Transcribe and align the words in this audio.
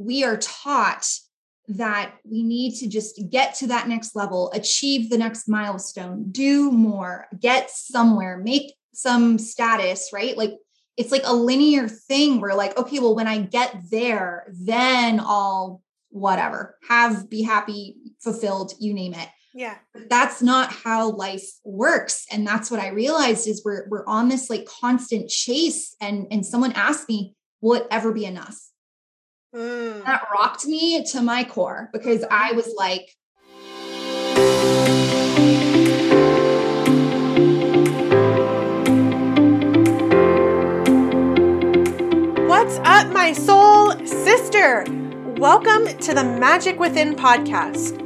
we 0.00 0.24
are 0.24 0.38
taught 0.38 1.06
that 1.68 2.14
we 2.24 2.42
need 2.42 2.74
to 2.74 2.88
just 2.88 3.20
get 3.30 3.54
to 3.54 3.66
that 3.66 3.86
next 3.86 4.16
level, 4.16 4.50
achieve 4.54 5.10
the 5.10 5.18
next 5.18 5.46
milestone, 5.46 6.32
do 6.32 6.72
more, 6.72 7.26
get 7.38 7.70
somewhere, 7.70 8.38
make 8.38 8.74
some 8.94 9.38
status, 9.38 10.10
right? 10.12 10.36
Like 10.38 10.54
it's 10.96 11.12
like 11.12 11.22
a 11.24 11.34
linear 11.34 11.86
thing 11.86 12.40
where 12.40 12.54
like 12.54 12.76
okay, 12.78 12.98
well 12.98 13.14
when 13.14 13.28
I 13.28 13.42
get 13.42 13.76
there, 13.90 14.46
then 14.48 15.20
I'll 15.20 15.82
whatever, 16.08 16.76
have 16.88 17.28
be 17.28 17.42
happy, 17.42 17.96
fulfilled, 18.20 18.72
you 18.80 18.94
name 18.94 19.12
it. 19.12 19.28
Yeah. 19.52 19.76
That's 20.08 20.40
not 20.40 20.72
how 20.72 21.10
life 21.10 21.46
works 21.62 22.24
and 22.32 22.46
that's 22.46 22.70
what 22.70 22.80
I 22.80 22.88
realized 22.88 23.46
is 23.46 23.62
we're 23.64 23.86
we're 23.90 24.06
on 24.06 24.30
this 24.30 24.48
like 24.48 24.64
constant 24.64 25.28
chase 25.28 25.94
and 26.00 26.26
and 26.30 26.44
someone 26.44 26.72
asked 26.72 27.06
me, 27.06 27.36
will 27.60 27.74
it 27.74 27.86
ever 27.90 28.12
be 28.12 28.24
enough? 28.24 28.69
Mm. 29.54 30.04
That 30.04 30.28
rocked 30.32 30.64
me 30.66 31.04
to 31.06 31.20
my 31.20 31.42
core 31.42 31.90
because 31.92 32.24
I 32.30 32.52
was 32.52 32.72
like, 32.76 33.16
What's 42.46 42.78
up, 42.84 43.12
my 43.12 43.32
soul 43.32 43.90
sister? 44.06 44.84
Welcome 45.36 45.98
to 45.98 46.14
the 46.14 46.22
Magic 46.22 46.78
Within 46.78 47.16
podcast. 47.16 47.98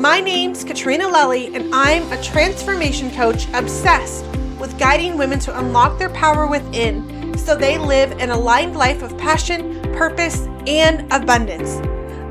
My 0.00 0.18
name's 0.18 0.64
Katrina 0.64 1.04
Lelly, 1.04 1.54
and 1.54 1.72
I'm 1.72 2.10
a 2.10 2.20
transformation 2.24 3.12
coach 3.12 3.46
obsessed 3.54 4.24
with 4.58 4.76
guiding 4.80 5.16
women 5.16 5.38
to 5.40 5.56
unlock 5.60 6.00
their 6.00 6.10
power 6.10 6.48
within 6.48 7.18
so 7.38 7.56
they 7.56 7.78
live 7.78 8.10
an 8.18 8.30
aligned 8.30 8.76
life 8.76 9.00
of 9.02 9.16
passion, 9.16 9.80
purpose, 9.98 10.46
and 10.68 11.12
abundance. 11.12 11.80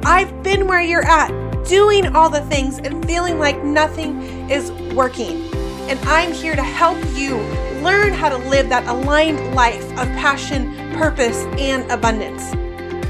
I've 0.05 0.41
been 0.41 0.67
where 0.67 0.81
you're 0.81 1.05
at, 1.05 1.29
doing 1.67 2.15
all 2.15 2.29
the 2.29 2.39
things 2.45 2.79
and 2.79 3.05
feeling 3.05 3.39
like 3.39 3.61
nothing 3.61 4.21
is 4.49 4.71
working. 4.93 5.53
And 5.89 5.99
I'm 6.05 6.31
here 6.31 6.55
to 6.55 6.63
help 6.63 6.97
you 7.13 7.35
learn 7.83 8.13
how 8.13 8.29
to 8.29 8.37
live 8.49 8.69
that 8.69 8.87
aligned 8.87 9.53
life 9.53 9.83
of 9.91 10.07
passion, 10.15 10.73
purpose, 10.93 11.43
and 11.59 11.89
abundance. 11.91 12.53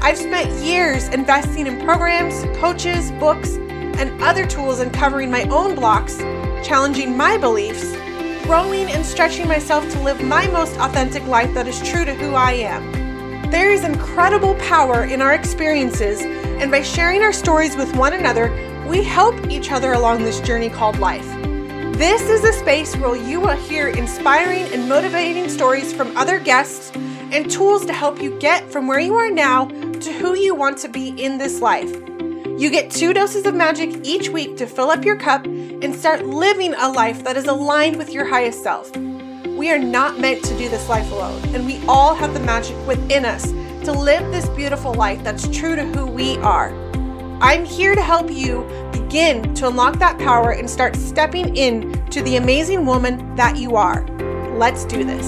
I've 0.02 0.18
spent 0.18 0.50
years 0.64 1.06
investing 1.08 1.68
in 1.68 1.80
programs, 1.84 2.42
coaches, 2.58 3.12
books, 3.12 3.58
and 3.98 4.20
other 4.20 4.44
tools 4.44 4.80
uncovering 4.80 5.30
my 5.30 5.44
own 5.44 5.76
blocks, 5.76 6.18
challenging 6.66 7.16
my 7.16 7.38
beliefs, 7.38 7.92
growing 8.42 8.90
and 8.90 9.06
stretching 9.06 9.46
myself 9.46 9.88
to 9.92 10.02
live 10.02 10.20
my 10.20 10.48
most 10.48 10.76
authentic 10.78 11.24
life 11.28 11.54
that 11.54 11.68
is 11.68 11.80
true 11.88 12.04
to 12.04 12.14
who 12.14 12.34
I 12.34 12.52
am. 12.54 12.97
There 13.50 13.70
is 13.70 13.82
incredible 13.82 14.54
power 14.56 15.04
in 15.04 15.22
our 15.22 15.32
experiences, 15.32 16.20
and 16.20 16.70
by 16.70 16.82
sharing 16.82 17.22
our 17.22 17.32
stories 17.32 17.76
with 17.76 17.96
one 17.96 18.12
another, 18.12 18.52
we 18.86 19.02
help 19.02 19.34
each 19.48 19.72
other 19.72 19.94
along 19.94 20.22
this 20.22 20.38
journey 20.40 20.68
called 20.68 20.98
life. 20.98 21.26
This 21.96 22.28
is 22.28 22.44
a 22.44 22.52
space 22.52 22.94
where 22.96 23.16
you 23.16 23.40
will 23.40 23.56
hear 23.56 23.88
inspiring 23.88 24.70
and 24.74 24.86
motivating 24.86 25.48
stories 25.48 25.94
from 25.94 26.14
other 26.14 26.38
guests 26.38 26.92
and 27.32 27.50
tools 27.50 27.86
to 27.86 27.94
help 27.94 28.20
you 28.20 28.38
get 28.38 28.70
from 28.70 28.86
where 28.86 29.00
you 29.00 29.14
are 29.14 29.30
now 29.30 29.64
to 29.64 30.12
who 30.12 30.34
you 30.34 30.54
want 30.54 30.76
to 30.78 30.88
be 30.90 31.08
in 31.08 31.38
this 31.38 31.62
life. 31.62 31.90
You 32.58 32.68
get 32.70 32.90
two 32.90 33.14
doses 33.14 33.46
of 33.46 33.54
magic 33.54 34.06
each 34.06 34.28
week 34.28 34.58
to 34.58 34.66
fill 34.66 34.90
up 34.90 35.06
your 35.06 35.16
cup 35.16 35.46
and 35.46 35.94
start 35.94 36.26
living 36.26 36.74
a 36.74 36.92
life 36.92 37.24
that 37.24 37.38
is 37.38 37.46
aligned 37.46 37.96
with 37.96 38.12
your 38.12 38.26
highest 38.26 38.62
self. 38.62 38.94
We 39.58 39.72
are 39.72 39.78
not 39.78 40.20
meant 40.20 40.44
to 40.44 40.56
do 40.56 40.68
this 40.68 40.88
life 40.88 41.10
alone, 41.10 41.42
and 41.52 41.66
we 41.66 41.84
all 41.88 42.14
have 42.14 42.32
the 42.32 42.38
magic 42.38 42.76
within 42.86 43.24
us 43.24 43.50
to 43.84 43.90
live 43.90 44.30
this 44.30 44.48
beautiful 44.50 44.94
life 44.94 45.24
that's 45.24 45.48
true 45.48 45.74
to 45.74 45.84
who 45.84 46.06
we 46.06 46.36
are. 46.36 46.72
I'm 47.40 47.64
here 47.64 47.96
to 47.96 48.00
help 48.00 48.30
you 48.30 48.62
begin 48.92 49.52
to 49.54 49.66
unlock 49.66 49.98
that 49.98 50.16
power 50.20 50.52
and 50.52 50.70
start 50.70 50.94
stepping 50.94 51.56
in 51.56 52.06
to 52.10 52.22
the 52.22 52.36
amazing 52.36 52.86
woman 52.86 53.34
that 53.34 53.56
you 53.56 53.74
are. 53.74 54.06
Let's 54.56 54.84
do 54.84 55.02
this. 55.02 55.26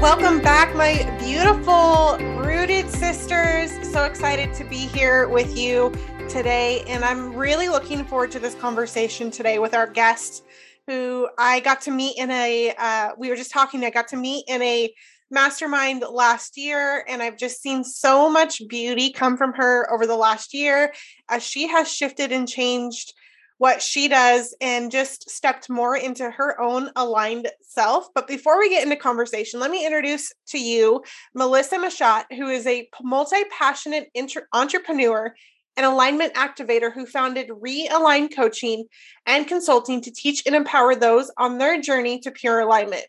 Welcome 0.00 0.40
back, 0.40 0.72
my 0.76 1.02
beautiful 1.18 2.27
rooted 2.58 2.90
sisters. 2.90 3.70
So 3.88 4.02
excited 4.02 4.52
to 4.54 4.64
be 4.64 4.78
here 4.78 5.28
with 5.28 5.56
you 5.56 5.92
today. 6.28 6.82
And 6.88 7.04
I'm 7.04 7.32
really 7.32 7.68
looking 7.68 8.04
forward 8.04 8.32
to 8.32 8.40
this 8.40 8.56
conversation 8.56 9.30
today 9.30 9.60
with 9.60 9.74
our 9.74 9.86
guest, 9.86 10.44
who 10.88 11.28
I 11.38 11.60
got 11.60 11.80
to 11.82 11.92
meet 11.92 12.18
in 12.18 12.32
a, 12.32 12.74
uh, 12.76 13.10
we 13.16 13.30
were 13.30 13.36
just 13.36 13.52
talking, 13.52 13.84
I 13.84 13.90
got 13.90 14.08
to 14.08 14.16
meet 14.16 14.44
in 14.48 14.60
a 14.60 14.92
mastermind 15.30 16.02
last 16.10 16.56
year. 16.56 17.04
And 17.08 17.22
I've 17.22 17.36
just 17.36 17.62
seen 17.62 17.84
so 17.84 18.28
much 18.28 18.60
beauty 18.66 19.12
come 19.12 19.36
from 19.36 19.52
her 19.52 19.88
over 19.94 20.04
the 20.04 20.16
last 20.16 20.52
year 20.52 20.92
as 21.28 21.44
she 21.44 21.68
has 21.68 21.88
shifted 21.88 22.32
and 22.32 22.48
changed 22.48 23.14
what 23.58 23.82
she 23.82 24.08
does 24.08 24.56
and 24.60 24.90
just 24.90 25.28
stepped 25.28 25.68
more 25.68 25.96
into 25.96 26.30
her 26.30 26.60
own 26.60 26.90
aligned 26.96 27.48
self. 27.60 28.06
But 28.14 28.26
before 28.26 28.58
we 28.58 28.70
get 28.70 28.84
into 28.84 28.96
conversation, 28.96 29.60
let 29.60 29.70
me 29.70 29.84
introduce 29.84 30.32
to 30.48 30.58
you 30.58 31.02
Melissa 31.34 31.76
Machat, 31.76 32.24
who 32.30 32.48
is 32.48 32.66
a 32.66 32.88
multi 33.02 33.44
passionate 33.56 34.08
inter- 34.14 34.46
entrepreneur 34.52 35.34
and 35.76 35.86
alignment 35.86 36.34
activator 36.34 36.92
who 36.92 37.06
founded 37.06 37.50
Realign 37.50 38.34
Coaching 38.34 38.86
and 39.26 39.46
Consulting 39.46 40.00
to 40.02 40.10
teach 40.10 40.42
and 40.46 40.54
empower 40.54 40.94
those 40.94 41.30
on 41.36 41.58
their 41.58 41.80
journey 41.80 42.20
to 42.20 42.30
pure 42.30 42.60
alignment. 42.60 43.06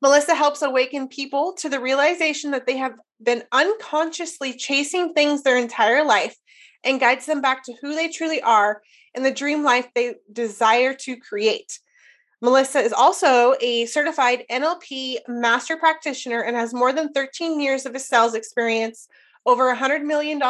Melissa 0.00 0.34
helps 0.34 0.62
awaken 0.62 1.06
people 1.06 1.54
to 1.58 1.68
the 1.68 1.78
realization 1.78 2.50
that 2.50 2.66
they 2.66 2.76
have 2.76 2.94
been 3.22 3.44
unconsciously 3.52 4.52
chasing 4.52 5.14
things 5.14 5.42
their 5.42 5.56
entire 5.56 6.04
life 6.04 6.36
and 6.84 7.00
guides 7.00 7.26
them 7.26 7.40
back 7.40 7.64
to 7.64 7.74
who 7.80 7.94
they 7.94 8.08
truly 8.08 8.42
are 8.42 8.82
and 9.14 9.24
the 9.24 9.30
dream 9.30 9.62
life 9.62 9.88
they 9.94 10.14
desire 10.32 10.94
to 10.94 11.16
create. 11.16 11.78
Melissa 12.40 12.80
is 12.80 12.92
also 12.92 13.54
a 13.60 13.86
certified 13.86 14.44
NLP 14.50 15.18
master 15.28 15.76
practitioner 15.76 16.40
and 16.40 16.56
has 16.56 16.74
more 16.74 16.92
than 16.92 17.12
13 17.12 17.60
years 17.60 17.86
of 17.86 17.96
sales 18.00 18.34
experience, 18.34 19.06
over 19.46 19.72
$100 19.72 20.02
million 20.02 20.40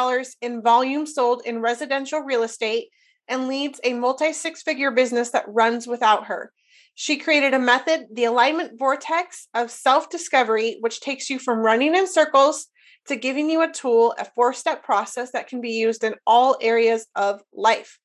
in 0.41 0.61
volume 0.63 1.05
sold 1.05 1.43
in 1.45 1.61
residential 1.61 2.21
real 2.21 2.41
estate, 2.41 2.89
and 3.27 3.47
leads 3.47 3.79
a 3.83 3.93
multi 3.93 4.33
six 4.33 4.63
figure 4.63 4.91
business 4.91 5.29
that 5.29 5.45
runs 5.47 5.85
without 5.85 6.25
her. 6.25 6.51
She 6.95 7.17
created 7.17 7.53
a 7.53 7.59
method, 7.59 8.07
the 8.11 8.25
alignment 8.25 8.77
vortex 8.77 9.47
of 9.53 9.71
self 9.71 10.09
discovery, 10.09 10.77
which 10.79 10.99
takes 10.99 11.29
you 11.29 11.39
from 11.39 11.59
running 11.59 11.95
in 11.95 12.07
circles 12.07 12.67
to 13.07 13.15
giving 13.15 13.49
you 13.49 13.61
a 13.61 13.71
tool, 13.71 14.13
a 14.17 14.25
four 14.25 14.53
step 14.53 14.83
process 14.83 15.31
that 15.31 15.47
can 15.47 15.61
be 15.61 15.71
used 15.71 16.03
in 16.03 16.15
all 16.25 16.57
areas 16.61 17.07
of 17.15 17.41
life. 17.53 17.99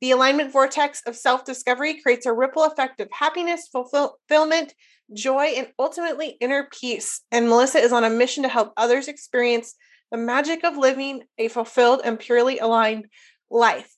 The 0.00 0.10
alignment 0.10 0.52
vortex 0.52 1.02
of 1.06 1.16
self 1.16 1.44
discovery 1.44 2.00
creates 2.00 2.26
a 2.26 2.32
ripple 2.32 2.64
effect 2.64 3.00
of 3.00 3.08
happiness, 3.12 3.68
fulfillment, 3.68 4.74
joy, 5.12 5.54
and 5.56 5.68
ultimately 5.78 6.36
inner 6.40 6.68
peace. 6.78 7.22
And 7.30 7.48
Melissa 7.48 7.78
is 7.78 7.92
on 7.92 8.04
a 8.04 8.10
mission 8.10 8.42
to 8.42 8.48
help 8.48 8.72
others 8.76 9.08
experience 9.08 9.74
the 10.10 10.18
magic 10.18 10.64
of 10.64 10.76
living 10.76 11.22
a 11.38 11.48
fulfilled 11.48 12.02
and 12.04 12.18
purely 12.18 12.58
aligned 12.58 13.06
life. 13.50 13.90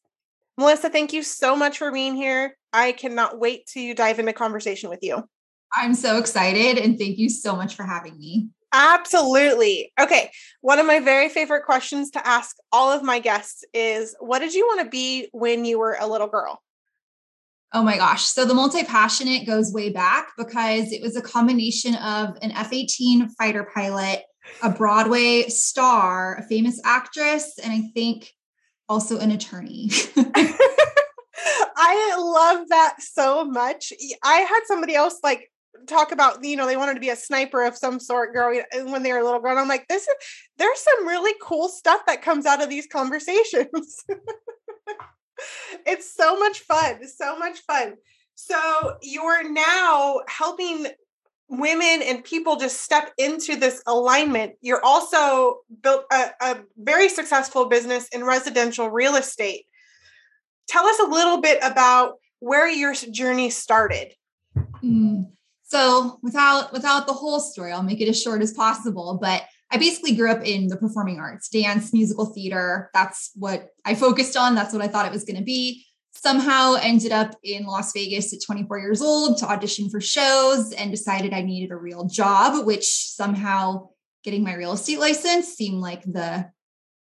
Melissa, 0.59 0.89
thank 0.89 1.13
you 1.13 1.23
so 1.23 1.55
much 1.55 1.79
for 1.79 1.93
being 1.93 2.15
here. 2.15 2.57
I 2.73 2.93
cannot 2.93 3.39
wait 3.39 3.67
to 3.75 3.95
dive 3.95 4.19
into 4.19 4.33
conversation 4.33 4.89
with 4.89 5.01
you. 5.03 5.23
I'm 5.75 5.95
so 5.95 6.19
excited 6.19 6.79
and 6.79 6.99
thank 6.99 7.19
you 7.19 7.29
so 7.29 7.57
much 7.57 7.75
for 7.75 7.83
having 7.83 8.19
me. 8.19 8.49
Absolutely. 8.77 9.91
Okay. 9.99 10.31
One 10.61 10.79
of 10.79 10.85
my 10.85 11.01
very 11.01 11.31
favorite 11.31 11.65
questions 11.65 12.11
to 12.11 12.27
ask 12.27 12.57
all 12.71 12.93
of 12.93 13.03
my 13.03 13.21
guests 13.21 13.65
is 13.73 14.15
what 14.21 14.41
did 14.41 14.53
you 14.53 14.67
want 14.67 14.81
to 14.83 14.91
be 14.91 15.29
when 15.33 15.65
you 15.65 15.79
were 15.79 15.97
a 15.99 16.07
little 16.07 16.27
girl? 16.27 16.63
Oh 17.73 17.83
my 17.83 17.97
gosh. 17.97 18.25
So 18.25 18.45
the 18.45 18.53
multi 18.53 18.85
passionate 18.85 19.47
goes 19.47 19.73
way 19.73 19.89
back 19.89 20.29
because 20.37 20.93
it 20.93 21.01
was 21.01 21.17
a 21.17 21.23
combination 21.23 21.95
of 21.95 22.37
an 22.43 22.53
F 22.53 22.71
18 22.71 23.31
fighter 23.31 23.67
pilot, 23.75 24.25
a 24.63 24.69
Broadway 24.69 25.49
star, 25.49 26.37
a 26.37 26.43
famous 26.43 26.79
actress, 26.85 27.59
and 27.63 27.73
I 27.73 27.81
think 27.95 28.31
also 28.91 29.19
an 29.19 29.31
attorney. 29.31 29.89
I 31.79 32.17
love 32.19 32.69
that 32.69 32.97
so 32.99 33.45
much. 33.45 33.93
I 34.23 34.37
had 34.37 34.61
somebody 34.67 34.95
else 34.95 35.19
like 35.23 35.51
talk 35.87 36.13
about 36.13 36.45
you 36.45 36.57
know 36.57 36.67
they 36.67 36.77
wanted 36.77 36.95
to 36.95 37.01
be 37.01 37.11
a 37.11 37.17
sniper 37.17 37.65
of 37.65 37.77
some 37.77 38.01
sort 38.01 38.33
growing 38.33 38.63
when 38.87 39.03
they 39.03 39.13
were 39.13 39.19
a 39.19 39.25
little 39.25 39.41
girl 39.41 39.51
and 39.51 39.61
i'm 39.61 39.69
like 39.69 39.87
this 39.89 40.03
is 40.03 40.15
there's 40.59 40.81
some 40.81 41.07
really 41.07 41.35
cool 41.41 41.69
stuff 41.69 42.03
that 42.07 42.23
comes 42.23 42.47
out 42.47 42.63
of 42.63 42.69
these 42.69 42.87
conversations. 42.87 44.05
It's 45.85 46.11
so 46.11 46.39
much 46.39 46.61
fun 46.61 47.07
so 47.07 47.39
much 47.39 47.59
fun. 47.61 47.97
So 48.35 48.97
you're 49.03 49.49
now 49.49 50.21
helping 50.29 50.87
women 51.49 52.03
and 52.03 52.25
people 52.25 52.57
just 52.57 52.81
step 52.81 53.13
into 53.19 53.57
this 53.57 53.83
alignment. 53.87 54.55
You're 54.61 54.85
also 54.85 55.59
built 55.83 56.05
a, 56.13 56.31
a 56.41 56.57
very 56.77 57.09
successful 57.09 57.67
business 57.67 58.09
in 58.09 58.25
residential 58.25 58.91
real 58.91 59.17
estate. 59.17 59.67
Tell 60.69 60.87
us 60.87 60.99
a 61.01 61.09
little 61.09 61.41
bit 61.41 61.59
about 61.63 62.15
where 62.41 62.69
your 62.69 62.95
journey 62.95 63.51
started. 63.51 64.13
Mm. 64.83 65.31
So 65.69 66.19
without 66.23 66.73
without 66.73 67.07
the 67.07 67.13
whole 67.13 67.41
story, 67.41 67.73
I'll 67.73 67.83
make 67.83 68.01
it 68.01 68.09
as 68.09 68.21
short 68.21 68.41
as 68.41 68.53
possible. 68.53 69.19
But 69.21 69.43
I 69.71 69.79
basically 69.79 70.15
grew 70.15 70.31
up 70.31 70.45
in 70.45 70.69
the 70.69 70.77
performing 70.77 71.19
arts, 71.19 71.49
dance, 71.49 71.93
musical 71.93 72.27
theater. 72.27 72.89
That's 72.95 73.33
what 73.35 73.71
I 73.85 73.97
focused 73.97 74.37
on. 74.37 74.55
That's 74.55 74.73
what 74.73 74.83
I 74.83 74.89
thought 74.89 75.07
it 75.07 75.13
was 75.13 75.25
going 75.25 75.39
to 75.39 75.43
be. 75.43 75.85
Somehow 76.13 76.77
ended 76.81 77.13
up 77.13 77.35
in 77.43 77.67
Las 77.67 77.93
Vegas 77.93 78.33
at 78.33 78.41
24 78.47 78.79
years 78.79 79.03
old 79.03 79.39
to 79.39 79.47
audition 79.47 79.91
for 79.91 80.01
shows 80.01 80.73
and 80.73 80.91
decided 80.91 81.35
I 81.35 81.43
needed 81.43 81.73
a 81.73 81.77
real 81.77 82.07
job, 82.07 82.65
which 82.65 82.87
somehow 82.87 83.89
getting 84.23 84.45
my 84.45 84.55
real 84.55 84.73
estate 84.73 85.01
license 85.01 85.49
seemed 85.49 85.81
like 85.81 86.03
the, 86.05 86.49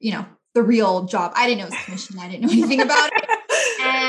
you 0.00 0.12
know, 0.12 0.26
the 0.54 0.62
real 0.62 1.04
job. 1.04 1.32
I 1.36 1.46
didn't 1.46 1.60
know 1.60 1.66
it 1.66 1.70
was 1.70 1.84
commission. 1.84 2.18
I 2.18 2.28
didn't 2.28 2.46
know 2.46 2.52
anything 2.52 2.80
about 2.80 3.10
it. 3.14 3.33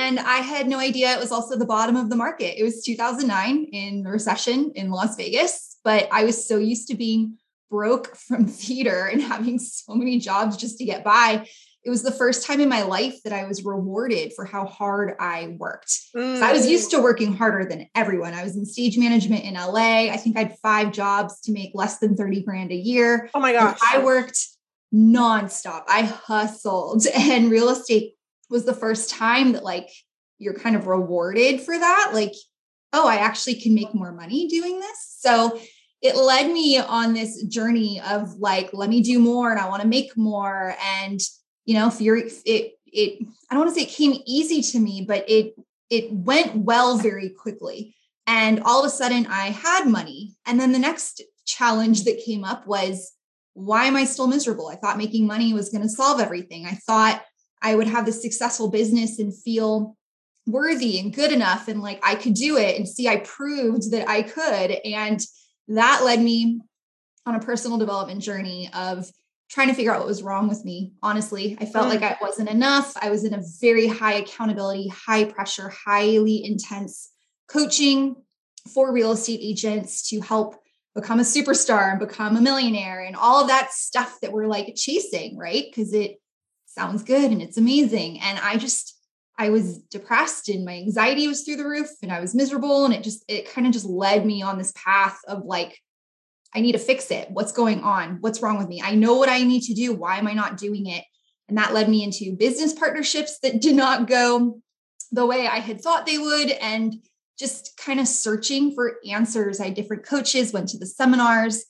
And 0.05 0.19
I 0.19 0.37
had 0.37 0.67
no 0.67 0.77
idea 0.77 1.13
it 1.13 1.19
was 1.19 1.31
also 1.31 1.57
the 1.57 1.65
bottom 1.65 1.95
of 1.95 2.11
the 2.11 2.15
market. 2.15 2.59
It 2.59 2.63
was 2.63 2.83
2009 2.83 3.63
in 3.71 4.03
the 4.03 4.11
recession 4.11 4.71
in 4.75 4.91
Las 4.91 5.15
Vegas, 5.15 5.77
but 5.83 6.07
I 6.11 6.25
was 6.25 6.47
so 6.47 6.57
used 6.57 6.87
to 6.89 6.95
being 6.95 7.39
broke 7.71 8.15
from 8.27 8.45
theater 8.45 9.09
and 9.11 9.19
having 9.19 9.57
so 9.57 9.95
many 9.95 10.19
jobs 10.19 10.57
just 10.57 10.77
to 10.77 10.85
get 10.85 11.03
by. 11.03 11.47
It 11.83 11.89
was 11.89 12.03
the 12.03 12.11
first 12.11 12.45
time 12.45 12.61
in 12.61 12.69
my 12.69 12.83
life 12.83 13.21
that 13.23 13.33
I 13.33 13.45
was 13.45 13.65
rewarded 13.65 14.33
for 14.33 14.45
how 14.45 14.65
hard 14.65 15.15
I 15.19 15.55
worked. 15.57 15.91
Mm. 16.15 16.41
I 16.41 16.53
was 16.53 16.69
used 16.69 16.91
to 16.91 17.01
working 17.01 17.33
harder 17.33 17.67
than 17.67 17.87
everyone. 17.95 18.33
I 18.33 18.43
was 18.43 18.55
in 18.55 18.65
stage 18.65 18.97
management 18.99 19.43
in 19.43 19.55
LA. 19.55 20.11
I 20.11 20.17
think 20.17 20.37
I 20.37 20.43
had 20.43 20.57
five 20.59 20.91
jobs 20.91 21.41
to 21.41 21.51
make 21.51 21.71
less 21.73 21.97
than 21.97 22.15
30 22.15 22.43
grand 22.43 22.71
a 22.71 22.75
year. 22.75 23.29
Oh 23.33 23.39
my 23.39 23.53
gosh. 23.53 23.79
And 23.91 24.01
I 24.01 24.05
worked 24.05 24.47
nonstop. 24.93 25.83
I 25.87 26.03
hustled 26.03 27.05
and 27.15 27.49
real 27.49 27.69
estate 27.69 28.15
was 28.49 28.65
the 28.65 28.73
first 28.73 29.09
time 29.09 29.53
that 29.53 29.63
like 29.63 29.89
you're 30.37 30.53
kind 30.53 30.75
of 30.75 30.87
rewarded 30.87 31.61
for 31.61 31.77
that. 31.77 32.11
Like, 32.13 32.33
oh, 32.93 33.07
I 33.07 33.15
actually 33.15 33.55
can 33.55 33.73
make 33.73 33.93
more 33.93 34.11
money 34.11 34.47
doing 34.47 34.79
this. 34.79 35.15
So 35.19 35.59
it 36.01 36.15
led 36.15 36.51
me 36.51 36.77
on 36.77 37.13
this 37.13 37.43
journey 37.43 38.01
of 38.01 38.35
like, 38.35 38.69
let 38.73 38.89
me 38.89 39.01
do 39.01 39.19
more 39.19 39.51
and 39.51 39.59
I 39.59 39.69
want 39.69 39.81
to 39.81 39.87
make 39.87 40.15
more. 40.15 40.75
And, 40.83 41.19
you 41.65 41.75
know, 41.75 41.89
fear 41.89 42.17
it, 42.17 42.31
it, 42.45 43.27
I 43.49 43.55
don't 43.55 43.65
want 43.65 43.73
to 43.73 43.79
say 43.79 43.87
it 43.87 43.93
came 43.93 44.21
easy 44.25 44.61
to 44.61 44.79
me, 44.79 45.05
but 45.07 45.29
it, 45.29 45.55
it 45.89 46.11
went 46.11 46.55
well 46.55 46.97
very 46.97 47.29
quickly. 47.29 47.95
And 48.27 48.61
all 48.61 48.81
of 48.81 48.85
a 48.85 48.89
sudden 48.89 49.27
I 49.27 49.47
had 49.47 49.85
money. 49.87 50.35
And 50.45 50.59
then 50.59 50.71
the 50.71 50.79
next 50.79 51.21
challenge 51.45 52.03
that 52.03 52.23
came 52.25 52.43
up 52.43 52.67
was, 52.67 53.11
why 53.53 53.85
am 53.85 53.95
I 53.95 54.03
still 54.03 54.27
miserable? 54.27 54.67
I 54.67 54.75
thought 54.75 54.97
making 54.97 55.27
money 55.27 55.53
was 55.53 55.69
going 55.69 55.83
to 55.83 55.89
solve 55.89 56.19
everything. 56.19 56.65
I 56.65 56.73
thought 56.73 57.23
I 57.65 57.73
would 57.73 57.87
have 57.87 58.05
this 58.05 58.21
successful 58.21 58.69
business 58.69 59.17
and 59.17 59.35
feel 59.35 59.97
worthy 60.45 60.99
and 60.99 61.11
good 61.11 61.31
enough 61.31 61.67
and 61.67 61.81
like 61.81 61.99
I 62.03 62.13
could 62.13 62.35
do 62.35 62.57
it 62.57 62.77
and 62.77 62.87
see 62.87 63.07
I 63.07 63.17
proved 63.17 63.91
that 63.91 64.07
I 64.07 64.21
could. 64.21 64.77
And 64.85 65.19
that 65.69 66.03
led 66.05 66.21
me 66.21 66.61
on 67.25 67.33
a 67.33 67.39
personal 67.39 67.79
development 67.79 68.21
journey 68.21 68.69
of 68.71 69.09
trying 69.49 69.69
to 69.69 69.73
figure 69.73 69.91
out 69.91 69.97
what 69.97 70.07
was 70.07 70.21
wrong 70.21 70.47
with 70.47 70.63
me. 70.63 70.93
Honestly, 71.01 71.57
I 71.59 71.65
felt 71.65 71.87
mm. 71.87 71.99
like 71.99 72.03
I 72.03 72.17
wasn't 72.21 72.49
enough. 72.49 72.93
I 73.01 73.09
was 73.09 73.23
in 73.23 73.33
a 73.33 73.41
very 73.59 73.87
high 73.87 74.13
accountability, 74.13 74.87
high 74.89 75.25
pressure, 75.25 75.69
highly 75.69 76.45
intense 76.45 77.09
coaching 77.47 78.15
for 78.71 78.93
real 78.93 79.11
estate 79.13 79.39
agents 79.41 80.07
to 80.09 80.21
help 80.21 80.55
become 80.93 81.19
a 81.19 81.23
superstar 81.23 81.89
and 81.89 81.99
become 81.99 82.37
a 82.37 82.41
millionaire 82.41 83.03
and 83.03 83.15
all 83.15 83.41
of 83.41 83.47
that 83.47 83.73
stuff 83.73 84.19
that 84.21 84.31
we're 84.31 84.45
like 84.45 84.75
chasing, 84.75 85.35
right? 85.35 85.65
Because 85.65 85.93
it 85.93 86.19
sounds 86.75 87.03
good 87.03 87.31
and 87.31 87.41
it's 87.41 87.57
amazing. 87.57 88.19
And 88.19 88.37
I 88.39 88.57
just, 88.57 88.97
I 89.37 89.49
was 89.49 89.79
depressed 89.79 90.49
and 90.49 90.65
my 90.65 90.73
anxiety 90.73 91.27
was 91.27 91.43
through 91.43 91.57
the 91.57 91.67
roof 91.67 91.89
and 92.03 92.11
I 92.11 92.19
was 92.19 92.35
miserable. 92.35 92.85
And 92.85 92.93
it 92.93 93.03
just, 93.03 93.25
it 93.27 93.51
kind 93.51 93.65
of 93.65 93.73
just 93.73 93.85
led 93.85 94.25
me 94.25 94.41
on 94.41 94.57
this 94.57 94.73
path 94.75 95.19
of 95.27 95.45
like, 95.45 95.79
I 96.53 96.61
need 96.61 96.73
to 96.73 96.79
fix 96.79 97.11
it. 97.11 97.29
What's 97.31 97.51
going 97.51 97.81
on? 97.81 98.17
What's 98.21 98.41
wrong 98.41 98.57
with 98.57 98.67
me? 98.67 98.81
I 98.83 98.95
know 98.95 99.15
what 99.15 99.29
I 99.29 99.43
need 99.43 99.63
to 99.63 99.73
do. 99.73 99.93
Why 99.93 100.17
am 100.17 100.27
I 100.27 100.33
not 100.33 100.57
doing 100.57 100.87
it? 100.87 101.03
And 101.49 101.57
that 101.57 101.73
led 101.73 101.89
me 101.89 102.03
into 102.03 102.35
business 102.37 102.73
partnerships 102.73 103.39
that 103.39 103.61
did 103.61 103.75
not 103.75 104.07
go 104.07 104.61
the 105.11 105.25
way 105.25 105.47
I 105.47 105.59
had 105.59 105.81
thought 105.81 106.05
they 106.05 106.17
would. 106.17 106.49
And 106.51 106.95
just 107.37 107.77
kind 107.77 107.99
of 107.99 108.07
searching 108.07 108.73
for 108.73 108.95
answers. 109.09 109.59
I 109.59 109.65
had 109.65 109.73
different 109.73 110.05
coaches, 110.05 110.53
went 110.53 110.69
to 110.69 110.77
the 110.77 110.85
seminars, 110.85 111.65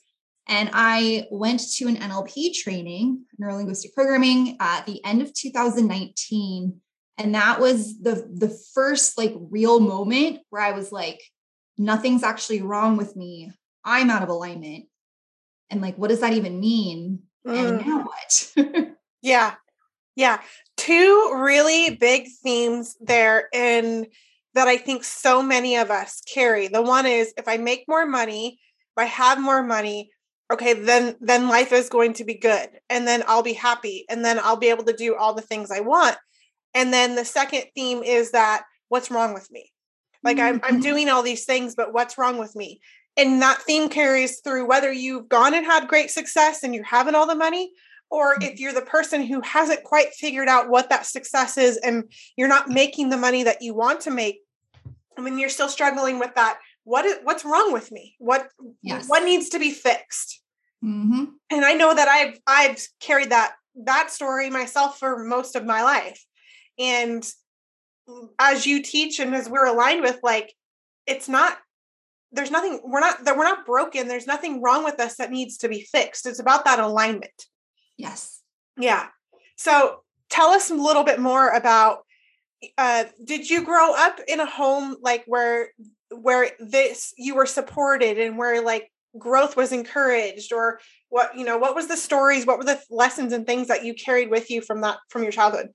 and 0.48 0.70
I 0.74 1.28
went 1.32 1.62
to 1.76 1.88
an 1.88 1.96
NLP 1.96 2.54
training, 2.54 3.26
neurolinguistic 3.42 3.94
programming, 3.94 4.58
at 4.60 4.86
the 4.86 5.04
end 5.04 5.22
of 5.22 5.34
2019. 5.34 6.80
And 7.18 7.36
that 7.36 7.60
was 7.60 8.00
the, 8.00 8.30
the 8.32 8.56
first 8.74 9.18
like 9.18 9.34
real 9.36 9.80
moment 9.80 10.42
where 10.50 10.62
I 10.62 10.72
was 10.72 10.92
like, 10.92 11.22
nothing's 11.78 12.24
actually 12.24 12.62
wrong 12.62 12.96
with 12.96 13.16
me. 13.16 13.52
I'm 13.84 14.10
out 14.10 14.22
of 14.22 14.30
alignment. 14.30 14.86
And 15.70 15.82
like, 15.82 15.98
what 15.98 16.10
does 16.10 16.20
that 16.20 16.34
even 16.34 16.60
mean? 16.60 17.20
Mm. 17.48 17.80
And 17.80 17.88
now 17.88 18.04
what? 18.04 18.96
yeah. 19.22 19.56
Yeah. 20.16 20.42
Two 20.78 21.34
really 21.36 21.96
big 21.96 22.28
themes 22.44 22.96
there 23.02 23.50
in 23.52 24.08
that 24.54 24.68
I 24.68 24.78
think 24.78 25.04
so 25.04 25.42
many 25.42 25.76
of 25.76 25.90
us 25.90 26.22
carry. 26.22 26.68
The 26.68 26.82
one 26.82 27.06
is 27.06 27.34
if 27.38 27.48
I 27.48 27.58
make 27.58 27.86
more 27.88 28.06
money, 28.06 28.60
if 28.96 29.04
I 29.04 29.06
have 29.06 29.42
more 29.42 29.64
money, 29.64 30.12
okay 30.52 30.74
then 30.74 31.16
then 31.20 31.48
life 31.48 31.72
is 31.72 31.90
going 31.90 32.14
to 32.14 32.24
be 32.24 32.36
good 32.36 32.70
and 32.90 33.08
then 33.08 33.24
i'll 33.28 33.44
be 33.44 33.54
happy 33.54 34.06
and 34.10 34.24
then 34.24 34.40
i'll 34.40 34.58
be 34.58 34.70
able 34.70 34.84
to 34.84 34.96
do 34.96 35.16
all 35.16 35.34
the 35.34 35.42
things 35.42 35.72
i 35.72 35.80
want 35.80 36.16
and 36.74 36.94
then 36.94 37.16
the 37.16 37.26
second 37.26 37.64
theme 37.74 38.04
is 38.04 38.32
that 38.32 38.64
what's 38.90 39.12
wrong 39.12 39.34
with 39.34 39.50
me 39.52 39.72
like 40.24 40.38
mm-hmm. 40.38 40.60
I'm, 40.64 40.76
I'm 40.76 40.82
doing 40.82 41.10
all 41.10 41.24
these 41.24 41.46
things 41.46 41.76
but 41.76 41.94
what's 41.94 42.18
wrong 42.18 42.38
with 42.38 42.56
me 42.56 42.80
and 43.18 43.42
that 43.42 43.62
theme 43.62 43.90
carries 43.90 44.42
through 44.42 44.68
whether 44.68 44.92
you've 44.92 45.30
gone 45.30 45.54
and 45.54 45.66
had 45.66 45.88
great 45.88 46.12
success 46.12 46.64
and 46.64 46.76
you're 46.76 46.84
having 46.84 47.16
all 47.16 47.28
the 47.28 47.36
money 47.36 47.72
or 48.12 48.36
mm-hmm. 48.36 48.44
if 48.44 48.60
you're 48.60 48.74
the 48.74 48.82
person 48.82 49.24
who 49.24 49.42
hasn't 49.42 49.84
quite 49.84 50.14
figured 50.14 50.48
out 50.48 50.70
what 50.70 50.90
that 50.90 51.06
success 51.06 51.58
is 51.58 51.78
and 51.78 52.04
you're 52.36 52.48
not 52.48 52.70
making 52.70 53.10
the 53.10 53.18
money 53.18 53.44
that 53.44 53.62
you 53.62 53.74
want 53.74 54.02
to 54.02 54.12
make 54.12 54.42
I 55.18 55.22
mean, 55.22 55.40
you're 55.40 55.50
still 55.50 55.70
struggling 55.70 56.20
with 56.20 56.36
that 56.36 56.60
what 56.86 57.06
is 57.06 57.18
what's 57.24 57.44
wrong 57.44 57.74
with 57.74 57.92
me? 57.92 58.16
What 58.20 58.48
yes. 58.82 59.08
what 59.08 59.26
needs 59.26 59.50
to 59.50 59.60
be 59.60 59.72
fixed? 59.72 60.42
Mm-hmm. 60.84 61.24
and 61.50 61.66
i 61.66 61.74
know 61.74 61.96
that 61.96 62.08
i've 62.08 62.38
i've 62.46 62.86
carried 63.00 63.32
that 63.32 63.56
that 63.76 64.12
story 64.12 64.50
myself 64.50 65.00
for 65.00 65.24
most 65.24 65.56
of 65.56 65.66
my 65.66 65.84
life. 65.84 66.24
And 66.80 67.26
as 68.40 68.66
you 68.66 68.82
teach 68.82 69.20
and 69.20 69.34
as 69.36 69.50
we're 69.50 69.66
aligned 69.66 70.02
with 70.02 70.20
like 70.22 70.54
it's 71.08 71.28
not 71.28 71.58
there's 72.32 72.52
nothing 72.52 72.80
we're 72.84 73.00
not 73.00 73.24
that 73.26 73.38
we're 73.38 73.44
not 73.44 73.66
broken. 73.66 74.08
There's 74.08 74.28
nothing 74.28 74.62
wrong 74.62 74.84
with 74.84 75.00
us 75.00 75.18
that 75.18 75.32
needs 75.32 75.58
to 75.58 75.70
be 75.70 75.82
fixed. 75.82 76.26
It's 76.26 76.40
about 76.40 76.66
that 76.66 76.80
alignment. 76.80 77.46
Yes. 77.98 78.42
Yeah. 78.78 79.08
So 79.56 80.02
tell 80.30 80.50
us 80.50 80.70
a 80.70 80.76
little 80.76 81.04
bit 81.04 81.20
more 81.20 81.50
about 81.50 82.00
uh 82.78 83.06
did 83.24 83.50
you 83.50 83.64
grow 83.64 83.94
up 83.96 84.20
in 84.28 84.40
a 84.40 84.46
home 84.46 84.96
like 85.02 85.24
where 85.28 85.70
where 86.22 86.50
this 86.60 87.14
you 87.18 87.36
were 87.36 87.46
supported 87.46 88.20
and 88.20 88.38
where 88.38 88.62
like 88.62 88.92
growth 89.18 89.56
was 89.56 89.72
encouraged 89.72 90.52
or 90.52 90.80
what 91.10 91.38
you 91.38 91.46
know 91.46 91.58
what 91.58 91.76
was 91.76 91.88
the 91.88 91.98
stories 91.98 92.46
what 92.46 92.58
were 92.58 92.66
the 92.66 92.80
lessons 92.90 93.32
and 93.32 93.46
things 93.46 93.68
that 93.68 93.86
you 93.86 93.94
carried 93.94 94.30
with 94.30 94.50
you 94.50 94.62
from 94.62 94.82
that 94.82 94.98
from 95.10 95.24
your 95.24 95.32
childhood? 95.32 95.70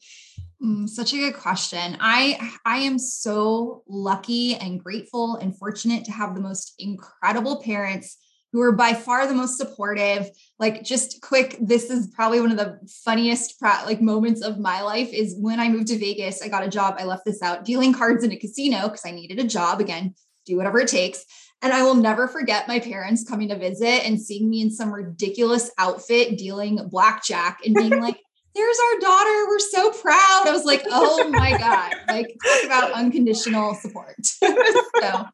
Mm, 0.62 0.88
such 0.88 1.14
a 1.14 1.16
good 1.16 1.34
question. 1.34 1.96
I 2.00 2.50
i 2.64 2.78
am 2.78 2.98
so 2.98 3.82
lucky 3.88 4.56
and 4.56 4.82
grateful 4.82 5.36
and 5.36 5.56
fortunate 5.56 6.04
to 6.04 6.12
have 6.12 6.34
the 6.34 6.40
most 6.40 6.74
incredible 6.78 7.62
parents 7.62 8.18
who 8.52 8.60
are 8.60 8.72
by 8.72 8.94
far 8.94 9.26
the 9.26 9.34
most 9.34 9.56
supportive. 9.56 10.28
Like 10.58 10.82
just 10.82 11.22
quick 11.22 11.56
this 11.60 11.88
is 11.88 12.08
probably 12.08 12.40
one 12.40 12.50
of 12.50 12.58
the 12.58 12.78
funniest 13.04 13.54
like 13.62 14.02
moments 14.02 14.42
of 14.42 14.58
my 14.58 14.82
life 14.82 15.12
is 15.12 15.36
when 15.38 15.60
i 15.60 15.68
moved 15.68 15.88
to 15.88 15.98
vegas 15.98 16.42
i 16.42 16.48
got 16.48 16.64
a 16.64 16.68
job 16.68 16.96
i 16.98 17.04
left 17.04 17.24
this 17.24 17.42
out 17.42 17.64
dealing 17.64 17.92
cards 17.92 18.24
in 18.24 18.32
a 18.32 18.36
casino 18.36 18.82
because 18.84 19.04
i 19.04 19.10
needed 19.10 19.38
a 19.38 19.46
job 19.46 19.80
again 19.80 20.14
do 20.46 20.56
whatever 20.56 20.80
it 20.80 20.88
takes. 20.88 21.24
And 21.62 21.72
I 21.72 21.82
will 21.82 21.94
never 21.94 22.26
forget 22.26 22.68
my 22.68 22.78
parents 22.78 23.28
coming 23.28 23.48
to 23.48 23.58
visit 23.58 24.06
and 24.06 24.20
seeing 24.20 24.48
me 24.48 24.62
in 24.62 24.70
some 24.70 24.92
ridiculous 24.92 25.70
outfit 25.78 26.38
dealing 26.38 26.88
blackjack 26.88 27.60
and 27.64 27.74
being 27.74 28.00
like, 28.00 28.18
there's 28.54 28.78
our 28.78 29.00
daughter. 29.00 29.46
We're 29.46 29.58
so 29.58 29.90
proud. 29.90 30.44
I 30.46 30.52
was 30.52 30.64
like, 30.64 30.82
oh 30.90 31.28
my 31.28 31.50
God, 31.58 31.94
like 32.08 32.34
talk 32.44 32.64
about 32.64 32.92
unconditional 32.92 33.74
support. 33.74 34.16
so, 34.26 35.26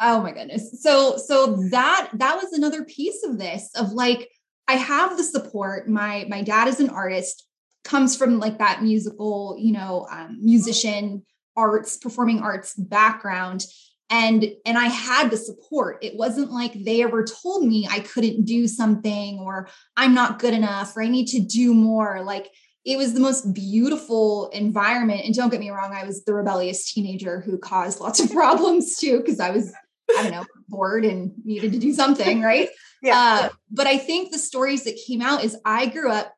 oh 0.00 0.22
my 0.22 0.32
goodness. 0.32 0.82
So, 0.82 1.16
so 1.18 1.68
that, 1.70 2.10
that 2.14 2.36
was 2.36 2.52
another 2.52 2.84
piece 2.84 3.22
of 3.24 3.38
this 3.38 3.70
of 3.76 3.92
like, 3.92 4.28
I 4.66 4.74
have 4.74 5.16
the 5.16 5.22
support. 5.22 5.88
My, 5.88 6.26
my 6.28 6.42
dad 6.42 6.68
is 6.68 6.80
an 6.80 6.88
artist, 6.88 7.46
comes 7.84 8.16
from 8.16 8.40
like 8.40 8.58
that 8.58 8.82
musical, 8.82 9.56
you 9.58 9.72
know, 9.72 10.08
um, 10.10 10.38
musician 10.40 11.24
arts, 11.56 11.98
performing 11.98 12.40
arts 12.40 12.74
background 12.74 13.64
and 14.10 14.46
and 14.64 14.78
i 14.78 14.86
had 14.86 15.30
the 15.30 15.36
support 15.36 15.98
it 16.02 16.16
wasn't 16.16 16.50
like 16.50 16.72
they 16.84 17.02
ever 17.02 17.24
told 17.24 17.64
me 17.64 17.88
i 17.90 18.00
couldn't 18.00 18.44
do 18.44 18.68
something 18.68 19.38
or 19.40 19.68
i'm 19.96 20.14
not 20.14 20.38
good 20.38 20.54
enough 20.54 20.96
or 20.96 21.02
i 21.02 21.08
need 21.08 21.26
to 21.26 21.40
do 21.40 21.74
more 21.74 22.22
like 22.22 22.50
it 22.84 22.96
was 22.96 23.14
the 23.14 23.20
most 23.20 23.52
beautiful 23.52 24.48
environment 24.50 25.22
and 25.24 25.34
don't 25.34 25.50
get 25.50 25.60
me 25.60 25.70
wrong 25.70 25.92
i 25.92 26.04
was 26.04 26.24
the 26.24 26.34
rebellious 26.34 26.92
teenager 26.92 27.40
who 27.40 27.58
caused 27.58 28.00
lots 28.00 28.20
of 28.20 28.30
problems 28.32 28.96
too 28.96 29.18
because 29.18 29.40
i 29.40 29.50
was 29.50 29.72
I 30.16 30.22
don't 30.22 30.32
know, 30.32 30.44
bored 30.68 31.04
and 31.04 31.32
needed 31.44 31.72
to 31.72 31.78
do 31.78 31.92
something, 31.92 32.42
right? 32.42 32.68
Yeah. 33.02 33.18
Uh, 33.18 33.48
but 33.70 33.86
I 33.86 33.98
think 33.98 34.32
the 34.32 34.38
stories 34.38 34.84
that 34.84 34.98
came 35.06 35.20
out 35.20 35.44
is 35.44 35.54
I 35.66 35.86
grew 35.86 36.10
up 36.10 36.34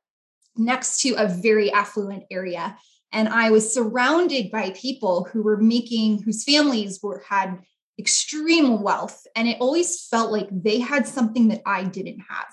next 0.56 1.00
to 1.02 1.14
a 1.14 1.28
very 1.28 1.72
affluent 1.72 2.24
area 2.32 2.76
and 3.12 3.28
I 3.28 3.50
was 3.50 3.72
surrounded 3.72 4.50
by 4.50 4.70
people 4.70 5.28
who 5.32 5.42
were 5.42 5.56
making 5.56 6.22
whose 6.22 6.44
families 6.44 7.00
were 7.02 7.22
had 7.28 7.58
extreme 7.98 8.82
wealth 8.82 9.26
and 9.34 9.48
it 9.48 9.58
always 9.60 10.06
felt 10.06 10.30
like 10.30 10.48
they 10.50 10.78
had 10.78 11.06
something 11.06 11.48
that 11.48 11.62
I 11.66 11.84
didn't 11.84 12.20
have. 12.28 12.46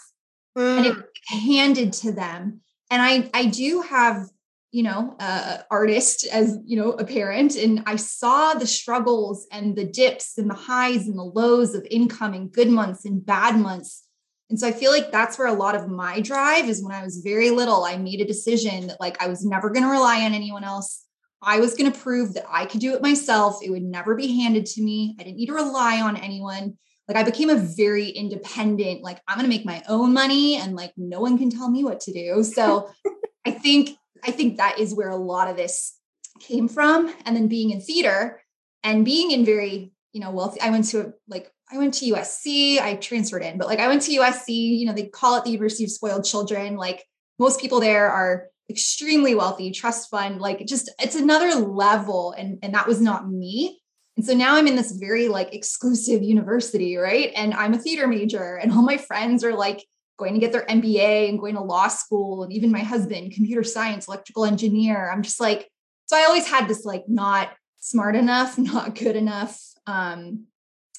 Mm. 0.57 0.77
And 0.77 0.85
it 0.85 0.95
mm. 0.95 1.45
handed 1.45 1.93
to 1.93 2.11
them. 2.11 2.61
And 2.89 3.01
I 3.01 3.29
I 3.33 3.45
do 3.45 3.81
have 3.81 4.27
you 4.75 4.83
know, 4.83 5.15
uh, 5.21 5.59
artist 5.71 6.27
as, 6.33 6.57
you 6.65 6.75
know, 6.75 6.91
a 6.91 7.05
parent. 7.05 7.55
And 7.55 7.81
I 7.85 7.95
saw 7.95 8.55
the 8.55 8.67
struggles 8.67 9.47
and 9.49 9.73
the 9.73 9.85
dips 9.85 10.37
and 10.37 10.49
the 10.49 10.53
highs 10.53 11.07
and 11.07 11.17
the 11.17 11.23
lows 11.23 11.75
of 11.75 11.87
income 11.89 12.33
and 12.33 12.51
good 12.51 12.67
months 12.67 13.05
and 13.05 13.25
bad 13.25 13.57
months. 13.57 14.04
And 14.49 14.59
so 14.59 14.67
I 14.67 14.71
feel 14.71 14.91
like 14.91 15.11
that's 15.11 15.39
where 15.39 15.47
a 15.47 15.53
lot 15.53 15.75
of 15.75 15.87
my 15.87 16.21
drive 16.21 16.69
is 16.69 16.83
when 16.83 16.93
I 16.93 17.03
was 17.03 17.21
very 17.23 17.49
little, 17.49 17.83
I 17.83 17.97
made 17.97 18.21
a 18.21 18.25
decision 18.25 18.87
that 18.87 18.99
like 18.99 19.21
I 19.21 19.27
was 19.27 19.43
never 19.43 19.69
going 19.69 19.83
to 19.83 19.89
rely 19.89 20.23
on 20.23 20.33
anyone 20.33 20.63
else. 20.63 21.03
I 21.41 21.59
was 21.59 21.75
going 21.75 21.91
to 21.91 21.99
prove 21.99 22.33
that 22.35 22.45
I 22.49 22.65
could 22.65 22.79
do 22.79 22.93
it 22.93 23.01
myself. 23.01 23.59
It 23.63 23.71
would 23.71 23.83
never 23.83 24.15
be 24.15 24.35
handed 24.41 24.65
to 24.67 24.81
me. 24.81 25.15
I 25.19 25.23
didn't 25.23 25.37
need 25.37 25.47
to 25.47 25.53
rely 25.53 26.01
on 26.01 26.17
anyone. 26.17 26.77
Like 27.07 27.17
I 27.17 27.23
became 27.23 27.49
a 27.49 27.55
very 27.55 28.09
independent, 28.09 29.03
like 29.03 29.21
I'm 29.27 29.37
going 29.37 29.49
to 29.49 29.55
make 29.55 29.65
my 29.65 29.83
own 29.87 30.13
money 30.13 30.57
and 30.57 30.75
like 30.75 30.93
no 30.97 31.19
one 31.21 31.37
can 31.37 31.49
tell 31.49 31.69
me 31.69 31.83
what 31.83 31.99
to 32.01 32.13
do. 32.13 32.43
So 32.43 32.89
I 33.45 33.51
think 33.51 33.97
I 34.23 34.31
think 34.31 34.57
that 34.57 34.79
is 34.79 34.93
where 34.93 35.09
a 35.09 35.15
lot 35.15 35.49
of 35.49 35.55
this 35.55 35.97
came 36.39 36.67
from. 36.67 37.13
And 37.25 37.35
then 37.35 37.47
being 37.47 37.69
in 37.69 37.81
theater 37.81 38.41
and 38.83 39.05
being 39.05 39.31
in 39.31 39.45
very, 39.45 39.91
you 40.13 40.21
know, 40.21 40.31
wealthy, 40.31 40.59
I 40.61 40.69
went 40.69 40.85
to 40.89 41.01
a 41.01 41.13
like, 41.27 41.51
I 41.75 41.77
went 41.77 41.93
to 41.95 42.13
USC, 42.13 42.79
I 42.79 42.95
transferred 42.95 43.43
in, 43.43 43.57
but 43.57 43.67
like 43.67 43.79
I 43.79 43.87
went 43.87 44.01
to 44.03 44.11
USC, 44.11 44.47
you 44.47 44.85
know, 44.85 44.93
they 44.93 45.07
call 45.07 45.37
it 45.37 45.43
the 45.43 45.51
University 45.51 45.83
of 45.83 45.91
Spoiled 45.91 46.25
Children. 46.25 46.77
Like 46.77 47.03
most 47.37 47.59
people 47.59 47.79
there 47.79 48.09
are 48.09 48.47
extremely 48.69 49.35
wealthy, 49.35 49.71
trust 49.71 50.09
fund, 50.09 50.39
like 50.39 50.65
just 50.65 50.89
it's 50.99 51.15
another 51.15 51.53
level. 51.55 52.33
And, 52.37 52.59
and 52.63 52.73
that 52.73 52.87
was 52.87 53.01
not 53.01 53.29
me. 53.29 53.81
And 54.17 54.25
so 54.25 54.33
now 54.33 54.55
I'm 54.55 54.67
in 54.67 54.75
this 54.75 54.93
very 54.93 55.27
like 55.27 55.53
exclusive 55.53 56.23
university, 56.23 56.95
right? 56.95 57.31
And 57.35 57.53
I'm 57.53 57.73
a 57.73 57.77
theater 57.77 58.07
major, 58.07 58.55
and 58.55 58.71
all 58.71 58.81
my 58.81 58.97
friends 58.97 59.43
are 59.43 59.53
like 59.53 59.85
going 60.17 60.33
to 60.33 60.39
get 60.39 60.53
their 60.53 60.65
MBA 60.65 61.27
and 61.27 61.39
going 61.39 61.55
to 61.55 61.61
law 61.61 61.89
school, 61.89 62.43
and 62.43 62.53
even 62.53 62.71
my 62.71 62.79
husband, 62.79 63.33
computer 63.33 63.63
science, 63.63 64.07
electrical 64.07 64.45
engineer. 64.45 65.11
I'm 65.11 65.21
just 65.21 65.41
like, 65.41 65.69
so 66.05 66.15
I 66.15 66.23
always 66.23 66.47
had 66.47 66.69
this 66.69 66.85
like 66.85 67.03
not 67.09 67.49
smart 67.81 68.15
enough, 68.15 68.57
not 68.57 68.95
good 68.95 69.17
enough, 69.17 69.59
um, 69.85 70.45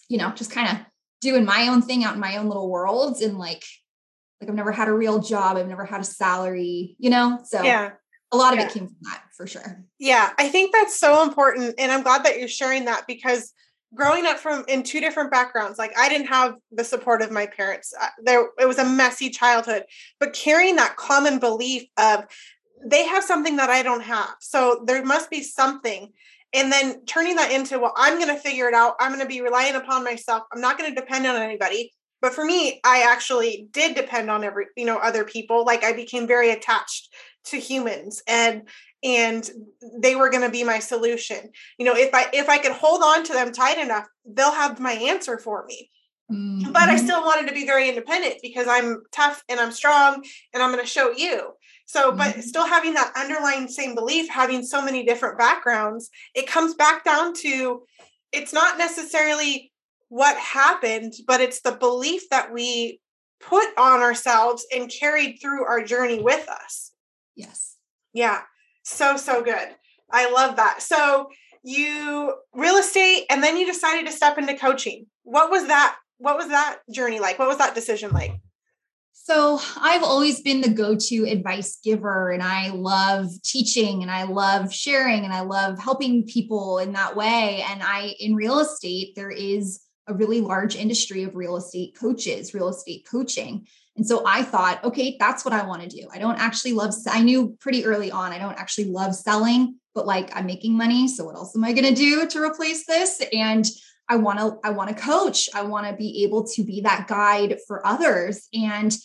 you 0.09 0.19
know, 0.19 0.31
just 0.31 0.51
kind 0.51 0.69
of 0.69 0.85
doing 1.21 1.45
my 1.45 1.69
own 1.69 1.83
thing 1.83 2.05
out 2.05 2.15
in 2.15 2.21
my 2.21 2.37
own 2.37 2.47
little 2.47 2.71
worlds. 2.71 3.23
And 3.23 3.39
like, 3.39 3.65
like 4.41 4.51
I've 4.51 4.57
never 4.57 4.73
had 4.73 4.89
a 4.89 4.93
real 4.93 5.21
job, 5.21 5.57
I've 5.57 5.69
never 5.69 5.85
had 5.85 6.01
a 6.01 6.05
salary, 6.05 6.97
you 6.99 7.11
know? 7.11 7.41
So 7.45 7.63
yeah. 7.63 7.93
A 8.33 8.37
lot 8.37 8.53
of 8.53 8.59
yeah. 8.59 8.67
it 8.67 8.73
came 8.73 8.87
from 8.89 8.97
that 9.03 9.23
for 9.37 9.47
sure. 9.47 9.85
Yeah, 10.01 10.31
I 10.37 10.49
think 10.49 10.73
that's 10.73 10.99
so 10.99 11.23
important. 11.23 11.77
And 11.79 11.93
I'm 11.93 12.03
glad 12.03 12.25
that 12.25 12.41
you're 12.41 12.49
sharing 12.49 12.87
that 12.87 13.07
because 13.07 13.53
growing 13.95 14.27
up 14.27 14.39
from 14.39 14.65
in 14.69 14.83
two 14.83 15.01
different 15.01 15.31
backgrounds 15.31 15.79
like 15.79 15.97
i 15.97 16.09
didn't 16.09 16.27
have 16.27 16.57
the 16.73 16.85
support 16.85 17.23
of 17.23 17.31
my 17.31 17.47
parents 17.47 17.95
uh, 18.01 18.09
there 18.23 18.49
it 18.59 18.67
was 18.67 18.79
a 18.79 18.85
messy 18.85 19.31
childhood 19.31 19.85
but 20.19 20.33
carrying 20.33 20.77
that 20.77 20.97
common 20.97 21.39
belief 21.39 21.85
of 21.97 22.25
they 22.85 23.07
have 23.07 23.23
something 23.23 23.57
that 23.57 23.71
i 23.71 23.83
don't 23.83 24.03
have 24.03 24.35
so 24.41 24.83
there 24.87 25.05
must 25.05 25.31
be 25.31 25.43
something 25.43 26.13
and 26.57 26.73
then 26.73 27.05
turning 27.05 27.37
that 27.37 27.53
into 27.53 27.79
well 27.79 27.93
i'm 27.97 28.19
going 28.19 28.35
to 28.35 28.41
figure 28.41 28.67
it 28.67 28.75
out. 28.75 28.97
I'm 28.99 29.13
going 29.13 29.23
to 29.23 29.29
be 29.29 29.43
relying 29.43 29.77
upon 29.77 30.03
myself. 30.03 30.43
I'm 30.53 30.61
not 30.61 30.79
going 30.79 30.93
to 30.93 31.01
depend 31.01 31.27
on 31.27 31.37
anybody. 31.37 31.93
But 32.21 32.35
for 32.35 32.45
me 32.45 32.81
i 32.85 33.03
actually 33.03 33.69
did 33.71 33.95
depend 33.95 34.31
on 34.31 34.43
every 34.43 34.67
you 34.77 34.87
know 34.87 34.97
other 34.97 35.25
people. 35.25 35.65
Like 35.65 35.85
i 35.85 35.93
became 35.93 36.27
very 36.27 36.51
attached 36.51 37.15
to 37.47 37.59
humans 37.59 38.23
and 38.27 38.69
and 39.05 39.49
they 40.01 40.17
were 40.17 40.31
going 40.31 40.43
to 40.43 40.51
be 40.51 40.65
my 40.65 40.81
solution. 40.81 41.51
You 41.79 41.87
know 41.87 41.95
if 41.95 42.13
i 42.15 42.27
if 42.33 42.49
i 42.49 42.59
could 42.59 42.73
hold 42.73 43.03
on 43.05 43.23
to 43.25 43.33
them 43.33 43.53
tight 43.53 43.79
enough 43.79 44.07
they'll 44.25 44.51
have 44.53 44.81
my 44.81 44.93
answer 44.93 45.39
for 45.39 45.65
me. 45.67 45.91
Mm-hmm. 46.29 46.73
but 46.73 46.89
i 46.89 46.97
still 46.97 47.23
wanted 47.23 47.47
to 47.47 47.55
be 47.55 47.65
very 47.65 47.89
independent 47.89 48.39
because 48.43 48.67
i'm 48.67 49.03
tough 49.13 49.45
and 49.49 49.61
i'm 49.61 49.71
strong 49.71 50.25
and 50.53 50.61
i'm 50.61 50.73
going 50.73 50.85
to 50.85 50.91
show 50.91 51.13
you 51.13 51.53
so 51.87 52.09
mm-hmm. 52.09 52.19
but 52.19 52.45
still 52.45 52.67
having 52.67 52.95
that 52.95 53.13
underlying 53.17 53.69
same 53.69 53.95
belief 53.95 54.29
having 54.29 54.63
so 54.63 54.83
many 54.83 55.05
different 55.05 55.39
backgrounds 55.39 56.11
it 56.35 56.47
comes 56.47 56.75
back 56.75 57.05
down 57.05 57.33
to 57.33 57.83
it's 58.33 58.53
not 58.53 58.79
necessarily 58.79 59.73
what 60.09 60.37
happened 60.37 61.15
but 61.27 61.41
it's 61.41 61.63
the 61.63 61.73
belief 61.73 62.29
that 62.31 62.53
we 62.53 63.01
put 63.41 63.69
on 63.77 64.01
ourselves 64.01 64.67
and 64.75 64.91
carried 64.91 65.39
through 65.41 65.65
our 65.65 65.83
journey 65.83 66.21
with 66.21 66.49
us 66.49 66.93
yes 67.35 67.77
yeah 68.13 68.43
so, 68.87 69.17
so 69.17 69.43
good. 69.43 69.69
I 70.13 70.31
love 70.31 70.57
that. 70.57 70.81
So, 70.81 71.29
you 71.65 72.33
real 72.55 72.77
estate 72.77 73.25
and 73.29 73.43
then 73.43 73.57
you 73.57 73.67
decided 73.67 74.07
to 74.07 74.13
step 74.13 74.39
into 74.39 74.55
coaching. 74.55 75.07
What 75.25 75.51
was 75.51 75.67
that? 75.67 75.97
What 76.19 76.37
was 76.37 76.49
that 76.49 76.79
journey 76.93 77.19
like? 77.19 77.41
What 77.41 77.49
was 77.49 77.59
that 77.59 77.75
decision 77.75 78.13
like? 78.13 78.31
So, 79.19 79.59
I've 79.79 80.05
always 80.05 80.41
been 80.41 80.61
the 80.61 80.69
go 80.69 80.95
to 80.95 81.25
advice 81.25 81.79
giver, 81.83 82.31
and 82.31 82.43
I 82.43 82.71
love 82.71 83.27
teaching 83.43 84.03
and 84.03 84.11
I 84.11 84.23
love 84.23 84.73
sharing 84.73 85.25
and 85.25 85.33
I 85.33 85.41
love 85.41 85.81
helping 85.81 86.25
people 86.27 86.79
in 86.79 86.93
that 86.93 87.17
way. 87.17 87.65
And 87.69 87.83
I, 87.83 88.15
in 88.21 88.37
real 88.37 88.61
estate, 88.61 89.17
there 89.17 89.31
is 89.31 89.81
a 90.07 90.15
really 90.15 90.41
large 90.41 90.77
industry 90.77 91.25
of 91.25 91.35
real 91.35 91.57
estate 91.57 91.97
coaches, 91.99 92.55
real 92.55 92.69
estate 92.69 93.05
coaching. 93.11 93.67
And 93.97 94.07
so 94.07 94.23
I 94.27 94.43
thought, 94.43 94.85
okay, 94.85 95.17
that's 95.19 95.45
what 95.45 95.55
I 95.55 95.67
want 95.67 95.83
to 95.83 95.89
do. 95.89 96.07
I 96.13 96.19
don't 96.19 96.39
actually 96.39 96.75
love, 96.75 96.95
I 97.11 97.23
knew 97.23 97.57
pretty 97.59 97.85
early 97.85 98.11
on, 98.11 98.33
I 98.33 98.39
don't 98.39 98.59
actually 98.59 98.91
love 98.91 99.15
selling, 99.15 99.77
but 99.95 100.07
like 100.07 100.31
I'm 100.37 100.47
making 100.47 100.77
money. 100.77 101.09
So 101.09 101.25
what 101.25 101.35
else 101.35 101.57
am 101.57 101.65
I 101.65 101.73
going 101.73 101.93
to 101.93 101.95
do 101.95 102.29
to 102.29 102.43
replace 102.43 102.87
this? 102.87 103.23
And 103.33 103.67
I 104.09 104.17
want 104.17 104.39
to, 104.39 104.59
I 104.63 104.71
want 104.71 104.91
to 104.91 105.03
coach. 105.03 105.49
I 105.55 105.63
want 105.63 105.87
to 105.87 105.93
be 105.95 106.25
able 106.25 106.47
to 106.49 106.65
be 106.65 106.81
that 106.83 107.09
guide 107.09 107.59
for 107.67 107.87
others. 107.87 108.49
And 108.55 108.97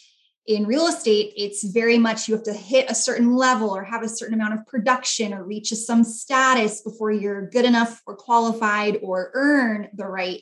in 0.47 0.65
real 0.65 0.87
estate, 0.87 1.33
it's 1.37 1.63
very 1.63 1.97
much 1.97 2.27
you 2.27 2.35
have 2.35 2.43
to 2.45 2.53
hit 2.53 2.89
a 2.89 2.95
certain 2.95 3.35
level 3.35 3.69
or 3.69 3.83
have 3.83 4.03
a 4.03 4.09
certain 4.09 4.33
amount 4.33 4.55
of 4.55 4.65
production 4.65 5.33
or 5.33 5.43
reach 5.43 5.69
some 5.69 6.03
status 6.03 6.81
before 6.81 7.11
you're 7.11 7.49
good 7.49 7.65
enough 7.65 8.01
or 8.07 8.15
qualified 8.15 8.97
or 9.01 9.31
earn 9.33 9.87
the 9.93 10.05
right 10.05 10.41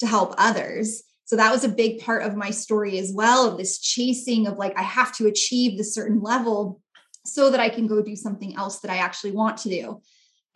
to 0.00 0.06
help 0.06 0.34
others. 0.38 1.02
So 1.24 1.36
that 1.36 1.52
was 1.52 1.64
a 1.64 1.68
big 1.68 2.00
part 2.00 2.22
of 2.22 2.36
my 2.36 2.50
story 2.50 2.98
as 2.98 3.12
well 3.12 3.50
of 3.50 3.58
this 3.58 3.78
chasing 3.78 4.46
of 4.46 4.56
like, 4.56 4.78
I 4.78 4.82
have 4.82 5.14
to 5.16 5.26
achieve 5.26 5.76
this 5.76 5.94
certain 5.94 6.22
level 6.22 6.80
so 7.24 7.50
that 7.50 7.60
I 7.60 7.68
can 7.68 7.86
go 7.86 8.02
do 8.02 8.16
something 8.16 8.56
else 8.56 8.80
that 8.80 8.90
I 8.90 8.98
actually 8.98 9.32
want 9.32 9.58
to 9.58 9.68
do. 9.68 10.00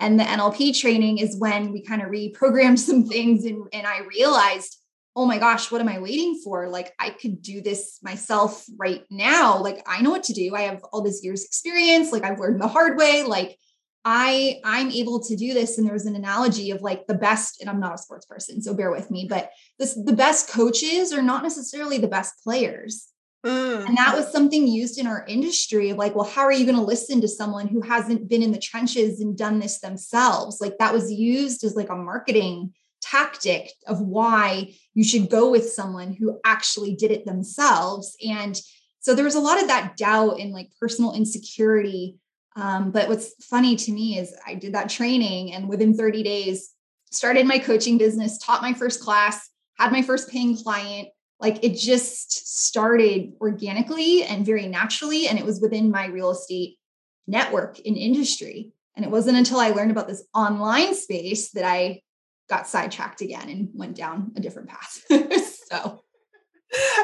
And 0.02 0.18
the 0.18 0.24
NLP 0.24 0.78
training 0.78 1.18
is 1.18 1.38
when 1.38 1.72
we 1.72 1.80
kind 1.80 2.02
of 2.02 2.08
reprogrammed 2.08 2.78
some 2.90 3.06
things 3.06 3.44
and, 3.44 3.66
and 3.72 3.86
I 3.86 4.00
realized, 4.00 4.76
oh 5.14 5.26
my 5.26 5.38
gosh, 5.38 5.70
what 5.70 5.80
am 5.80 5.88
I 5.88 6.00
waiting 6.00 6.40
for? 6.42 6.68
Like, 6.68 6.92
I 6.98 7.10
could 7.10 7.40
do 7.40 7.60
this 7.60 7.98
myself 8.02 8.64
right 8.78 9.04
now. 9.10 9.58
Like, 9.58 9.82
I 9.86 10.02
know 10.02 10.10
what 10.10 10.24
to 10.24 10.32
do. 10.32 10.54
I 10.56 10.62
have 10.62 10.82
all 10.92 11.02
this 11.02 11.22
years 11.22 11.44
experience. 11.44 12.12
Like, 12.12 12.24
I've 12.24 12.40
learned 12.40 12.60
the 12.60 12.68
hard 12.68 12.98
way. 12.98 13.22
Like, 13.22 13.56
I 14.04 14.60
I'm 14.64 14.90
able 14.90 15.20
to 15.20 15.36
do 15.36 15.54
this 15.54 15.78
and 15.78 15.86
there's 15.86 16.06
an 16.06 16.16
analogy 16.16 16.72
of 16.72 16.82
like 16.82 17.06
the 17.06 17.14
best 17.14 17.60
and 17.60 17.70
I'm 17.70 17.78
not 17.78 17.94
a 17.94 17.98
sports 17.98 18.26
person 18.26 18.60
so 18.60 18.74
bear 18.74 18.90
with 18.90 19.12
me 19.12 19.28
but 19.30 19.50
this 19.78 19.94
the 19.94 20.12
best 20.12 20.48
coaches 20.48 21.12
are 21.12 21.22
not 21.22 21.44
necessarily 21.44 21.98
the 21.98 22.08
best 22.08 22.34
players. 22.42 23.11
Mm. 23.44 23.86
And 23.86 23.96
that 23.96 24.14
was 24.14 24.30
something 24.30 24.68
used 24.68 24.98
in 24.98 25.06
our 25.06 25.24
industry 25.26 25.90
of 25.90 25.98
like 25.98 26.14
well 26.14 26.28
how 26.28 26.42
are 26.42 26.52
you 26.52 26.64
going 26.64 26.76
to 26.78 26.82
listen 26.82 27.20
to 27.20 27.28
someone 27.28 27.66
who 27.66 27.80
hasn't 27.80 28.28
been 28.28 28.42
in 28.42 28.52
the 28.52 28.58
trenches 28.58 29.20
and 29.20 29.36
done 29.36 29.58
this 29.58 29.80
themselves 29.80 30.60
like 30.60 30.78
that 30.78 30.92
was 30.92 31.10
used 31.10 31.64
as 31.64 31.74
like 31.74 31.90
a 31.90 31.96
marketing 31.96 32.72
tactic 33.00 33.72
of 33.88 34.00
why 34.00 34.72
you 34.94 35.02
should 35.02 35.28
go 35.28 35.50
with 35.50 35.68
someone 35.68 36.12
who 36.12 36.38
actually 36.44 36.94
did 36.94 37.10
it 37.10 37.26
themselves 37.26 38.16
and 38.24 38.60
so 39.00 39.12
there 39.12 39.24
was 39.24 39.34
a 39.34 39.40
lot 39.40 39.60
of 39.60 39.66
that 39.66 39.96
doubt 39.96 40.38
and 40.38 40.52
like 40.52 40.70
personal 40.80 41.12
insecurity 41.12 42.16
um, 42.54 42.90
but 42.90 43.08
what's 43.08 43.32
funny 43.44 43.76
to 43.76 43.92
me 43.92 44.18
is 44.18 44.34
I 44.46 44.54
did 44.54 44.74
that 44.74 44.88
training 44.88 45.52
and 45.52 45.68
within 45.68 45.94
30 45.94 46.22
days 46.22 46.70
started 47.10 47.46
my 47.46 47.58
coaching 47.58 47.98
business, 47.98 48.38
taught 48.38 48.62
my 48.62 48.72
first 48.72 49.00
class, 49.00 49.48
had 49.78 49.92
my 49.92 50.02
first 50.02 50.30
paying 50.30 50.56
client. 50.56 51.08
Like 51.42 51.62
it 51.64 51.76
just 51.76 52.48
started 52.62 53.32
organically 53.40 54.22
and 54.22 54.46
very 54.46 54.66
naturally. 54.68 55.26
And 55.26 55.38
it 55.38 55.44
was 55.44 55.60
within 55.60 55.90
my 55.90 56.06
real 56.06 56.30
estate 56.30 56.78
network 57.26 57.80
in 57.80 57.96
industry. 57.96 58.72
And 58.96 59.04
it 59.04 59.10
wasn't 59.10 59.38
until 59.38 59.58
I 59.58 59.70
learned 59.70 59.90
about 59.90 60.08
this 60.08 60.24
online 60.34 60.94
space 60.94 61.50
that 61.50 61.64
I 61.64 62.02
got 62.48 62.68
sidetracked 62.68 63.22
again 63.22 63.48
and 63.48 63.68
went 63.74 63.96
down 63.96 64.32
a 64.36 64.40
different 64.40 64.68
path. 64.68 65.02
so, 65.68 66.04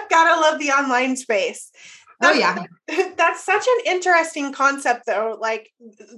gotta 0.08 0.40
love 0.40 0.60
the 0.60 0.70
online 0.70 1.16
space. 1.16 1.72
Oh 2.22 2.32
yeah. 2.32 2.64
That's 3.16 3.44
such 3.44 3.66
an 3.66 3.92
interesting 3.92 4.52
concept 4.52 5.04
though. 5.06 5.36
Like 5.40 5.70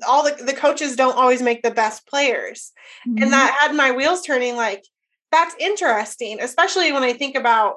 all 0.07 0.25
the, 0.25 0.43
the 0.45 0.53
coaches 0.53 0.97
don't 0.97 1.17
always 1.17 1.43
make 1.43 1.63
the 1.63 1.71
best 1.71 2.07
players. 2.07 2.73
Mm-hmm. 3.09 3.23
And 3.23 3.33
that 3.33 3.57
had 3.61 3.75
my 3.75 3.93
wheels 3.93 4.23
turning 4.23 4.57
like 4.57 4.85
that's 5.31 5.55
interesting, 5.59 6.41
especially 6.41 6.93
when 6.93 7.03
I 7.03 7.13
think 7.13 7.37
about, 7.37 7.77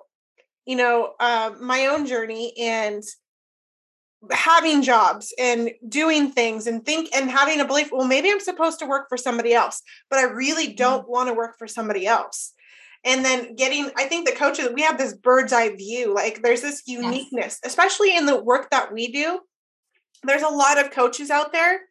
you 0.65 0.75
know, 0.75 1.13
uh, 1.20 1.51
my 1.60 1.88
own 1.88 2.05
journey 2.05 2.53
and 2.60 3.03
having 4.32 4.82
jobs 4.82 5.34
and 5.38 5.72
doing 5.88 6.32
things 6.32 6.67
and 6.67 6.86
think 6.86 7.10
and 7.13 7.29
having 7.29 7.60
a 7.60 7.65
belief 7.65 7.89
well 7.91 8.08
maybe 8.08 8.32
i'm 8.32 8.39
supposed 8.39 8.79
to 8.79 8.86
work 8.86 9.08
for 9.10 9.17
somebody 9.17 9.53
else 9.53 9.82
but 10.10 10.17
i 10.17 10.24
really 10.24 10.67
mm-hmm. 10.67 10.75
don't 10.75 11.10
want 11.10 11.27
to 11.27 11.34
work 11.34 11.58
for 11.58 11.67
somebody 11.67 12.08
else 12.08 12.53
and 13.03 13.25
then 13.25 13.55
getting 13.55 13.89
i 13.98 14.05
think 14.05 14.27
the 14.27 14.36
coaches 14.36 14.70
we 14.74 14.82
have 14.82 14.98
this 14.98 15.13
bird's 15.13 15.51
eye 15.51 15.75
view 15.75 16.13
like 16.13 16.41
there's 16.41 16.62
this 16.62 16.84
uniqueness 16.88 17.32
yes. 17.34 17.60
especially 17.65 18.15
in 18.15 18.25
the 18.25 18.41
work 18.41 18.70
that 18.70 18.93
we 18.93 19.12
do 19.12 19.39
there's 20.24 20.41
a 20.41 20.48
lot 20.48 20.79
of 20.79 20.91
coaches 20.91 21.29
out 21.29 21.51
there 21.51 21.82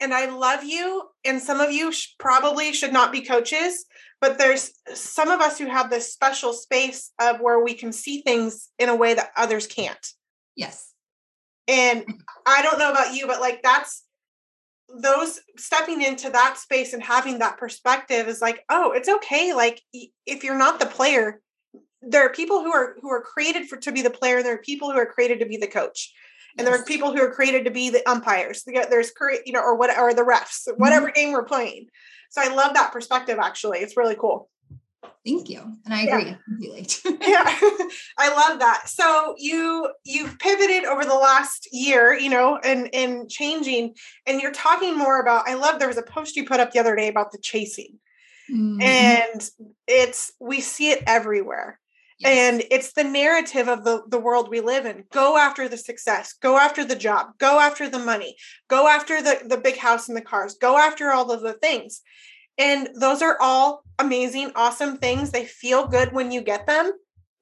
and 0.00 0.14
i 0.14 0.26
love 0.26 0.62
you 0.62 1.02
and 1.24 1.40
some 1.40 1.60
of 1.60 1.72
you 1.72 1.90
sh- 1.90 2.14
probably 2.18 2.72
should 2.72 2.92
not 2.92 3.10
be 3.10 3.22
coaches 3.22 3.86
but 4.22 4.38
there's 4.38 4.70
some 4.94 5.28
of 5.28 5.42
us 5.42 5.58
who 5.58 5.66
have 5.66 5.90
this 5.90 6.10
special 6.10 6.54
space 6.54 7.12
of 7.20 7.40
where 7.40 7.62
we 7.62 7.74
can 7.74 7.92
see 7.92 8.22
things 8.22 8.70
in 8.78 8.88
a 8.88 8.96
way 8.96 9.12
that 9.12 9.32
others 9.36 9.66
can't 9.66 10.06
yes 10.56 10.92
and 11.68 12.04
I 12.46 12.62
don't 12.62 12.78
know 12.78 12.90
about 12.90 13.14
you, 13.14 13.26
but 13.26 13.40
like 13.40 13.62
that's 13.62 14.04
those 15.00 15.40
stepping 15.56 16.02
into 16.02 16.28
that 16.30 16.58
space 16.58 16.92
and 16.92 17.02
having 17.02 17.38
that 17.38 17.56
perspective 17.56 18.28
is 18.28 18.42
like, 18.42 18.64
oh, 18.68 18.92
it's 18.92 19.08
okay. 19.08 19.54
Like 19.54 19.80
if 20.26 20.44
you're 20.44 20.58
not 20.58 20.80
the 20.80 20.86
player, 20.86 21.40
there 22.02 22.26
are 22.26 22.32
people 22.32 22.60
who 22.60 22.72
are 22.72 22.96
who 23.00 23.10
are 23.10 23.22
created 23.22 23.68
for 23.68 23.76
to 23.78 23.92
be 23.92 24.02
the 24.02 24.10
player. 24.10 24.38
and 24.38 24.44
There 24.44 24.54
are 24.54 24.58
people 24.58 24.90
who 24.90 24.98
are 24.98 25.06
created 25.06 25.38
to 25.38 25.46
be 25.46 25.56
the 25.56 25.68
coach. 25.68 26.12
And 26.58 26.66
there 26.66 26.74
are 26.74 26.84
people 26.84 27.12
who 27.12 27.22
are 27.22 27.32
created 27.32 27.64
to 27.64 27.70
be 27.70 27.90
the 27.90 28.08
umpires. 28.08 28.64
There's 28.64 29.12
you 29.44 29.52
know, 29.52 29.60
or 29.60 29.76
what 29.76 29.96
or 29.96 30.14
the 30.14 30.22
refs, 30.22 30.68
whatever 30.76 31.06
mm-hmm. 31.06 31.14
game 31.14 31.32
we're 31.32 31.44
playing. 31.44 31.88
So 32.30 32.40
I 32.42 32.54
love 32.54 32.74
that 32.74 32.92
perspective 32.92 33.38
actually. 33.40 33.78
It's 33.80 33.96
really 33.96 34.16
cool. 34.16 34.48
Thank 35.24 35.48
you. 35.48 35.60
And 35.84 35.94
I 35.94 36.02
agree 36.02 36.24
yeah. 36.30 36.36
yeah. 37.20 37.58
I 38.18 38.34
love 38.34 38.58
that. 38.58 38.88
So 38.88 39.34
you 39.38 39.88
you've 40.04 40.38
pivoted 40.38 40.84
over 40.84 41.04
the 41.04 41.14
last 41.14 41.68
year, 41.70 42.14
you 42.14 42.28
know, 42.28 42.58
and 42.58 42.92
and 42.92 43.30
changing 43.30 43.94
and 44.26 44.40
you're 44.40 44.52
talking 44.52 44.98
more 44.98 45.20
about 45.20 45.48
I 45.48 45.54
love 45.54 45.78
there 45.78 45.88
was 45.88 45.98
a 45.98 46.02
post 46.02 46.36
you 46.36 46.44
put 46.44 46.60
up 46.60 46.72
the 46.72 46.80
other 46.80 46.96
day 46.96 47.08
about 47.08 47.30
the 47.30 47.38
chasing. 47.38 47.98
Mm-hmm. 48.50 48.82
And 48.82 49.50
it's 49.86 50.32
we 50.40 50.60
see 50.60 50.90
it 50.90 51.04
everywhere. 51.06 51.78
Yes. 52.22 52.52
And 52.52 52.62
it's 52.70 52.92
the 52.92 53.04
narrative 53.04 53.68
of 53.68 53.84
the, 53.84 54.02
the 54.08 54.20
world 54.20 54.48
we 54.48 54.60
live 54.60 54.86
in. 54.86 55.04
Go 55.12 55.36
after 55.36 55.68
the 55.68 55.76
success, 55.76 56.34
go 56.40 56.56
after 56.56 56.84
the 56.84 56.96
job, 56.96 57.38
go 57.38 57.58
after 57.58 57.88
the 57.88 57.98
money, 57.98 58.36
go 58.68 58.88
after 58.88 59.20
the, 59.20 59.40
the 59.44 59.56
big 59.56 59.76
house 59.76 60.08
and 60.08 60.16
the 60.16 60.22
cars, 60.22 60.56
go 60.60 60.78
after 60.78 61.10
all 61.10 61.30
of 61.32 61.42
the 61.42 61.54
things. 61.54 62.02
And 62.58 62.88
those 62.94 63.22
are 63.22 63.36
all 63.40 63.82
amazing, 63.98 64.52
awesome 64.54 64.98
things. 64.98 65.30
They 65.30 65.46
feel 65.46 65.86
good 65.86 66.12
when 66.12 66.30
you 66.30 66.42
get 66.42 66.66
them 66.66 66.92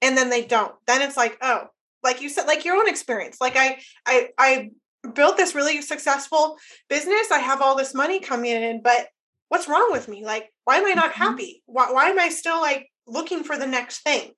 and 0.01 0.17
then 0.17 0.31
they 0.31 0.45
don't. 0.45 0.75
Then 0.87 1.03
it's 1.03 1.17
like, 1.17 1.37
oh, 1.43 1.65
like 2.03 2.23
you 2.23 2.29
said, 2.29 2.47
like 2.47 2.65
your 2.65 2.77
own 2.77 2.89
experience. 2.89 3.39
Like 3.41 3.57
I 3.57 3.81
I 4.07 4.29
I 4.39 4.71
built 5.15 5.37
this 5.37 5.55
really 5.55 5.83
successful 5.83 6.57
business. 6.89 7.31
I 7.31 7.39
have 7.39 7.61
all 7.61 7.77
this 7.77 7.95
money 7.95 8.21
coming 8.21 8.53
in, 8.53 8.81
but 8.83 9.09
what's 9.49 9.69
wrong 9.69 9.89
with 9.91 10.09
me? 10.09 10.25
Like, 10.25 10.51
why 10.65 10.77
am 10.77 10.87
I 10.87 10.93
not 10.93 11.13
mm-hmm. 11.13 11.23
happy? 11.23 11.63
Why, 11.67 11.93
why 11.93 12.09
am 12.09 12.19
I 12.19 12.31
still 12.31 12.61
like 12.61 12.89
looking 13.07 13.45
for 13.45 13.59
the 13.59 13.67
next 13.67 14.03
thing? 14.03 14.33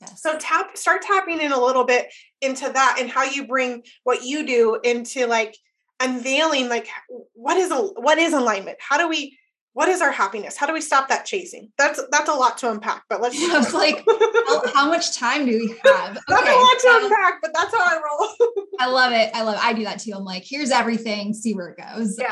Yes. 0.00 0.22
So 0.22 0.38
tap 0.38 0.76
start 0.76 1.02
tapping 1.02 1.40
in 1.40 1.52
a 1.52 1.60
little 1.60 1.84
bit 1.84 2.12
into 2.40 2.70
that 2.70 2.98
and 3.00 3.10
how 3.10 3.24
you 3.24 3.46
bring 3.46 3.82
what 4.04 4.22
you 4.22 4.46
do 4.46 4.78
into 4.84 5.26
like 5.26 5.56
unveiling 6.00 6.68
like 6.68 6.88
what 7.34 7.56
is 7.56 7.70
a 7.72 7.76
what 7.76 8.18
is 8.18 8.32
alignment? 8.32 8.78
How 8.80 8.98
do 8.98 9.08
we 9.08 9.36
what 9.72 9.88
is 9.88 10.00
our 10.00 10.10
happiness? 10.10 10.56
How 10.56 10.66
do 10.66 10.72
we 10.72 10.80
stop 10.80 11.08
that 11.08 11.24
chasing? 11.24 11.70
That's 11.78 12.00
that's 12.10 12.28
a 12.28 12.32
lot 12.32 12.58
to 12.58 12.70
unpack, 12.70 13.04
but 13.08 13.20
let's. 13.20 13.36
I 13.50 13.58
was 13.58 13.72
like, 13.74 14.04
how, 14.46 14.72
how, 14.74 14.88
much 14.88 15.16
time 15.16 15.46
do 15.46 15.52
we 15.52 15.68
have? 15.84 16.16
Okay, 16.16 16.24
that's 16.28 16.84
a 16.84 16.88
lot 16.88 17.00
to 17.00 17.04
unpack, 17.04 17.34
but 17.42 17.52
that's 17.54 17.74
how 17.74 17.82
I 17.82 17.94
roll. 17.94 18.64
I 18.80 18.86
love 18.86 19.12
it. 19.12 19.30
I 19.34 19.42
love. 19.42 19.54
It. 19.54 19.64
I 19.64 19.72
do 19.72 19.84
that 19.84 20.00
too. 20.00 20.12
I'm 20.14 20.24
like, 20.24 20.44
here's 20.46 20.70
everything. 20.70 21.34
See 21.34 21.54
where 21.54 21.68
it 21.68 21.78
goes. 21.78 22.16
Yeah. 22.18 22.28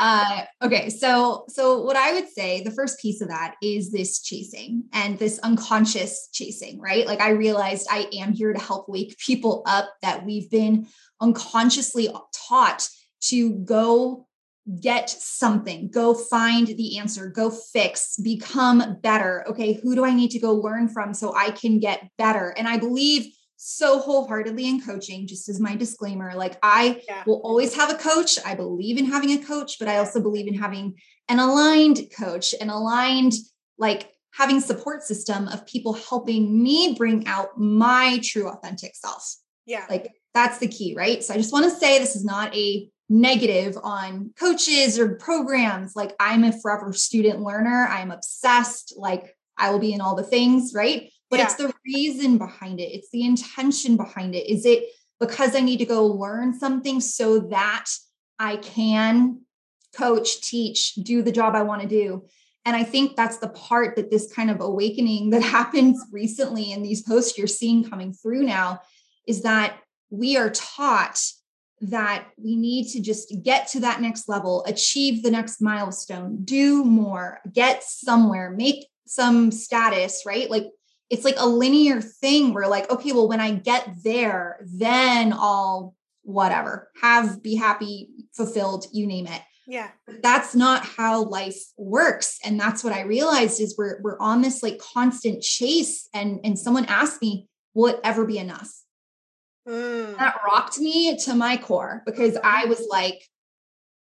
Uh, 0.61 0.67
okay, 0.67 0.91
so 0.91 1.45
so 1.49 1.83
what 1.83 1.97
I 1.97 2.15
would 2.15 2.29
say, 2.29 2.63
the 2.63 2.71
first 2.71 3.01
piece 3.01 3.21
of 3.21 3.29
that 3.29 3.55
is 3.63 3.93
this 3.93 4.23
chasing 4.23 4.85
and 4.93 5.19
this 5.19 5.39
unconscious 5.41 6.29
chasing, 6.33 6.81
right? 6.81 7.07
Like 7.07 7.21
I 7.21 7.31
realized 7.31 7.87
I 7.91 8.09
am 8.19 8.33
here 8.33 8.53
to 8.53 8.61
help 8.61 8.89
wake 8.89 9.17
people 9.19 9.63
up 9.67 9.89
that 10.03 10.25
we've 10.25 10.51
been 10.51 10.87
unconsciously 11.21 12.09
taught 12.49 12.89
to 13.21 13.53
go 13.65 14.27
get 14.81 15.09
something, 15.09 15.89
go 15.89 16.13
find 16.13 16.67
the 16.67 16.99
answer, 16.99 17.29
go 17.29 17.51
fix, 17.51 18.17
become 18.17 18.99
better. 19.01 19.45
Okay, 19.49 19.75
who 19.75 19.95
do 19.95 20.05
I 20.05 20.13
need 20.13 20.31
to 20.33 20.41
go 20.41 20.55
learn 20.55 20.89
from 20.89 21.15
so 21.15 21.35
I 21.35 21.51
can 21.53 21.79
get 21.79 22.11
better? 22.19 22.53
And 22.57 22.67
I 22.67 22.77
believe 22.79 23.33
so 23.57 24.01
wholeheartedly 24.01 24.69
in 24.69 24.83
coaching, 24.83 25.27
just 25.27 25.49
as 25.49 25.61
my 25.61 25.77
disclaimer. 25.77 26.35
Like, 26.35 26.59
I 26.63 27.03
yeah. 27.09 27.23
will 27.27 27.41
always 27.43 27.75
have 27.75 27.91
a 27.91 27.95
coach. 27.95 28.39
I 28.45 28.55
believe 28.55 28.99
in 28.99 29.07
having 29.07 29.31
a 29.31 29.45
coach, 29.45 29.79
but 29.79 29.89
I 29.89 29.99
also 29.99 30.21
believe 30.21 30.47
in 30.47 30.55
having 30.55 30.95
an 31.29 31.39
aligned 31.39 32.01
coach, 32.17 32.55
an 32.61 32.69
aligned, 32.69 33.33
like, 33.79 34.13
having 34.35 34.61
support 34.61 35.03
system 35.03 35.49
of 35.49 35.67
people 35.67 35.95
helping 35.95 36.63
me 36.63 36.95
bring 36.99 37.27
out 37.27 37.59
my 37.59 38.21
true 38.23 38.49
authentic 38.49 38.95
self. 38.95 39.37
Yeah. 39.65 39.87
Like, 39.89 40.13
that's 40.35 40.59
the 40.59 40.69
key, 40.69 40.95
right? 40.95 41.25
So 41.25 41.33
I 41.33 41.39
just 41.39 41.53
want 41.53 41.65
to 41.65 41.71
say 41.71 41.99
this 41.99 42.17
is 42.17 42.25
not 42.25 42.55
a 42.55 42.91
negative 43.09 43.79
on 43.83 44.33
coaches 44.39 44.99
or 44.99 45.15
programs. 45.15 45.95
Like 45.95 46.15
I'm 46.19 46.45
a 46.45 46.53
forever 46.61 46.93
student 46.93 47.41
learner. 47.41 47.87
I'm 47.89 48.11
obsessed. 48.11 48.95
Like 48.97 49.37
I 49.57 49.71
will 49.71 49.79
be 49.79 49.93
in 49.93 50.01
all 50.01 50.15
the 50.15 50.23
things, 50.23 50.73
right? 50.75 51.11
But 51.31 51.39
yeah. 51.39 51.45
it's 51.45 51.55
the 51.55 51.73
reason 51.85 52.39
behind 52.39 52.81
it. 52.81 52.93
It's 52.93 53.11
the 53.11 53.25
intention 53.25 53.97
behind 53.97 54.35
it. 54.35 54.51
Is 54.51 54.65
it 54.67 54.85
because 55.21 55.57
I 55.57 55.61
need 55.61 55.79
to 55.79 55.87
go 55.87 56.07
learn 56.07 56.59
something 56.59 57.01
so 57.01 57.41
that 57.41 57.87
I 58.39 58.57
can 58.57 59.41
coach, 59.97 60.43
teach, 60.43 60.95
do 60.95 61.23
the 61.23 61.33
job 61.33 61.55
I 61.55 61.63
want 61.63 61.83
to 61.83 61.89
do? 61.89 62.25
And 62.65 62.75
I 62.75 62.83
think 62.83 63.15
that's 63.15 63.39
the 63.39 63.49
part 63.49 63.95
that 63.97 64.11
this 64.11 64.33
kind 64.33 64.51
of 64.51 64.61
awakening 64.61 65.31
that 65.31 65.43
happens 65.43 66.05
recently 66.13 66.73
in 66.73 66.83
these 66.83 67.03
posts 67.03 67.39
you're 67.39 67.47
seeing 67.47 67.89
coming 67.89 68.13
through 68.13 68.43
now 68.43 68.81
is 69.27 69.43
that 69.43 69.79
we 70.11 70.37
are 70.37 70.51
taught 70.51 71.19
that 71.81 72.27
we 72.37 72.57
need 72.57 72.89
to 72.89 73.01
just 73.01 73.33
get 73.43 73.69
to 73.69 73.81
that 73.81 74.01
next 74.01 74.29
level, 74.29 74.65
achieve 74.67 75.23
the 75.23 75.31
next 75.31 75.61
milestone, 75.61 76.45
do 76.45 76.85
more, 76.85 77.41
get 77.53 77.83
somewhere, 77.85 78.51
make 78.51 78.87
some 79.07 79.51
status, 79.51 80.23
right? 80.27 80.51
Like 80.51 80.67
it's 81.11 81.25
like 81.25 81.37
a 81.39 81.47
linear 81.47 82.01
thing 82.01 82.53
where 82.53 82.69
like 82.69 82.91
okay, 82.91 83.13
well 83.13 83.29
when 83.29 83.41
I 83.41 83.53
get 83.53 83.89
there, 84.03 84.59
then 84.65 85.33
I'll 85.33 85.95
whatever, 86.23 86.91
have 87.01 87.43
be 87.43 87.55
happy, 87.55 88.09
fulfilled, 88.35 88.87
you 88.93 89.07
name 89.07 89.27
it. 89.27 89.43
Yeah. 89.69 89.91
That's 90.23 90.55
not 90.55 90.85
how 90.85 91.25
life 91.25 91.61
works 91.77 92.39
and 92.45 92.59
that's 92.59 92.83
what 92.83 92.93
I 92.93 93.03
realized 93.03 93.61
is 93.61 93.77
we're 93.77 94.01
we're 94.01 94.19
on 94.19 94.43
this 94.43 94.63
like 94.63 94.79
constant 94.79 95.43
chase 95.43 96.09
and 96.15 96.41
and 96.45 96.59
someone 96.59 96.87
asked 96.87 97.21
me, 97.21 97.49
will 97.75 97.89
it 97.89 98.01
ever 98.03 98.25
be 98.25 98.39
enough? 98.39 98.73
Mm. 99.67 100.17
That 100.19 100.41
rocked 100.47 100.79
me 100.79 101.17
to 101.25 101.35
my 101.35 101.57
core 101.57 102.03
because 102.07 102.39
I 102.43 102.67
was 102.67 102.87
like, 102.89 103.23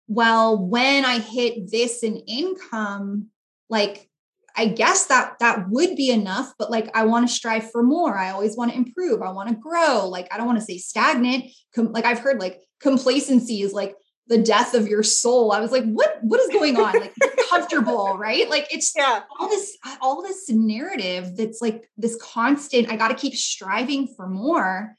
well, 0.08 0.56
when 0.56 1.04
I 1.04 1.18
hit 1.18 1.70
this 1.70 2.02
in 2.02 2.16
income, 2.28 3.28
like 3.68 4.08
I 4.56 4.68
guess 4.68 5.06
that 5.06 5.34
that 5.40 5.68
would 5.68 5.96
be 5.96 6.10
enough, 6.10 6.52
but 6.58 6.70
like 6.70 6.90
I 6.94 7.04
want 7.04 7.28
to 7.28 7.34
strive 7.34 7.70
for 7.70 7.82
more. 7.82 8.16
I 8.16 8.30
always 8.30 8.56
want 8.56 8.70
to 8.70 8.76
improve. 8.76 9.20
I 9.20 9.30
want 9.30 9.50
to 9.50 9.54
grow. 9.54 10.08
Like 10.08 10.28
I 10.32 10.36
don't 10.36 10.46
want 10.46 10.58
to 10.58 10.64
say 10.64 10.78
stagnant. 10.78 11.46
Com- 11.74 11.92
like 11.92 12.04
I've 12.04 12.20
heard 12.20 12.40
like 12.40 12.62
complacency 12.80 13.60
is 13.60 13.72
like 13.72 13.94
the 14.28 14.38
death 14.38 14.74
of 14.74 14.88
your 14.88 15.02
soul. 15.02 15.52
I 15.52 15.60
was 15.60 15.72
like, 15.72 15.84
what 15.84 16.18
what 16.22 16.40
is 16.40 16.48
going 16.48 16.76
on? 16.76 16.98
Like 16.98 17.14
comfortable, 17.50 18.16
right? 18.18 18.48
Like 18.48 18.72
it's 18.72 18.92
yeah. 18.96 19.20
all 19.38 19.48
this 19.48 19.76
all 20.00 20.22
this 20.22 20.48
narrative 20.48 21.36
that's 21.36 21.60
like 21.60 21.90
this 21.98 22.16
constant 22.22 22.90
I 22.90 22.96
got 22.96 23.08
to 23.08 23.14
keep 23.14 23.34
striving 23.34 24.08
for 24.16 24.26
more 24.26 24.96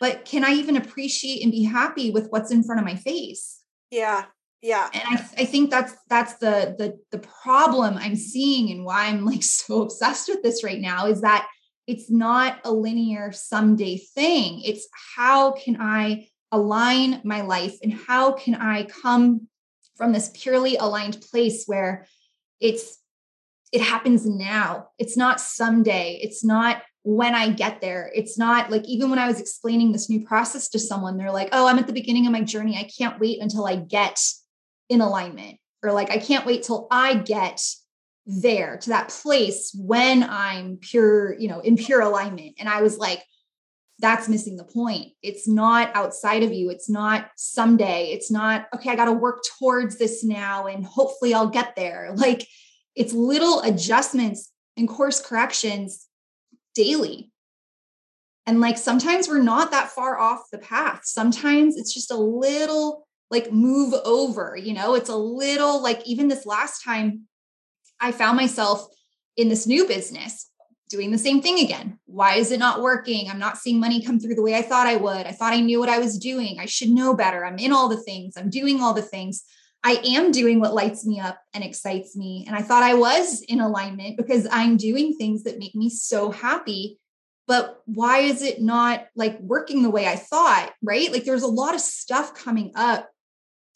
but 0.00 0.24
can 0.24 0.44
I 0.44 0.52
even 0.52 0.76
appreciate 0.76 1.42
and 1.42 1.52
be 1.52 1.64
happy 1.64 2.10
with 2.10 2.28
what's 2.28 2.50
in 2.50 2.62
front 2.62 2.80
of 2.80 2.86
my 2.86 2.96
face? 2.96 3.62
Yeah. 3.90 4.24
Yeah. 4.62 4.88
And 4.92 5.02
I, 5.06 5.42
I 5.42 5.44
think 5.44 5.70
that's 5.70 5.94
that's 6.08 6.34
the 6.34 6.74
the 6.78 6.98
the 7.12 7.18
problem 7.18 7.96
I'm 7.98 8.16
seeing 8.16 8.70
and 8.70 8.84
why 8.84 9.06
I'm 9.06 9.24
like 9.24 9.42
so 9.42 9.82
obsessed 9.82 10.28
with 10.28 10.42
this 10.42 10.64
right 10.64 10.80
now 10.80 11.06
is 11.06 11.20
that 11.20 11.46
it's 11.86 12.10
not 12.10 12.58
a 12.64 12.72
linear 12.72 13.30
someday 13.32 13.96
thing. 13.96 14.60
It's 14.64 14.88
how 15.16 15.52
can 15.52 15.76
I 15.80 16.28
align 16.50 17.20
my 17.24 17.42
life 17.42 17.76
and 17.82 17.92
how 17.92 18.32
can 18.32 18.54
I 18.54 18.84
come 18.84 19.48
from 19.96 20.12
this 20.12 20.30
purely 20.34 20.76
aligned 20.76 21.20
place 21.20 21.64
where 21.66 22.06
it's 22.60 22.98
it 23.72 23.82
happens 23.82 24.26
now. 24.26 24.88
It's 24.98 25.16
not 25.16 25.40
someday. 25.40 26.18
It's 26.22 26.44
not 26.44 26.82
when 27.06 27.36
I 27.36 27.50
get 27.50 27.80
there. 27.80 28.10
It's 28.16 28.36
not 28.36 28.68
like 28.68 28.84
even 28.84 29.10
when 29.10 29.20
I 29.20 29.28
was 29.28 29.38
explaining 29.38 29.92
this 29.92 30.10
new 30.10 30.26
process 30.26 30.68
to 30.70 30.80
someone, 30.80 31.16
they're 31.16 31.30
like, 31.30 31.50
oh, 31.52 31.68
I'm 31.68 31.78
at 31.78 31.86
the 31.86 31.92
beginning 31.92 32.26
of 32.26 32.32
my 32.32 32.40
journey. 32.40 32.76
I 32.76 32.90
can't 32.98 33.20
wait 33.20 33.40
until 33.40 33.64
I 33.64 33.76
get 33.76 34.20
in 34.88 35.00
alignment. 35.00 35.58
Or 35.84 35.92
like, 35.92 36.10
I 36.10 36.18
can't 36.18 36.44
wait 36.44 36.64
till 36.64 36.88
I 36.90 37.14
get 37.14 37.62
there 38.26 38.78
to 38.78 38.88
that 38.88 39.10
place 39.10 39.72
when 39.78 40.24
I'm 40.24 40.78
pure, 40.78 41.38
you 41.38 41.46
know, 41.46 41.60
in 41.60 41.76
pure 41.76 42.00
alignment. 42.00 42.56
And 42.58 42.68
I 42.68 42.82
was 42.82 42.98
like, 42.98 43.22
that's 44.00 44.28
missing 44.28 44.56
the 44.56 44.64
point. 44.64 45.12
It's 45.22 45.46
not 45.46 45.94
outside 45.94 46.42
of 46.42 46.52
you. 46.52 46.70
It's 46.70 46.90
not 46.90 47.30
someday. 47.36 48.06
It's 48.06 48.32
not, 48.32 48.66
okay, 48.74 48.90
I 48.90 48.96
got 48.96 49.04
to 49.04 49.12
work 49.12 49.44
towards 49.60 49.96
this 49.96 50.24
now 50.24 50.66
and 50.66 50.84
hopefully 50.84 51.34
I'll 51.34 51.50
get 51.50 51.76
there. 51.76 52.10
Like 52.16 52.44
it's 52.96 53.12
little 53.12 53.60
adjustments 53.60 54.50
and 54.76 54.88
course 54.88 55.24
corrections 55.24 56.08
daily. 56.76 57.32
And 58.46 58.60
like 58.60 58.78
sometimes 58.78 59.28
we're 59.28 59.42
not 59.42 59.72
that 59.72 59.90
far 59.90 60.18
off 60.18 60.50
the 60.52 60.58
path. 60.58 61.00
Sometimes 61.04 61.76
it's 61.76 61.92
just 61.92 62.12
a 62.12 62.16
little 62.16 63.06
like 63.28 63.50
move 63.50 63.92
over, 64.04 64.56
you 64.56 64.72
know, 64.72 64.94
it's 64.94 65.08
a 65.08 65.16
little 65.16 65.82
like 65.82 66.06
even 66.06 66.28
this 66.28 66.46
last 66.46 66.84
time 66.84 67.22
I 68.00 68.12
found 68.12 68.36
myself 68.36 68.86
in 69.36 69.48
this 69.48 69.66
new 69.66 69.88
business 69.88 70.48
doing 70.88 71.10
the 71.10 71.18
same 71.18 71.42
thing 71.42 71.58
again. 71.58 71.98
Why 72.06 72.34
is 72.34 72.52
it 72.52 72.60
not 72.60 72.82
working? 72.82 73.28
I'm 73.28 73.40
not 73.40 73.58
seeing 73.58 73.80
money 73.80 74.00
come 74.00 74.20
through 74.20 74.36
the 74.36 74.42
way 74.42 74.54
I 74.54 74.62
thought 74.62 74.86
I 74.86 74.94
would. 74.94 75.26
I 75.26 75.32
thought 75.32 75.52
I 75.52 75.60
knew 75.60 75.80
what 75.80 75.88
I 75.88 75.98
was 75.98 76.16
doing. 76.16 76.58
I 76.60 76.66
should 76.66 76.90
know 76.90 77.14
better. 77.14 77.44
I'm 77.44 77.58
in 77.58 77.72
all 77.72 77.88
the 77.88 77.96
things, 77.96 78.36
I'm 78.36 78.50
doing 78.50 78.80
all 78.80 78.94
the 78.94 79.02
things. 79.02 79.42
I 79.86 80.00
am 80.04 80.32
doing 80.32 80.58
what 80.58 80.74
lights 80.74 81.06
me 81.06 81.20
up 81.20 81.40
and 81.54 81.62
excites 81.62 82.16
me. 82.16 82.42
And 82.48 82.56
I 82.56 82.62
thought 82.62 82.82
I 82.82 82.94
was 82.94 83.40
in 83.42 83.60
alignment 83.60 84.16
because 84.16 84.48
I'm 84.50 84.76
doing 84.76 85.14
things 85.14 85.44
that 85.44 85.60
make 85.60 85.76
me 85.76 85.90
so 85.90 86.32
happy. 86.32 86.98
But 87.46 87.82
why 87.84 88.18
is 88.18 88.42
it 88.42 88.60
not 88.60 89.06
like 89.14 89.38
working 89.38 89.84
the 89.84 89.90
way 89.90 90.08
I 90.08 90.16
thought? 90.16 90.72
Right. 90.82 91.12
Like 91.12 91.22
there's 91.22 91.44
a 91.44 91.46
lot 91.46 91.76
of 91.76 91.80
stuff 91.80 92.34
coming 92.34 92.72
up. 92.74 93.08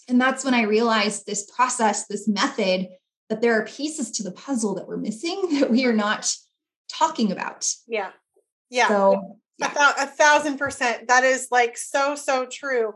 And 0.09 0.21
that's 0.21 0.45
when 0.45 0.53
I 0.53 0.63
realized 0.63 1.27
this 1.27 1.49
process, 1.49 2.09
this 2.09 2.27
method, 2.27 2.89
that 3.29 3.41
there 3.41 3.55
are 3.55 3.65
pieces 3.65 4.11
to 4.11 4.25
the 4.25 4.33
puzzle 4.33 4.75
that 4.75 4.89
we're 4.89 4.97
missing 4.97 5.41
that 5.61 5.71
we 5.71 5.87
are 5.87 5.93
not 5.93 6.29
talking 6.93 7.31
about. 7.31 7.73
Yeah. 7.87 8.11
Yeah. 8.69 8.89
So, 8.89 9.39
yeah. 9.59 9.71
A, 9.71 9.75
th- 9.77 10.09
a 10.09 10.11
thousand 10.11 10.59
percent. 10.59 11.07
That 11.07 11.23
is 11.23 11.47
like 11.53 11.79
so, 11.79 12.17
so 12.17 12.47
true. 12.47 12.95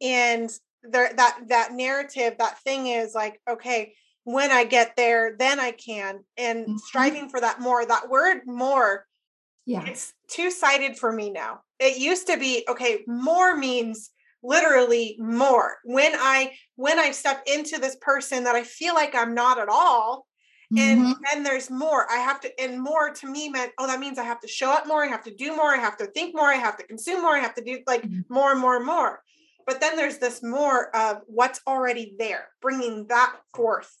And 0.00 0.50
there, 0.90 1.12
that, 1.14 1.38
that 1.48 1.72
narrative, 1.72 2.34
that 2.38 2.58
thing 2.60 2.88
is 2.88 3.14
like, 3.14 3.40
okay, 3.48 3.94
when 4.24 4.50
I 4.50 4.64
get 4.64 4.96
there, 4.96 5.36
then 5.38 5.60
I 5.60 5.72
can. 5.72 6.20
And 6.36 6.64
mm-hmm. 6.64 6.76
striving 6.78 7.28
for 7.28 7.40
that 7.40 7.60
more, 7.60 7.84
that 7.84 8.08
word 8.08 8.42
more, 8.46 9.06
yeah, 9.66 9.84
it's 9.86 10.12
two 10.28 10.50
sided 10.50 10.98
for 10.98 11.10
me 11.10 11.30
now. 11.30 11.60
It 11.78 11.98
used 11.98 12.26
to 12.26 12.36
be, 12.36 12.64
okay, 12.68 13.02
more 13.06 13.56
means 13.56 14.10
literally 14.42 15.16
more. 15.18 15.76
When 15.84 16.12
I, 16.14 16.52
when 16.76 16.98
I 16.98 17.12
step 17.12 17.42
into 17.46 17.78
this 17.78 17.96
person 17.96 18.44
that 18.44 18.54
I 18.54 18.62
feel 18.62 18.94
like 18.94 19.14
I'm 19.14 19.34
not 19.34 19.58
at 19.58 19.68
all, 19.70 20.26
and 20.76 21.00
mm-hmm. 21.00 21.12
then 21.30 21.42
there's 21.42 21.70
more 21.70 22.10
i 22.10 22.16
have 22.16 22.40
to 22.40 22.60
and 22.60 22.82
more 22.82 23.10
to 23.10 23.26
me 23.26 23.48
meant 23.48 23.72
oh 23.78 23.86
that 23.86 24.00
means 24.00 24.18
i 24.18 24.24
have 24.24 24.40
to 24.40 24.48
show 24.48 24.70
up 24.70 24.86
more 24.86 25.04
i 25.04 25.06
have 25.06 25.22
to 25.22 25.34
do 25.34 25.54
more 25.54 25.74
i 25.74 25.78
have 25.78 25.96
to 25.96 26.06
think 26.06 26.34
more 26.34 26.48
i 26.48 26.54
have 26.54 26.76
to 26.76 26.86
consume 26.86 27.22
more 27.22 27.36
i 27.36 27.38
have 27.38 27.54
to 27.54 27.62
do 27.62 27.80
like 27.86 28.02
mm-hmm. 28.02 28.20
more 28.32 28.52
and 28.52 28.60
more 28.60 28.76
and 28.76 28.86
more 28.86 29.20
but 29.66 29.80
then 29.80 29.96
there's 29.96 30.18
this 30.18 30.42
more 30.42 30.94
of 30.94 31.22
what's 31.26 31.60
already 31.66 32.14
there 32.18 32.48
bringing 32.60 33.06
that 33.08 33.34
forth 33.54 34.00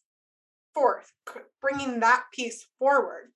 forth 0.74 1.12
bringing 1.60 2.00
that 2.00 2.24
piece 2.32 2.66
forward 2.78 3.30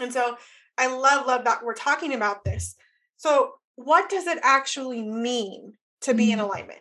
and 0.00 0.12
so 0.12 0.36
i 0.78 0.86
love 0.86 1.26
love 1.26 1.44
that 1.44 1.64
we're 1.64 1.74
talking 1.74 2.14
about 2.14 2.44
this 2.44 2.74
so 3.16 3.52
what 3.76 4.08
does 4.08 4.26
it 4.26 4.38
actually 4.42 5.02
mean 5.02 5.74
to 6.00 6.14
be 6.14 6.30
in 6.30 6.38
mm-hmm. 6.38 6.46
alignment 6.46 6.80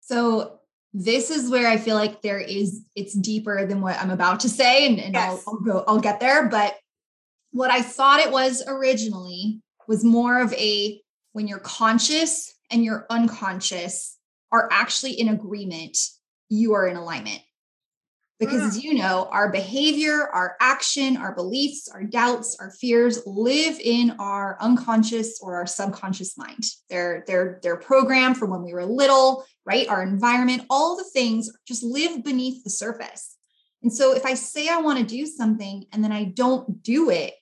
so 0.00 0.58
this 0.94 1.30
is 1.30 1.50
where 1.50 1.68
I 1.68 1.76
feel 1.76 1.96
like 1.96 2.22
there 2.22 2.40
is 2.40 2.82
it's 2.96 3.14
deeper 3.14 3.66
than 3.66 3.80
what 3.80 4.00
I'm 4.00 4.10
about 4.10 4.40
to 4.40 4.48
say, 4.48 4.86
and, 4.86 4.98
and 4.98 5.14
yes. 5.14 5.44
I'll, 5.46 5.54
I'll 5.54 5.60
go, 5.60 5.84
I'll 5.86 6.00
get 6.00 6.18
there. 6.18 6.48
But 6.48 6.76
what 7.50 7.70
I 7.70 7.82
thought 7.82 8.20
it 8.20 8.32
was 8.32 8.62
originally 8.66 9.60
was 9.86 10.04
more 10.04 10.40
of 10.40 10.52
a 10.54 11.00
when 11.32 11.46
you're 11.46 11.58
conscious 11.58 12.54
and 12.70 12.84
you're 12.84 13.06
unconscious 13.10 14.16
are 14.50 14.68
actually 14.72 15.12
in 15.12 15.28
agreement, 15.28 15.96
you 16.48 16.74
are 16.74 16.86
in 16.86 16.96
alignment. 16.96 17.40
Because 18.38 18.62
as 18.62 18.84
you 18.84 18.94
know, 18.94 19.28
our 19.32 19.50
behavior, 19.50 20.28
our 20.28 20.56
action, 20.60 21.16
our 21.16 21.34
beliefs, 21.34 21.88
our 21.92 22.04
doubts, 22.04 22.56
our 22.60 22.70
fears 22.70 23.20
live 23.26 23.80
in 23.80 24.14
our 24.20 24.56
unconscious 24.60 25.40
or 25.42 25.56
our 25.56 25.66
subconscious 25.66 26.38
mind. 26.38 26.62
They're 26.88 27.24
they're 27.26 27.58
they're 27.64 27.76
programmed 27.76 28.36
from 28.36 28.50
when 28.50 28.62
we 28.62 28.72
were 28.72 28.84
little, 28.84 29.44
right? 29.66 29.88
Our 29.88 30.04
environment, 30.04 30.62
all 30.70 30.96
the 30.96 31.10
things 31.12 31.50
just 31.66 31.82
live 31.82 32.22
beneath 32.22 32.62
the 32.62 32.70
surface. 32.70 33.36
And 33.82 33.92
so 33.92 34.14
if 34.14 34.24
I 34.24 34.34
say 34.34 34.68
I 34.68 34.78
want 34.78 35.00
to 35.00 35.04
do 35.04 35.26
something 35.26 35.86
and 35.92 36.04
then 36.04 36.12
I 36.12 36.24
don't 36.24 36.80
do 36.80 37.10
it, 37.10 37.34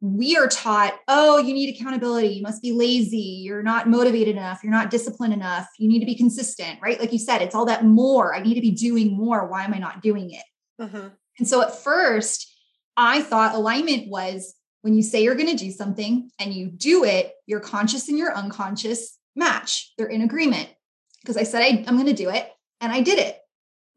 we 0.00 0.36
are 0.36 0.46
taught, 0.46 0.98
oh, 1.08 1.38
you 1.38 1.54
need 1.54 1.74
accountability. 1.74 2.28
You 2.28 2.42
must 2.42 2.62
be 2.62 2.72
lazy. 2.72 3.40
You're 3.42 3.62
not 3.62 3.88
motivated 3.88 4.36
enough. 4.36 4.60
You're 4.62 4.72
not 4.72 4.90
disciplined 4.90 5.32
enough. 5.32 5.66
You 5.78 5.88
need 5.88 6.00
to 6.00 6.06
be 6.06 6.14
consistent, 6.14 6.78
right? 6.82 7.00
Like 7.00 7.12
you 7.12 7.18
said, 7.18 7.40
it's 7.40 7.54
all 7.54 7.64
that 7.66 7.84
more. 7.84 8.34
I 8.34 8.40
need 8.40 8.54
to 8.54 8.60
be 8.60 8.72
doing 8.72 9.16
more. 9.16 9.48
Why 9.48 9.64
am 9.64 9.72
I 9.72 9.78
not 9.78 10.02
doing 10.02 10.30
it? 10.30 10.44
Mm-hmm. 10.80 11.08
And 11.38 11.48
so 11.48 11.62
at 11.62 11.78
first, 11.82 12.52
I 12.96 13.22
thought 13.22 13.54
alignment 13.54 14.08
was 14.08 14.54
when 14.82 14.94
you 14.94 15.02
say 15.02 15.22
you're 15.22 15.34
going 15.34 15.56
to 15.56 15.64
do 15.64 15.70
something 15.70 16.30
and 16.38 16.52
you 16.52 16.68
do 16.68 17.04
it, 17.04 17.32
your 17.46 17.60
conscious 17.60 18.08
and 18.08 18.18
your 18.18 18.34
unconscious 18.34 19.18
match. 19.34 19.92
They're 19.96 20.06
in 20.06 20.22
agreement 20.22 20.68
because 21.22 21.36
I 21.36 21.42
said 21.42 21.62
I, 21.62 21.84
I'm 21.86 21.96
going 21.96 22.06
to 22.06 22.12
do 22.12 22.30
it 22.30 22.50
and 22.80 22.92
I 22.92 23.00
did 23.00 23.18
it. 23.18 23.38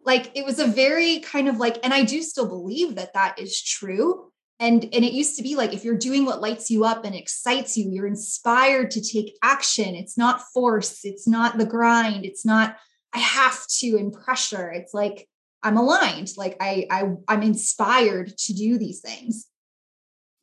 Like 0.06 0.32
it 0.36 0.46
was 0.46 0.60
a 0.60 0.66
very 0.66 1.20
kind 1.20 1.50
of 1.50 1.58
like, 1.58 1.78
and 1.84 1.94
I 1.94 2.04
do 2.04 2.22
still 2.24 2.48
believe 2.48 2.96
that 2.96 3.14
that 3.14 3.38
is 3.38 3.62
true 3.62 4.29
and 4.60 4.84
and 4.84 5.06
it 5.06 5.14
used 5.14 5.38
to 5.38 5.44
be 5.44 5.56
like 5.56 5.74
if 5.74 5.84
you're 5.84 5.98
doing 5.98 6.26
what 6.26 6.42
lights 6.42 6.70
you 6.70 6.84
up 6.84 7.06
and 7.06 7.16
excites 7.16 7.78
you 7.78 7.90
you're 7.90 8.08
inspired 8.08 8.92
to 8.92 9.02
take 9.02 9.38
action. 9.42 9.96
It's 9.96 10.18
not 10.18 10.42
force. 10.54 11.00
It's 11.04 11.28
not 11.28 11.58
the 11.58 11.66
grind. 11.66 12.26
It's 12.26 12.46
not 12.46 12.78
i 13.14 13.20
have 13.20 13.66
to 13.80 13.98
and 13.98 14.14
pressure. 14.14 14.70
It's 14.72 14.94
like 14.94 15.28
i'm 15.64 15.78
aligned. 15.78 16.32
Like 16.38 16.58
i, 16.60 16.86
I 16.92 17.14
i'm 17.28 17.42
inspired 17.42 18.38
to 18.38 18.54
do 18.54 18.78
these 18.78 19.00
things. 19.00 19.48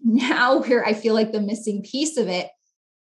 Now 0.02 0.60
where 0.62 0.84
i 0.84 0.94
feel 0.94 1.14
like 1.14 1.32
the 1.32 1.40
missing 1.40 1.82
piece 1.82 2.16
of 2.16 2.28
it 2.28 2.48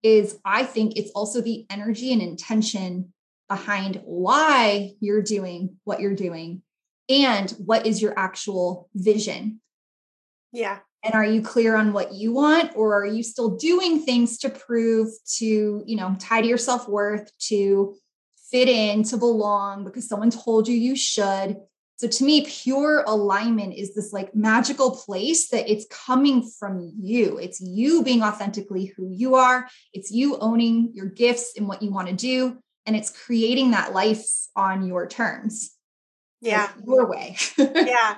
is 0.02 0.38
i 0.44 0.64
think 0.64 0.96
it's 0.96 1.10
also 1.10 1.40
the 1.40 1.66
energy 1.68 2.12
and 2.12 2.22
intention 2.22 3.12
behind 3.48 4.00
why 4.04 4.92
you're 5.00 5.22
doing 5.22 5.76
what 5.84 6.00
you're 6.00 6.14
doing 6.14 6.62
and 7.08 7.50
what 7.58 7.84
is 7.84 8.00
your 8.00 8.16
actual 8.16 8.88
vision. 8.94 9.60
Yeah 10.52 10.78
and 11.02 11.14
are 11.14 11.24
you 11.24 11.42
clear 11.42 11.76
on 11.76 11.92
what 11.92 12.12
you 12.12 12.32
want 12.32 12.72
or 12.76 12.94
are 12.94 13.06
you 13.06 13.22
still 13.22 13.56
doing 13.56 14.02
things 14.02 14.38
to 14.38 14.50
prove 14.50 15.08
to 15.36 15.82
you 15.86 15.96
know 15.96 16.16
tie 16.18 16.42
to 16.42 16.48
your 16.48 16.58
self-worth 16.58 17.30
to 17.38 17.94
fit 18.50 18.68
in 18.68 19.02
to 19.04 19.16
belong 19.16 19.84
because 19.84 20.08
someone 20.08 20.30
told 20.30 20.68
you 20.68 20.76
you 20.76 20.96
should? 20.96 21.56
So 21.96 22.08
to 22.08 22.24
me 22.24 22.46
pure 22.46 23.04
alignment 23.06 23.74
is 23.74 23.94
this 23.94 24.12
like 24.12 24.34
magical 24.34 24.92
place 24.92 25.50
that 25.50 25.70
it's 25.70 25.86
coming 25.90 26.42
from 26.58 26.94
you. 26.98 27.36
It's 27.36 27.60
you 27.60 28.02
being 28.02 28.22
authentically 28.22 28.86
who 28.96 29.10
you 29.10 29.34
are. 29.34 29.68
It's 29.92 30.10
you 30.10 30.38
owning 30.38 30.92
your 30.94 31.06
gifts 31.06 31.52
and 31.58 31.68
what 31.68 31.82
you 31.82 31.90
want 31.90 32.08
to 32.08 32.14
do 32.14 32.58
and 32.86 32.96
it's 32.96 33.10
creating 33.10 33.72
that 33.72 33.92
life 33.92 34.26
on 34.56 34.86
your 34.86 35.06
terms. 35.06 35.72
Yeah. 36.40 36.70
like 36.76 36.86
your 36.86 37.06
way. 37.06 37.36
Yeah 37.58 38.16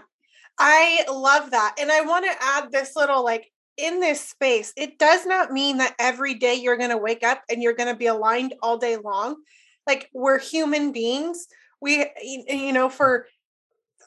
I 0.64 1.04
love 1.10 1.50
that. 1.50 1.74
And 1.80 1.90
I 1.90 2.02
want 2.02 2.24
to 2.24 2.36
add 2.40 2.70
this 2.70 2.94
little 2.94 3.24
like 3.24 3.50
in 3.76 3.98
this 3.98 4.20
space, 4.20 4.72
it 4.76 4.96
does 4.96 5.26
not 5.26 5.50
mean 5.50 5.78
that 5.78 5.96
every 5.98 6.34
day 6.34 6.54
you're 6.54 6.76
going 6.76 6.90
to 6.90 6.96
wake 6.96 7.24
up 7.24 7.42
and 7.50 7.60
you're 7.60 7.74
going 7.74 7.88
to 7.88 7.98
be 7.98 8.06
aligned 8.06 8.54
all 8.62 8.78
day 8.78 8.96
long. 8.96 9.34
Like 9.88 10.08
we're 10.14 10.38
human 10.38 10.92
beings. 10.92 11.48
We, 11.80 12.06
you 12.22 12.72
know, 12.72 12.88
for 12.88 13.26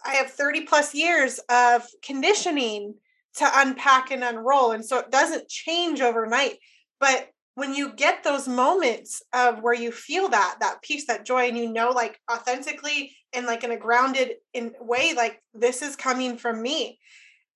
I 0.06 0.14
have 0.14 0.32
30 0.32 0.62
plus 0.62 0.96
years 0.96 1.42
of 1.50 1.86
conditioning 2.02 2.96
to 3.36 3.52
unpack 3.54 4.12
and 4.12 4.24
unroll. 4.24 4.72
And 4.72 4.86
so 4.86 5.00
it 5.00 5.12
doesn't 5.12 5.50
change 5.50 6.00
overnight. 6.00 6.58
But 7.02 7.28
when 7.56 7.74
you 7.74 7.94
get 7.94 8.24
those 8.24 8.48
moments 8.48 9.24
of 9.34 9.62
where 9.62 9.74
you 9.74 9.92
feel 9.92 10.30
that 10.30 10.58
that 10.60 10.82
peace 10.82 11.08
that 11.08 11.26
joy 11.26 11.48
and 11.48 11.58
you 11.58 11.72
know 11.72 11.90
like 11.90 12.20
authentically 12.32 13.16
and 13.34 13.46
like 13.46 13.64
in 13.64 13.72
a 13.72 13.78
grounded 13.78 14.36
in 14.54 14.74
way 14.80 15.14
like 15.16 15.42
this 15.54 15.82
is 15.82 15.96
coming 15.96 16.38
from 16.38 16.62
me 16.62 17.00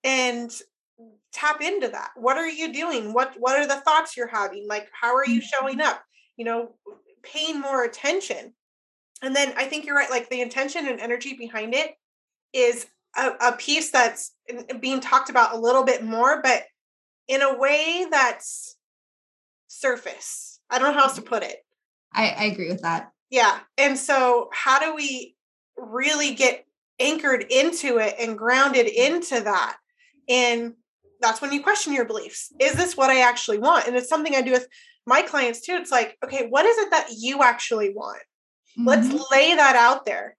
and 0.04 0.52
tap 1.32 1.62
into 1.62 1.90
that. 1.90 2.10
What 2.16 2.38
are 2.38 2.48
you 2.48 2.74
doing? 2.74 3.14
What 3.14 3.34
what 3.38 3.60
are 3.60 3.68
the 3.68 3.82
thoughts 3.82 4.18
you're 4.18 4.28
having? 4.28 4.68
Like 4.68 4.90
how 5.00 5.16
are 5.16 5.28
you 5.28 5.42
showing 5.42 5.78
mm-hmm. 5.78 5.88
up? 5.88 6.02
You 6.38 6.46
know 6.46 6.76
paying 7.22 7.60
more 7.60 7.84
attention. 7.84 8.54
And 9.22 9.36
then 9.36 9.54
i 9.58 9.66
think 9.66 9.86
you're 9.86 9.98
right 9.98 10.10
like 10.10 10.30
the 10.30 10.40
intention 10.40 10.88
and 10.88 11.02
energy 11.02 11.36
behind 11.38 11.76
it 11.76 11.92
is 12.54 12.88
a, 13.18 13.32
a 13.42 13.52
piece 13.52 13.92
that's 13.92 14.34
being 14.80 15.02
talked 15.02 15.30
about 15.30 15.54
a 15.54 15.60
little 15.60 15.84
bit 15.84 16.06
more 16.06 16.42
but 16.42 16.64
in 17.28 17.42
a 17.42 17.58
way 17.58 18.08
that's 18.10 18.78
surface. 19.70 20.60
I 20.70 20.78
don't 20.78 20.90
know 20.90 21.00
how 21.00 21.06
else 21.06 21.16
to 21.16 21.22
put 21.22 21.44
it. 21.44 21.58
I, 22.14 22.30
I 22.30 22.44
agree 22.46 22.70
with 22.70 22.82
that. 22.82 23.12
Yeah. 23.30 23.60
And 23.78 23.98
so, 23.98 24.50
how 24.52 24.80
do 24.80 24.94
we 24.94 25.36
really 25.78 26.34
get 26.34 26.66
anchored 27.00 27.46
into 27.50 27.98
it 27.98 28.16
and 28.20 28.38
grounded 28.38 28.88
into 28.88 29.42
that. 29.42 29.78
And 30.28 30.74
that's 31.22 31.42
when 31.42 31.52
you 31.52 31.64
question 31.64 31.94
your 31.94 32.06
beliefs. 32.06 32.52
Is 32.60 32.74
this 32.74 32.96
what 32.96 33.10
I 33.10 33.22
actually 33.22 33.58
want? 33.58 33.88
And 33.88 33.96
it's 33.96 34.10
something 34.10 34.36
I 34.36 34.42
do 34.42 34.52
with 34.52 34.68
my 35.06 35.22
clients 35.22 35.62
too. 35.62 35.74
It's 35.74 35.92
like, 35.92 36.18
okay, 36.24 36.48
what 36.48 36.66
is 36.66 36.78
it 36.78 36.92
that 36.92 37.08
you 37.18 37.42
actually 37.42 37.94
want? 37.94 38.22
Mm-hmm. 38.78 38.88
Let's 38.88 39.32
lay 39.32 39.56
that 39.56 39.76
out 39.76 40.06
there 40.06 40.36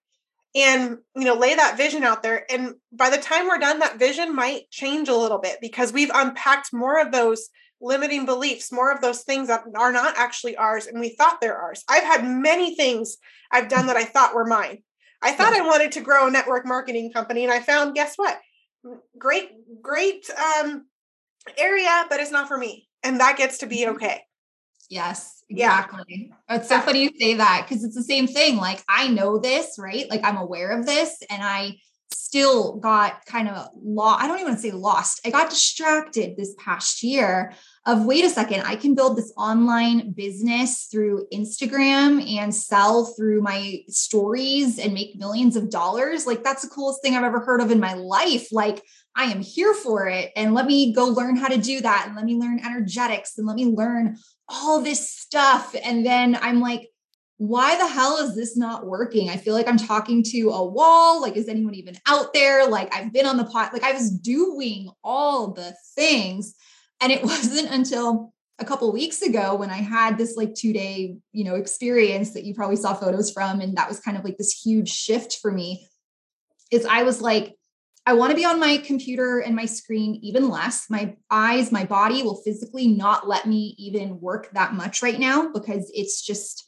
and 0.52 0.98
you 1.14 1.24
know 1.24 1.34
lay 1.34 1.54
that 1.54 1.76
vision 1.76 2.02
out 2.02 2.24
there 2.24 2.44
and 2.50 2.74
by 2.92 3.08
the 3.08 3.18
time 3.18 3.46
we're 3.46 3.56
done 3.56 3.78
that 3.78 4.00
vision 4.00 4.34
might 4.34 4.68
change 4.68 5.08
a 5.08 5.14
little 5.14 5.38
bit 5.38 5.58
because 5.60 5.92
we've 5.92 6.10
unpacked 6.12 6.72
more 6.72 7.00
of 7.00 7.12
those 7.12 7.50
limiting 7.80 8.26
beliefs 8.26 8.72
more 8.72 8.92
of 8.92 9.00
those 9.00 9.22
things 9.22 9.48
that 9.48 9.62
are 9.76 9.92
not 9.92 10.16
actually 10.16 10.56
ours 10.56 10.86
and 10.86 11.00
we 11.00 11.10
thought 11.10 11.40
they're 11.40 11.56
ours 11.56 11.82
i've 11.88 12.04
had 12.04 12.24
many 12.24 12.74
things 12.76 13.16
i've 13.50 13.68
done 13.68 13.86
that 13.86 13.96
i 13.96 14.04
thought 14.04 14.34
were 14.34 14.46
mine 14.46 14.82
i 15.22 15.32
thought 15.32 15.54
i 15.54 15.66
wanted 15.66 15.92
to 15.92 16.00
grow 16.00 16.28
a 16.28 16.30
network 16.30 16.66
marketing 16.66 17.12
company 17.12 17.44
and 17.44 17.52
i 17.52 17.60
found 17.60 17.94
guess 17.94 18.14
what 18.16 18.38
great 19.18 19.50
great 19.82 20.28
um 20.30 20.86
area 21.56 22.04
but 22.08 22.20
it's 22.20 22.30
not 22.30 22.48
for 22.48 22.58
me 22.58 22.88
and 23.02 23.20
that 23.20 23.36
gets 23.36 23.58
to 23.58 23.66
be 23.66 23.80
mm-hmm. 23.80 23.96
okay 23.96 24.22
Yes, 24.90 25.44
exactly. 25.48 26.32
Yeah. 26.48 26.56
It's 26.56 26.68
so 26.68 26.80
funny 26.80 27.04
you 27.04 27.10
say 27.18 27.34
that 27.34 27.64
because 27.66 27.84
it's 27.84 27.94
the 27.94 28.02
same 28.02 28.26
thing. 28.26 28.56
Like 28.56 28.82
I 28.88 29.06
know 29.06 29.38
this, 29.38 29.76
right? 29.78 30.10
Like 30.10 30.22
I'm 30.24 30.36
aware 30.36 30.76
of 30.76 30.84
this 30.84 31.16
and 31.30 31.40
I 31.42 31.76
still 32.12 32.76
got 32.76 33.24
kind 33.24 33.48
of 33.48 33.68
lost. 33.80 34.22
I 34.22 34.26
don't 34.26 34.38
even 34.38 34.52
want 34.52 34.62
to 34.62 34.68
say 34.68 34.72
lost. 34.72 35.20
I 35.24 35.30
got 35.30 35.48
distracted 35.48 36.36
this 36.36 36.54
past 36.58 37.04
year 37.04 37.52
of 37.86 38.04
wait 38.04 38.24
a 38.24 38.28
second, 38.28 38.62
I 38.62 38.76
can 38.76 38.94
build 38.94 39.16
this 39.16 39.32
online 39.36 40.12
business 40.12 40.86
through 40.90 41.26
Instagram 41.32 42.28
and 42.36 42.54
sell 42.54 43.06
through 43.06 43.40
my 43.40 43.78
stories 43.88 44.78
and 44.78 44.92
make 44.92 45.16
millions 45.16 45.56
of 45.56 45.70
dollars. 45.70 46.26
Like 46.26 46.44
that's 46.44 46.62
the 46.62 46.68
coolest 46.68 47.00
thing 47.02 47.16
I've 47.16 47.24
ever 47.24 47.40
heard 47.40 47.62
of 47.62 47.70
in 47.70 47.80
my 47.80 47.94
life. 47.94 48.52
Like 48.52 48.82
I 49.16 49.24
am 49.24 49.40
here 49.40 49.72
for 49.72 50.08
it. 50.08 50.30
And 50.36 50.52
let 50.52 50.66
me 50.66 50.92
go 50.92 51.06
learn 51.06 51.36
how 51.36 51.48
to 51.48 51.56
do 51.56 51.80
that. 51.80 52.04
And 52.06 52.16
let 52.16 52.26
me 52.26 52.34
learn 52.34 52.60
energetics 52.60 53.38
and 53.38 53.46
let 53.46 53.56
me 53.56 53.66
learn 53.66 54.18
all 54.48 54.82
this 54.82 55.10
stuff. 55.10 55.74
And 55.82 56.04
then 56.04 56.38
I'm 56.40 56.60
like, 56.60 56.90
why 57.38 57.74
the 57.78 57.88
hell 57.88 58.18
is 58.18 58.36
this 58.36 58.58
not 58.58 58.84
working? 58.84 59.30
I 59.30 59.38
feel 59.38 59.54
like 59.54 59.66
I'm 59.66 59.78
talking 59.78 60.22
to 60.24 60.50
a 60.50 60.62
wall. 60.62 61.22
Like, 61.22 61.36
is 61.38 61.48
anyone 61.48 61.74
even 61.74 61.96
out 62.06 62.34
there? 62.34 62.68
Like, 62.68 62.94
I've 62.94 63.14
been 63.14 63.24
on 63.24 63.38
the 63.38 63.46
pot, 63.46 63.72
like, 63.72 63.82
I 63.82 63.92
was 63.92 64.10
doing 64.10 64.90
all 65.02 65.54
the 65.54 65.74
things. 65.94 66.54
And 67.00 67.12
it 67.12 67.22
wasn't 67.24 67.70
until 67.70 68.32
a 68.58 68.64
couple 68.64 68.92
weeks 68.92 69.22
ago 69.22 69.54
when 69.54 69.70
I 69.70 69.78
had 69.78 70.18
this 70.18 70.36
like 70.36 70.54
two 70.54 70.72
day, 70.72 71.16
you 71.32 71.44
know, 71.44 71.54
experience 71.54 72.34
that 72.34 72.44
you 72.44 72.54
probably 72.54 72.76
saw 72.76 72.94
photos 72.94 73.32
from. 73.32 73.60
And 73.60 73.76
that 73.76 73.88
was 73.88 74.00
kind 74.00 74.16
of 74.16 74.24
like 74.24 74.36
this 74.36 74.60
huge 74.60 74.90
shift 74.90 75.38
for 75.40 75.50
me. 75.50 75.88
Is 76.70 76.84
I 76.84 77.02
was 77.02 77.20
like, 77.20 77.56
I 78.06 78.14
want 78.14 78.30
to 78.30 78.36
be 78.36 78.44
on 78.44 78.60
my 78.60 78.78
computer 78.78 79.40
and 79.40 79.54
my 79.56 79.66
screen 79.66 80.18
even 80.22 80.48
less. 80.48 80.88
My 80.88 81.16
eyes, 81.30 81.72
my 81.72 81.84
body 81.84 82.22
will 82.22 82.36
physically 82.36 82.88
not 82.88 83.28
let 83.28 83.46
me 83.46 83.74
even 83.78 84.20
work 84.20 84.50
that 84.52 84.74
much 84.74 85.02
right 85.02 85.18
now 85.18 85.50
because 85.52 85.90
it's 85.94 86.24
just, 86.24 86.66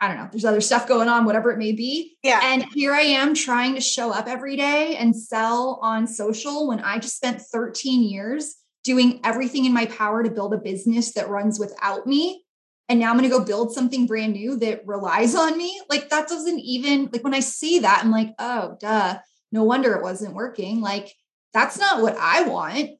I 0.00 0.08
don't 0.08 0.16
know, 0.16 0.28
there's 0.30 0.44
other 0.44 0.60
stuff 0.60 0.88
going 0.88 1.08
on, 1.08 1.24
whatever 1.24 1.50
it 1.50 1.58
may 1.58 1.72
be. 1.72 2.16
Yeah. 2.22 2.40
And 2.42 2.64
here 2.74 2.92
I 2.92 3.02
am 3.02 3.34
trying 3.34 3.74
to 3.74 3.80
show 3.80 4.12
up 4.12 4.26
every 4.26 4.56
day 4.56 4.96
and 4.96 5.14
sell 5.14 5.78
on 5.82 6.06
social 6.06 6.68
when 6.68 6.80
I 6.80 6.98
just 6.98 7.16
spent 7.16 7.40
13 7.40 8.02
years 8.02 8.56
doing 8.84 9.20
everything 9.24 9.64
in 9.64 9.72
my 9.72 9.86
power 9.86 10.22
to 10.22 10.30
build 10.30 10.54
a 10.54 10.58
business 10.58 11.12
that 11.14 11.28
runs 11.28 11.58
without 11.58 12.06
me. 12.06 12.44
And 12.88 12.98
now 12.98 13.10
I'm 13.10 13.18
going 13.18 13.30
to 13.30 13.36
go 13.36 13.44
build 13.44 13.72
something 13.72 14.06
brand 14.06 14.32
new 14.32 14.56
that 14.58 14.86
relies 14.86 15.34
on 15.34 15.56
me. 15.56 15.80
Like 15.88 16.10
that 16.10 16.28
doesn't 16.28 16.58
even, 16.60 17.08
like 17.12 17.24
when 17.24 17.34
I 17.34 17.40
see 17.40 17.78
that, 17.80 18.00
I'm 18.02 18.10
like, 18.10 18.34
oh, 18.38 18.76
duh 18.80 19.18
no 19.52 19.62
wonder 19.62 19.94
it 19.94 20.02
wasn't 20.02 20.34
working. 20.34 20.80
Like, 20.80 21.14
that's 21.52 21.78
not 21.78 22.00
what 22.02 22.16
I 22.18 22.42
want. 22.44 22.90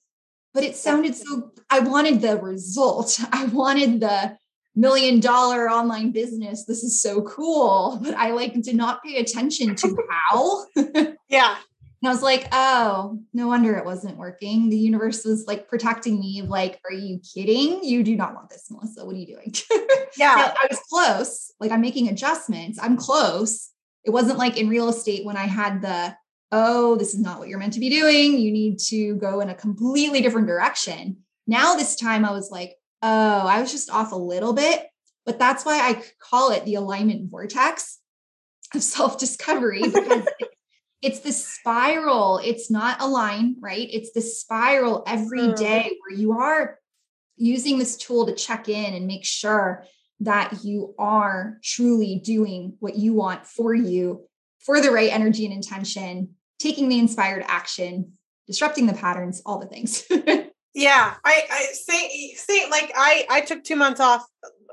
But 0.55 0.64
it 0.64 0.77
sounded 0.77 1.16
so, 1.16 1.51
I 1.71 1.81
wanted 1.81 2.21
the 2.21 2.37
result. 2.37 3.18
I 3.33 3.47
wanted 3.47 4.01
the 4.01 4.37
million 4.77 5.18
dollar 5.18 5.68
online 5.68 6.12
business. 6.12 6.66
This 6.66 6.85
is 6.85 7.01
so 7.01 7.23
cool. 7.23 7.99
But 8.03 8.14
I 8.14 8.31
like 8.33 8.61
did 8.62 8.77
not 8.77 9.03
pay 9.03 9.16
attention 9.16 9.75
to 9.75 9.97
how. 10.11 10.66
yeah. 11.29 11.57
And 12.03 12.09
I 12.09 12.12
was 12.12 12.23
like, 12.23 12.49
oh, 12.51 13.21
no 13.33 13.47
wonder 13.47 13.77
it 13.77 13.85
wasn't 13.85 14.17
working. 14.17 14.69
The 14.71 14.77
universe 14.77 15.25
was 15.25 15.45
like 15.47 15.69
protecting 15.69 16.19
me 16.19 16.41
of 16.41 16.49
like, 16.49 16.81
are 16.85 16.93
you 16.95 17.21
kidding? 17.21 17.85
You 17.85 18.03
do 18.03 18.17
not 18.17 18.35
want 18.35 18.51
this, 18.51 18.67
Melissa. 18.71 19.05
What 19.05 19.15
are 19.15 19.19
you 19.19 19.27
doing? 19.27 19.55
Yeah. 20.19 20.53
I 20.55 20.67
was 20.69 20.79
close. 20.91 21.55
Like 21.59 21.73
I'm 21.73 21.81
making 21.81 22.09
adjustments. 22.09 22.79
I'm 22.83 22.99
close. 22.99 23.71
It 24.05 24.11
wasn't 24.11 24.37
like 24.37 24.59
in 24.59 24.69
real 24.69 24.91
estate 24.91 25.25
when 25.25 25.38
I 25.38 25.47
had 25.47 25.81
the 25.81 26.15
oh, 26.53 26.97
this 26.97 27.15
is 27.15 27.21
not 27.21 27.38
what 27.38 27.49
you're 27.49 27.59
meant 27.59 27.73
to 27.73 27.81
be 27.81 27.88
doing. 27.88 28.38
You 28.38 28.53
need 28.53 28.79
to 28.88 29.17
go 29.17 29.41
in 29.41 29.49
a 29.49 29.55
completely 29.55 30.21
different 30.21 30.47
direction. 30.47 31.17
Now, 31.47 31.77
this 31.77 31.97
time 31.97 32.27
I 32.27 32.33
was 32.33 32.51
like, 32.51 32.77
oh, 33.01 33.47
I 33.47 33.62
was 33.62 33.73
just 33.73 33.91
off 33.91 34.12
a 34.12 34.17
little 34.17 34.53
bit. 34.53 34.87
But 35.25 35.38
that's 35.38 35.65
why 35.65 35.79
I 35.79 36.03
call 36.21 36.51
it 36.51 36.67
the 36.67 36.75
alignment 36.75 37.31
vortex 37.31 38.01
of 38.75 38.83
self 38.83 39.19
discovery 39.19 39.83
because 39.83 40.27
it's 41.03 41.21
the 41.21 41.33
spiral. 41.33 42.41
It's 42.43 42.71
not 42.71 43.03
a 43.03 43.07
line, 43.07 43.57
right? 43.61 43.88
It's 43.91 44.12
the 44.12 44.21
spiral 44.21 45.03
every 45.07 45.47
hmm. 45.49 45.55
day 45.55 45.99
where 46.01 46.19
you 46.19 46.33
are 46.33 46.79
using 47.37 47.79
this 47.79 47.97
tool 47.97 48.27
to 48.27 48.35
check 48.35 48.69
in 48.69 48.95
and 48.95 49.07
make 49.07 49.25
sure 49.25 49.85
that 50.21 50.62
you 50.62 50.95
are 50.99 51.59
truly 51.65 52.21
doing 52.25 52.77
what 52.79 52.95
you 52.95 53.12
want 53.12 53.45
for 53.45 53.75
you 53.75 54.25
for 54.61 54.81
the 54.81 54.93
right 54.93 55.12
energy 55.12 55.45
and 55.45 55.53
intention 55.53 56.37
taking 56.62 56.88
the 56.88 56.99
inspired 57.01 57.45
action, 57.49 58.12
disrupting 58.47 58.87
the 58.87 58.93
patterns, 58.93 59.43
all 59.45 59.59
the 59.59 59.67
things. 59.67 60.05
yeah, 60.75 61.15
I, 61.25 61.47
I 61.51 61.67
say 61.73 62.35
say 62.37 62.71
like 62.71 62.93
I 62.95 63.27
I 63.29 63.41
took 63.41 63.65
two 63.65 63.77
months 63.77 64.01
off 64.01 64.25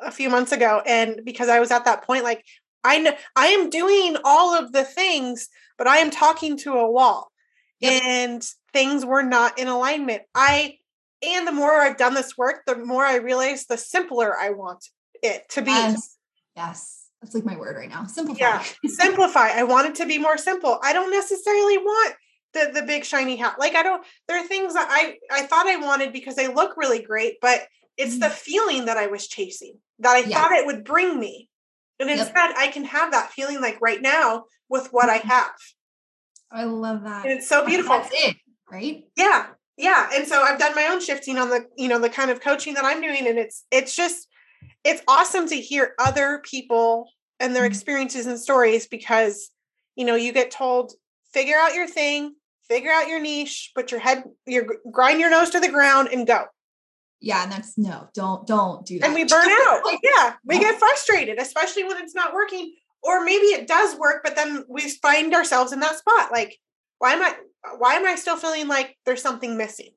a 0.02 0.12
few 0.12 0.30
months 0.30 0.52
ago, 0.52 0.82
and 0.86 1.22
because 1.26 1.50
I 1.50 1.60
was 1.60 1.72
at 1.72 1.86
that 1.86 2.04
point, 2.04 2.24
like 2.24 2.46
I 2.84 3.00
know 3.00 3.14
I 3.36 3.48
am 3.48 3.70
doing 3.70 4.18
all 4.24 4.56
of 4.56 4.72
the 4.72 4.84
things, 4.84 5.50
but 5.78 5.88
I 5.88 5.98
am 5.98 6.12
talking 6.12 6.58
to 6.60 6.74
a 6.74 6.90
wall, 6.90 7.32
yep. 7.80 8.04
and 8.04 8.44
things 8.74 9.06
were 9.06 9.24
not 9.24 9.60
in 9.60 9.68
alignment. 9.68 10.24
I 10.34 10.78
and 11.22 11.46
the 11.46 11.52
more 11.52 11.82
I've 11.82 11.98
done 11.98 12.14
this 12.14 12.38
work, 12.38 12.62
the 12.66 12.78
more 12.78 13.06
I 13.06 13.18
realize 13.18 13.66
the 13.66 13.78
simpler 13.78 14.38
I 14.38 14.52
want 14.52 14.88
it 15.22 15.50
to 15.50 15.62
be. 15.62 15.72
Yes. 15.72 16.18
yes 16.56 17.00
that's 17.22 17.36
like 17.36 17.46
my 17.46 17.58
word 17.58 17.76
right 17.76 17.90
now. 17.90 18.06
Simplify. 18.06 18.40
Yeah, 18.40 18.64
simplify. 18.88 19.50
I 19.50 19.64
want 19.64 19.88
it 19.88 19.96
to 19.96 20.06
be 20.06 20.18
more 20.18 20.38
simple. 20.38 20.80
I 20.82 20.94
don't 20.94 21.12
necessarily 21.12 21.78
want 21.78 22.16
the 22.54 22.72
the 22.74 22.84
big 22.84 23.04
shiny 23.04 23.36
hat. 23.36 23.56
Like 23.60 23.76
I 23.76 23.84
don't. 23.84 24.06
There 24.28 24.42
are 24.42 24.48
things 24.48 24.74
that 24.74 24.88
I 24.90 25.18
I 25.32 25.46
thought 25.46 25.68
I 25.68 25.78
wanted 25.78 26.14
because 26.14 26.36
they 26.36 26.48
look 26.48 26.78
really 26.78 27.02
great, 27.02 27.36
but 27.42 27.62
it's 27.98 28.14
mm-hmm. 28.14 28.22
the 28.22 28.30
feeling 28.30 28.86
that 28.86 28.98
I 28.98 29.08
was 29.08 29.28
chasing 29.28 29.76
that 30.00 30.16
I 30.16 30.20
yeah. 30.20 30.42
thought 30.42 30.54
it 30.54 30.66
would 30.66 30.86
bring 30.86 31.20
me, 31.20 31.49
and 32.00 32.10
instead 32.10 32.50
yep. 32.50 32.56
I 32.58 32.68
can 32.68 32.86
have 32.86 33.12
that 33.12 33.32
feeling 33.32 33.62
like 33.62 33.80
right 33.82 34.02
now 34.02 34.46
with 34.70 34.90
what 34.92 35.10
mm-hmm. 35.10 35.30
I 35.30 35.34
have. 35.34 35.52
I 36.52 36.64
love 36.64 37.04
that. 37.04 37.26
And 37.26 37.34
it's 37.34 37.48
so 37.48 37.66
beautiful. 37.66 37.98
That's 37.98 38.10
it, 38.12 38.38
right? 38.72 39.04
Yeah, 39.16 39.48
yeah. 39.78 40.10
And 40.14 40.28
so 40.28 40.42
I've 40.42 40.60
done 40.60 40.74
my 40.76 40.88
own 40.88 41.02
shifting 41.02 41.38
on 41.38 41.50
the 41.50 41.66
you 41.78 41.88
know 41.88 42.00
the 42.00 42.10
kind 42.10 42.32
of 42.32 42.42
coaching 42.42 42.74
that 42.76 42.86
I'm 42.86 43.02
doing, 43.02 43.28
and 43.28 43.38
it's 43.38 43.66
it's 43.72 43.96
just 43.96 44.28
it's 44.84 45.02
awesome 45.08 45.48
to 45.48 45.56
hear 45.56 45.94
other 46.00 46.42
people 46.44 47.10
and 47.40 47.56
their 47.56 47.64
mm-hmm. 47.64 47.72
experiences 47.72 48.26
and 48.26 48.40
stories 48.40 48.88
because 48.88 49.52
you 49.96 50.06
know 50.06 50.16
you 50.16 50.32
get 50.32 50.52
told 50.52 50.94
figure 51.34 51.58
out 51.58 51.74
your 51.74 51.88
thing 51.88 52.34
figure 52.68 52.92
out 52.92 53.08
your 53.08 53.20
niche 53.20 53.72
put 53.76 53.92
your 53.92 54.00
head 54.00 54.24
your 54.46 54.66
grind 54.92 55.20
your 55.20 55.30
nose 55.30 55.50
to 55.50 55.60
the 55.60 55.70
ground 55.70 56.10
and 56.12 56.28
go 56.28 56.46
yeah 57.22 57.44
and 57.44 57.52
that's 57.52 57.78
no 57.78 58.10
don't 58.14 58.48
don't 58.48 58.86
do 58.86 59.00
that 59.00 59.08
and 59.08 59.16
we 59.16 59.24
burn 59.26 59.48
out 59.68 59.82
yeah 60.04 60.34
we 60.46 60.60
get 60.60 60.80
frustrated 60.80 61.38
especially 61.40 61.84
when 61.84 61.98
it's 61.98 62.16
not 62.16 62.34
working 62.34 62.74
or 63.04 63.24
maybe 63.24 63.46
it 63.46 63.68
does 63.68 63.98
work 63.98 64.22
but 64.24 64.36
then 64.36 64.64
we 64.68 64.90
find 65.02 65.34
ourselves 65.34 65.72
in 65.72 65.80
that 65.80 65.98
spot 65.98 66.32
like 66.32 66.58
why 67.00 67.14
am 67.14 67.22
i 67.22 67.34
why 67.78 67.96
am 67.96 68.06
i 68.06 68.16
still 68.16 68.38
feeling 68.38 68.68
like 68.68 68.96
there's 69.06 69.22
something 69.22 69.58
missing 69.58 69.90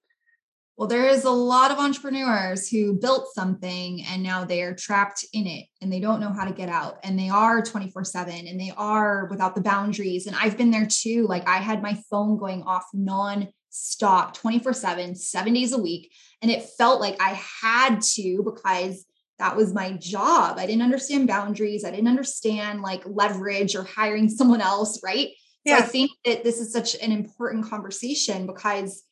well, 0.77 0.89
there 0.89 1.07
is 1.07 1.25
a 1.25 1.31
lot 1.31 1.71
of 1.71 1.79
entrepreneurs 1.79 2.69
who 2.69 2.99
built 2.99 3.29
something 3.35 4.03
and 4.07 4.23
now 4.23 4.45
they 4.45 4.63
are 4.63 4.75
trapped 4.75 5.25
in 5.33 5.47
it 5.47 5.67
and 5.81 5.93
they 5.93 6.01
don't 6.01 6.19
know 6.19 6.33
how 6.33 6.45
to 6.47 6.53
get 6.53 6.71
out. 6.71 6.99
And 7.05 7.19
they 7.19 7.29
are 7.29 7.63
24 7.63 8.05
7 8.05 8.49
and 8.49 8.59
they 8.59 8.73
are 8.77 9.27
without 9.27 9.55
the 9.55 9.61
boundaries. 9.61 10.27
And 10.27 10.35
I've 10.35 10.57
been 10.57 10.71
there 10.71 10.89
too. 10.91 11.27
Like 11.29 11.47
I 11.47 11.59
had 11.59 11.83
my 11.83 12.01
phone 12.11 12.39
going 12.39 12.63
off 12.63 12.87
non 12.95 13.49
stop 13.73 14.35
24 14.35 14.73
7, 14.73 15.15
seven 15.15 15.55
days 15.55 15.73
a 15.73 15.79
week. 15.79 16.13
And 16.41 16.51
it 16.51 16.63
felt 16.77 17.01
like 17.01 17.21
I 17.21 17.41
had 17.63 18.03
to 18.03 18.43
because 18.45 19.05
that 19.39 19.57
was 19.57 19.73
my 19.73 19.93
job. 19.93 20.59
I 20.59 20.67
didn't 20.67 20.83
understand 20.83 21.27
boundaries. 21.27 21.85
I 21.85 21.91
didn't 21.91 22.09
understand 22.09 22.83
like 22.83 23.03
leverage 23.07 23.75
or 23.75 23.85
hiring 23.85 24.29
someone 24.29 24.61
else. 24.61 25.01
Right. 25.03 25.31
Yeah. 25.65 25.79
So 25.79 25.85
I 25.85 25.87
think 25.87 26.11
that 26.25 26.45
this 26.45 26.61
is 26.61 26.73
such 26.73 26.95
an 26.97 27.13
important 27.13 27.69
conversation 27.69 28.47
because 28.47 29.03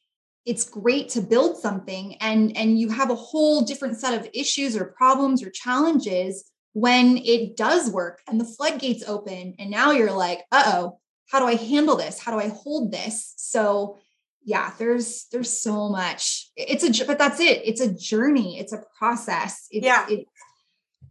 it's 0.44 0.68
great 0.68 1.08
to 1.10 1.20
build 1.20 1.58
something 1.58 2.16
and 2.20 2.56
and 2.56 2.78
you 2.78 2.88
have 2.88 3.10
a 3.10 3.14
whole 3.14 3.62
different 3.62 3.98
set 3.98 4.18
of 4.18 4.28
issues 4.32 4.74
or 4.76 4.86
problems 4.86 5.42
or 5.42 5.50
challenges 5.50 6.50
when 6.72 7.18
it 7.18 7.56
does 7.56 7.90
work 7.90 8.20
and 8.26 8.40
the 8.40 8.44
floodgates 8.44 9.06
open 9.06 9.54
and 9.58 9.70
now 9.70 9.90
you're 9.90 10.12
like 10.12 10.40
uh-oh 10.50 10.98
how 11.30 11.38
do 11.38 11.46
I 11.46 11.54
handle 11.54 11.96
this? 11.96 12.18
How 12.18 12.32
do 12.32 12.38
I 12.38 12.48
hold 12.48 12.90
this? 12.90 13.34
So 13.36 13.98
yeah, 14.44 14.72
there's 14.78 15.26
there's 15.32 15.60
so 15.60 15.88
much. 15.88 16.50
It's 16.56 17.00
a 17.00 17.04
but 17.04 17.18
that's 17.18 17.40
it. 17.40 17.62
It's 17.64 17.80
a 17.80 17.92
journey. 17.92 18.58
It's 18.58 18.72
a 18.72 18.82
process. 18.98 19.66
It's, 19.70 19.84
yeah. 19.84 20.06
It's, 20.08 20.28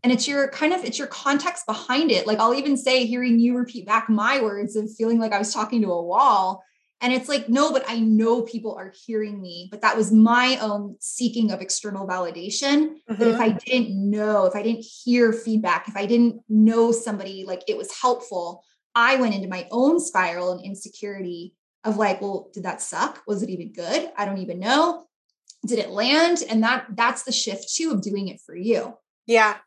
and 0.03 0.13
it's 0.13 0.27
your 0.27 0.47
kind 0.49 0.73
of 0.73 0.83
it's 0.83 0.97
your 0.97 1.07
context 1.07 1.65
behind 1.65 2.11
it. 2.11 2.25
Like 2.25 2.39
I'll 2.39 2.53
even 2.53 2.77
say, 2.77 3.05
hearing 3.05 3.39
you 3.39 3.57
repeat 3.57 3.85
back 3.85 4.09
my 4.09 4.41
words 4.41 4.75
of 4.75 4.89
feeling 4.93 5.19
like 5.19 5.33
I 5.33 5.39
was 5.39 5.53
talking 5.53 5.81
to 5.81 5.91
a 5.91 6.01
wall. 6.01 6.63
And 7.01 7.13
it's 7.13 7.29
like, 7.29 7.47
no, 7.47 7.71
but 7.71 7.85
I 7.87 7.99
know 7.99 8.41
people 8.41 8.75
are 8.75 8.93
hearing 9.05 9.41
me. 9.41 9.69
But 9.71 9.81
that 9.81 9.95
was 9.95 10.11
my 10.11 10.57
own 10.61 10.97
seeking 10.99 11.49
of 11.51 11.61
external 11.61 12.05
validation. 12.05 12.95
mm 13.09 13.17
That 13.17 13.27
if 13.27 13.35
mm-hmm. 13.35 13.41
I 13.41 13.49
didn't 13.51 14.09
know, 14.09 14.45
if 14.45 14.55
I 14.55 14.63
didn't 14.63 14.85
hear 14.85 15.31
feedback, 15.31 15.87
if 15.87 15.95
I 15.95 16.05
didn't 16.05 16.41
know 16.49 16.91
somebody 16.91 17.45
like 17.47 17.63
it 17.67 17.77
was 17.77 18.01
helpful, 18.01 18.63
I 18.95 19.15
went 19.15 19.35
into 19.35 19.47
my 19.47 19.67
own 19.71 19.99
spiral 19.99 20.51
and 20.51 20.65
insecurity 20.65 21.53
of 21.83 21.97
like, 21.97 22.21
well, 22.21 22.49
did 22.53 22.63
that 22.63 22.81
suck? 22.81 23.21
Was 23.27 23.43
it 23.43 23.49
even 23.49 23.71
good? 23.71 24.11
I 24.17 24.25
don't 24.25 24.39
even 24.39 24.59
know. 24.59 25.05
Did 25.65 25.79
it 25.79 25.89
land? 25.89 26.43
And 26.49 26.63
that 26.63 26.87
that's 26.95 27.23
the 27.23 27.31
shift 27.31 27.73
too 27.75 27.91
of 27.91 28.01
doing 28.01 28.27
it 28.27 28.41
for 28.45 28.55
you. 28.55 28.97
Yeah. 29.25 29.57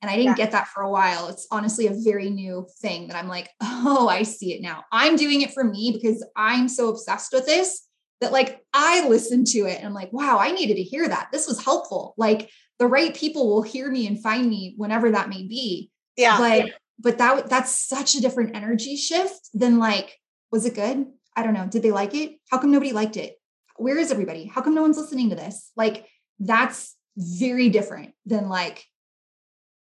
And 0.00 0.10
I 0.10 0.16
didn't 0.16 0.38
yeah. 0.38 0.44
get 0.44 0.52
that 0.52 0.68
for 0.68 0.82
a 0.82 0.90
while. 0.90 1.28
It's 1.28 1.46
honestly 1.50 1.86
a 1.88 1.92
very 1.92 2.30
new 2.30 2.68
thing 2.80 3.08
that 3.08 3.16
I'm 3.16 3.28
like, 3.28 3.50
oh, 3.60 4.08
I 4.08 4.22
see 4.22 4.54
it 4.54 4.62
now. 4.62 4.84
I'm 4.92 5.16
doing 5.16 5.42
it 5.42 5.52
for 5.52 5.64
me 5.64 5.92
because 5.92 6.24
I'm 6.36 6.68
so 6.68 6.88
obsessed 6.88 7.32
with 7.32 7.46
this 7.46 7.84
that 8.20 8.32
like 8.32 8.60
I 8.72 9.08
listen 9.08 9.44
to 9.46 9.58
it 9.60 9.78
and 9.78 9.86
I'm 9.86 9.94
like, 9.94 10.12
wow, 10.12 10.38
I 10.38 10.52
needed 10.52 10.74
to 10.74 10.82
hear 10.82 11.08
that. 11.08 11.28
This 11.32 11.46
was 11.46 11.62
helpful. 11.62 12.14
Like 12.16 12.50
the 12.78 12.86
right 12.86 13.14
people 13.14 13.48
will 13.48 13.62
hear 13.62 13.90
me 13.90 14.06
and 14.06 14.22
find 14.22 14.48
me 14.48 14.74
whenever 14.76 15.10
that 15.10 15.28
may 15.28 15.42
be. 15.42 15.90
Yeah. 16.16 16.38
But 16.38 16.72
but 17.00 17.18
that 17.18 17.48
that's 17.48 17.72
such 17.72 18.14
a 18.14 18.20
different 18.20 18.56
energy 18.56 18.96
shift 18.96 19.50
than 19.54 19.78
like, 19.78 20.18
was 20.50 20.66
it 20.66 20.74
good? 20.74 21.06
I 21.38 21.42
don't 21.44 21.54
know. 21.54 21.66
Did 21.66 21.84
they 21.84 21.92
like 21.92 22.14
it? 22.14 22.32
How 22.50 22.58
come 22.58 22.72
nobody 22.72 22.92
liked 22.92 23.16
it? 23.16 23.36
Where 23.76 23.96
is 23.96 24.10
everybody? 24.10 24.46
How 24.46 24.60
come 24.60 24.74
no 24.74 24.82
one's 24.82 24.98
listening 24.98 25.30
to 25.30 25.36
this? 25.36 25.70
Like 25.76 26.04
that's 26.40 26.96
very 27.16 27.68
different 27.68 28.12
than 28.26 28.48
like 28.48 28.84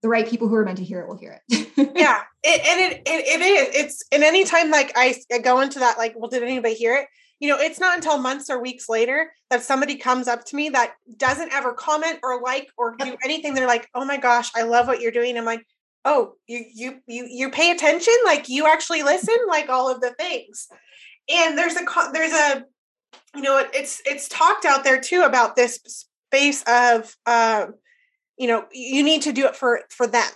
the 0.01 0.09
right 0.09 0.27
people 0.27 0.49
who 0.49 0.55
are 0.55 0.65
meant 0.65 0.79
to 0.79 0.83
hear 0.83 0.99
it 0.99 1.07
will 1.07 1.17
hear 1.17 1.41
it. 1.47 1.69
yeah. 1.95 2.23
It, 2.43 2.61
and 2.67 2.81
it, 2.81 3.01
it, 3.05 3.25
it 3.25 3.41
is, 3.41 3.75
it's, 3.75 4.03
and 4.11 4.21
anytime 4.21 4.69
like 4.69 4.91
I, 4.97 5.15
I 5.33 5.37
go 5.37 5.61
into 5.61 5.79
that, 5.79 5.97
like, 5.97 6.13
well, 6.17 6.29
did 6.29 6.43
anybody 6.43 6.75
hear 6.75 6.93
it? 6.93 7.07
You 7.39 7.47
know, 7.47 7.57
it's 7.57 7.79
not 7.79 7.95
until 7.95 8.17
months 8.17 8.49
or 8.49 8.61
weeks 8.61 8.89
later 8.89 9.31
that 9.49 9.63
somebody 9.63 9.95
comes 9.95 10.27
up 10.27 10.43
to 10.47 10.57
me 10.57 10.67
that 10.69 10.95
doesn't 11.15 11.53
ever 11.53 11.71
comment 11.71 12.19
or 12.21 12.41
like 12.41 12.67
or 12.77 12.97
do 12.97 13.15
anything. 13.23 13.53
They're 13.53 13.65
like, 13.65 13.87
oh 13.95 14.03
my 14.03 14.17
gosh, 14.17 14.51
I 14.57 14.63
love 14.63 14.87
what 14.87 14.99
you're 14.99 15.11
doing. 15.11 15.37
I'm 15.37 15.45
like, 15.45 15.65
oh 16.05 16.33
you 16.47 16.63
you 16.73 16.99
you 17.07 17.27
you 17.29 17.49
pay 17.49 17.71
attention 17.71 18.13
like 18.25 18.47
you 18.47 18.67
actually 18.67 19.01
listen 19.01 19.35
like 19.47 19.69
all 19.69 19.91
of 19.91 20.01
the 20.01 20.11
things 20.11 20.67
and 21.29 21.57
there's 21.57 21.75
a 21.75 21.85
there's 22.13 22.31
a 22.31 22.65
you 23.35 23.41
know 23.41 23.63
it's 23.73 24.01
it's 24.05 24.27
talked 24.29 24.65
out 24.65 24.83
there 24.83 24.99
too 24.99 25.23
about 25.23 25.55
this 25.55 25.79
space 25.85 26.63
of 26.67 27.15
uh, 27.25 27.67
you 28.37 28.47
know 28.47 28.65
you 28.71 29.03
need 29.03 29.21
to 29.23 29.31
do 29.31 29.45
it 29.45 29.55
for 29.55 29.81
for 29.89 30.07
them 30.07 30.29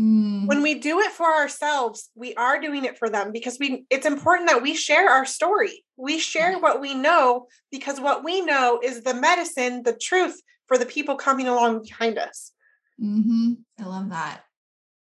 mm. 0.00 0.46
when 0.46 0.62
we 0.62 0.74
do 0.74 1.00
it 1.00 1.12
for 1.12 1.26
ourselves 1.26 2.10
we 2.14 2.34
are 2.34 2.60
doing 2.60 2.84
it 2.84 2.98
for 2.98 3.08
them 3.08 3.32
because 3.32 3.58
we 3.58 3.84
it's 3.90 4.06
important 4.06 4.48
that 4.48 4.62
we 4.62 4.74
share 4.74 5.10
our 5.10 5.26
story 5.26 5.84
we 5.96 6.18
share 6.18 6.58
what 6.58 6.80
we 6.80 6.94
know 6.94 7.46
because 7.70 8.00
what 8.00 8.24
we 8.24 8.40
know 8.40 8.80
is 8.82 9.02
the 9.02 9.14
medicine 9.14 9.82
the 9.82 9.96
truth 10.00 10.40
for 10.66 10.78
the 10.78 10.86
people 10.86 11.16
coming 11.16 11.48
along 11.48 11.82
behind 11.82 12.18
us 12.18 12.52
mm-hmm. 13.00 13.52
i 13.80 13.84
love 13.84 14.10
that 14.10 14.42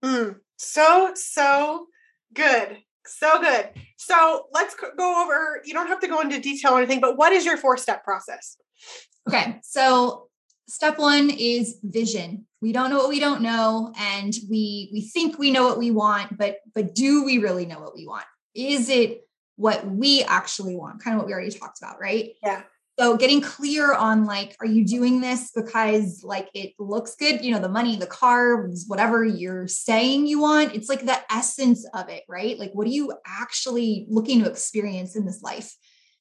Mm, 0.04 0.36
so, 0.56 1.12
so 1.14 1.86
good. 2.32 2.78
So 3.10 3.40
good. 3.40 3.70
So 3.96 4.46
let's 4.52 4.74
go 4.74 5.22
over, 5.22 5.60
you 5.64 5.74
don't 5.74 5.88
have 5.88 6.00
to 6.00 6.08
go 6.08 6.20
into 6.20 6.40
detail 6.40 6.72
or 6.72 6.78
anything, 6.78 7.00
but 7.00 7.16
what 7.16 7.32
is 7.32 7.44
your 7.44 7.56
four 7.56 7.76
step 7.76 8.04
process? 8.04 8.56
Okay. 9.28 9.58
So 9.62 10.28
step 10.68 10.98
one 10.98 11.30
is 11.30 11.78
vision. 11.82 12.46
We 12.62 12.72
don't 12.72 12.90
know 12.90 12.98
what 12.98 13.08
we 13.08 13.20
don't 13.20 13.42
know. 13.42 13.92
And 13.98 14.32
we 14.48 14.90
we 14.92 15.02
think 15.02 15.38
we 15.38 15.50
know 15.50 15.66
what 15.66 15.78
we 15.78 15.90
want, 15.90 16.38
but 16.38 16.56
but 16.74 16.94
do 16.94 17.24
we 17.24 17.38
really 17.38 17.66
know 17.66 17.80
what 17.80 17.94
we 17.94 18.06
want? 18.06 18.24
Is 18.54 18.88
it 18.88 19.22
what 19.56 19.86
we 19.86 20.22
actually 20.24 20.76
want? 20.76 21.02
Kind 21.02 21.14
of 21.14 21.18
what 21.18 21.26
we 21.26 21.32
already 21.32 21.50
talked 21.50 21.82
about, 21.82 22.00
right? 22.00 22.32
Yeah. 22.42 22.62
So 23.00 23.16
getting 23.16 23.40
clear 23.40 23.94
on 23.94 24.26
like, 24.26 24.54
are 24.60 24.66
you 24.66 24.84
doing 24.84 25.22
this 25.22 25.52
because 25.56 26.22
like 26.22 26.50
it 26.52 26.74
looks 26.78 27.16
good? 27.16 27.42
You 27.42 27.52
know, 27.52 27.58
the 27.58 27.66
money, 27.70 27.96
the 27.96 28.06
carbs, 28.06 28.82
whatever 28.88 29.24
you're 29.24 29.68
saying 29.68 30.26
you 30.26 30.38
want. 30.38 30.74
It's 30.74 30.90
like 30.90 31.06
the 31.06 31.18
essence 31.32 31.88
of 31.94 32.10
it, 32.10 32.24
right? 32.28 32.58
Like, 32.58 32.72
what 32.74 32.86
are 32.86 32.90
you 32.90 33.14
actually 33.26 34.04
looking 34.10 34.44
to 34.44 34.50
experience 34.50 35.16
in 35.16 35.24
this 35.24 35.40
life? 35.40 35.74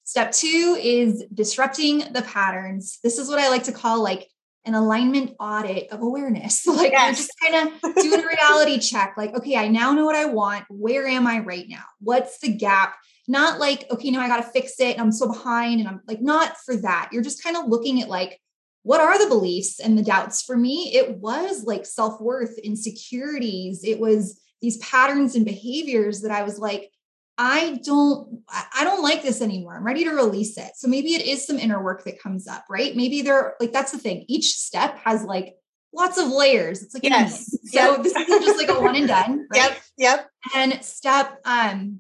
Step 0.06 0.32
two 0.32 0.80
is 0.82 1.26
disrupting 1.34 2.14
the 2.14 2.22
patterns. 2.22 3.00
This 3.04 3.20
is 3.20 3.28
what 3.28 3.40
I 3.40 3.50
like 3.50 3.64
to 3.64 3.74
call 3.74 4.02
like 4.02 4.30
an 4.64 4.74
alignment 4.74 5.36
audit 5.38 5.92
of 5.92 6.02
awareness. 6.02 6.66
like 6.66 6.94
yes. 6.94 7.06
you're 7.06 7.28
just 7.28 7.34
kind 7.42 7.74
of 7.84 7.96
doing 7.96 8.24
a 8.24 8.26
reality 8.26 8.80
check. 8.80 9.16
Like, 9.18 9.36
okay, 9.36 9.58
I 9.58 9.68
now 9.68 9.92
know 9.92 10.06
what 10.06 10.16
I 10.16 10.28
want. 10.28 10.64
Where 10.70 11.06
am 11.06 11.28
I 11.28 11.40
right 11.40 11.66
now? 11.68 11.84
What's 12.00 12.40
the 12.40 12.54
gap? 12.54 12.96
Not 13.30 13.60
like, 13.60 13.86
okay, 13.92 14.10
now 14.10 14.22
I 14.22 14.28
got 14.28 14.44
to 14.44 14.52
fix 14.52 14.80
it. 14.80 14.94
And 14.94 15.02
I'm 15.02 15.12
so 15.12 15.28
behind. 15.28 15.80
And 15.80 15.88
I'm 15.88 16.02
like, 16.08 16.20
not 16.20 16.58
for 16.66 16.76
that. 16.78 17.10
You're 17.12 17.24
just 17.24 17.44
kind 17.44 17.56
of 17.56 17.68
looking 17.68 18.02
at 18.02 18.10
like, 18.10 18.42
what 18.84 19.00
are 19.00 19.22
the 19.22 19.30
beliefs 19.30 19.80
and 19.80 19.98
the 19.98 20.04
doubts? 20.04 20.42
For 20.42 20.58
me, 20.58 20.92
it 20.96 21.18
was 21.18 21.64
like 21.64 21.86
self 21.86 22.20
worth, 22.20 22.58
insecurities. 22.58 23.84
It 23.84 24.00
was 24.00 24.42
these 24.62 24.78
patterns 24.78 25.36
and 25.36 25.46
behaviors 25.46 26.22
that 26.22 26.32
I 26.32 26.42
was 26.42 26.58
like, 26.58 26.90
I 27.38 27.80
don't, 27.86 28.42
I 28.50 28.84
don't 28.84 29.04
like 29.04 29.22
this 29.22 29.42
anymore. 29.42 29.78
I'm 29.78 29.86
ready 29.86 30.04
to 30.04 30.12
release 30.12 30.58
it. 30.58 30.72
So 30.76 30.88
maybe 30.88 31.14
it 31.14 31.26
is 31.26 31.46
some 31.46 31.58
inner 31.58 31.82
work 31.82 32.04
that 32.06 32.22
comes 32.22 32.48
up, 32.48 32.66
right? 32.70 32.96
Maybe 32.96 33.22
there, 33.22 33.56
like, 33.62 33.72
that's 33.72 33.92
the 33.92 33.98
thing. 33.98 34.26
Each 34.28 34.56
step 34.56 34.98
has 35.06 35.24
like 35.24 35.56
lots 35.94 36.18
of 36.18 36.30
layers. 36.30 36.82
It's 36.82 36.94
like, 36.94 37.04
yes. 37.04 37.56
So 37.70 37.92
yep. 37.92 38.04
this 38.04 38.16
isn't 38.16 38.44
just 38.44 38.58
like 38.58 38.70
a 38.70 38.82
one 38.82 38.96
and 38.96 39.08
done. 39.08 39.48
Right? 39.54 39.70
Yep. 39.70 39.78
Yep. 39.98 40.30
And 40.56 40.84
step, 40.84 41.40
um, 41.46 42.00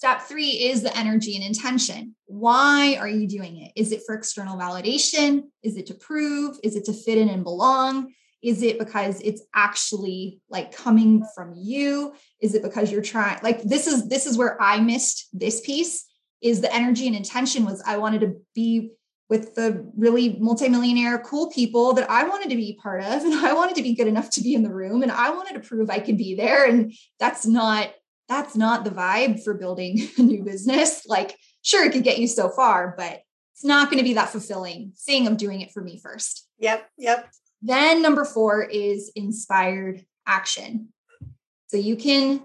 Step 0.00 0.22
three 0.22 0.52
is 0.52 0.82
the 0.82 0.96
energy 0.96 1.36
and 1.36 1.44
intention. 1.44 2.16
Why 2.24 2.96
are 2.98 3.06
you 3.06 3.28
doing 3.28 3.58
it? 3.58 3.72
Is 3.76 3.92
it 3.92 4.00
for 4.06 4.14
external 4.14 4.56
validation? 4.56 5.42
Is 5.62 5.76
it 5.76 5.84
to 5.88 5.94
prove? 5.94 6.56
Is 6.62 6.74
it 6.74 6.86
to 6.86 6.94
fit 6.94 7.18
in 7.18 7.28
and 7.28 7.44
belong? 7.44 8.14
Is 8.42 8.62
it 8.62 8.78
because 8.78 9.20
it's 9.20 9.42
actually 9.54 10.40
like 10.48 10.74
coming 10.74 11.22
from 11.34 11.52
you? 11.54 12.14
Is 12.40 12.54
it 12.54 12.62
because 12.62 12.90
you're 12.90 13.02
trying 13.02 13.40
like 13.42 13.62
this 13.62 13.86
is 13.86 14.08
this 14.08 14.24
is 14.24 14.38
where 14.38 14.56
I 14.62 14.80
missed 14.80 15.28
this 15.34 15.60
piece 15.60 16.06
is 16.40 16.62
the 16.62 16.74
energy 16.74 17.06
and 17.06 17.14
intention 17.14 17.66
was 17.66 17.82
I 17.86 17.98
wanted 17.98 18.22
to 18.22 18.36
be 18.54 18.92
with 19.28 19.54
the 19.54 19.86
really 19.98 20.38
multimillionaire 20.40 21.18
cool 21.18 21.50
people 21.50 21.92
that 21.92 22.10
I 22.10 22.24
wanted 22.24 22.48
to 22.48 22.56
be 22.56 22.78
part 22.82 23.02
of 23.02 23.22
and 23.22 23.34
I 23.34 23.52
wanted 23.52 23.76
to 23.76 23.82
be 23.82 23.94
good 23.94 24.08
enough 24.08 24.30
to 24.30 24.40
be 24.40 24.54
in 24.54 24.62
the 24.62 24.72
room 24.72 25.02
and 25.02 25.12
I 25.12 25.28
wanted 25.28 25.62
to 25.62 25.68
prove 25.68 25.90
I 25.90 25.98
could 25.98 26.16
be 26.16 26.36
there 26.36 26.66
and 26.66 26.94
that's 27.18 27.44
not 27.44 27.90
that's 28.30 28.56
not 28.56 28.84
the 28.84 28.90
vibe 28.90 29.42
for 29.42 29.52
building 29.54 30.08
a 30.18 30.22
new 30.22 30.42
business. 30.42 31.04
Like, 31.06 31.36
sure, 31.62 31.84
it 31.84 31.92
could 31.92 32.04
get 32.04 32.18
you 32.18 32.28
so 32.28 32.48
far, 32.48 32.94
but 32.96 33.20
it's 33.52 33.64
not 33.64 33.90
going 33.90 33.98
to 33.98 34.04
be 34.04 34.14
that 34.14 34.30
fulfilling 34.30 34.92
seeing 34.94 35.24
them 35.24 35.36
doing 35.36 35.60
it 35.60 35.72
for 35.72 35.82
me 35.82 35.98
first. 35.98 36.48
Yep. 36.60 36.88
Yep. 36.96 37.30
Then 37.60 38.00
number 38.00 38.24
four 38.24 38.62
is 38.62 39.10
inspired 39.14 40.06
action. 40.26 40.88
So 41.66 41.76
you 41.76 41.96
can 41.96 42.42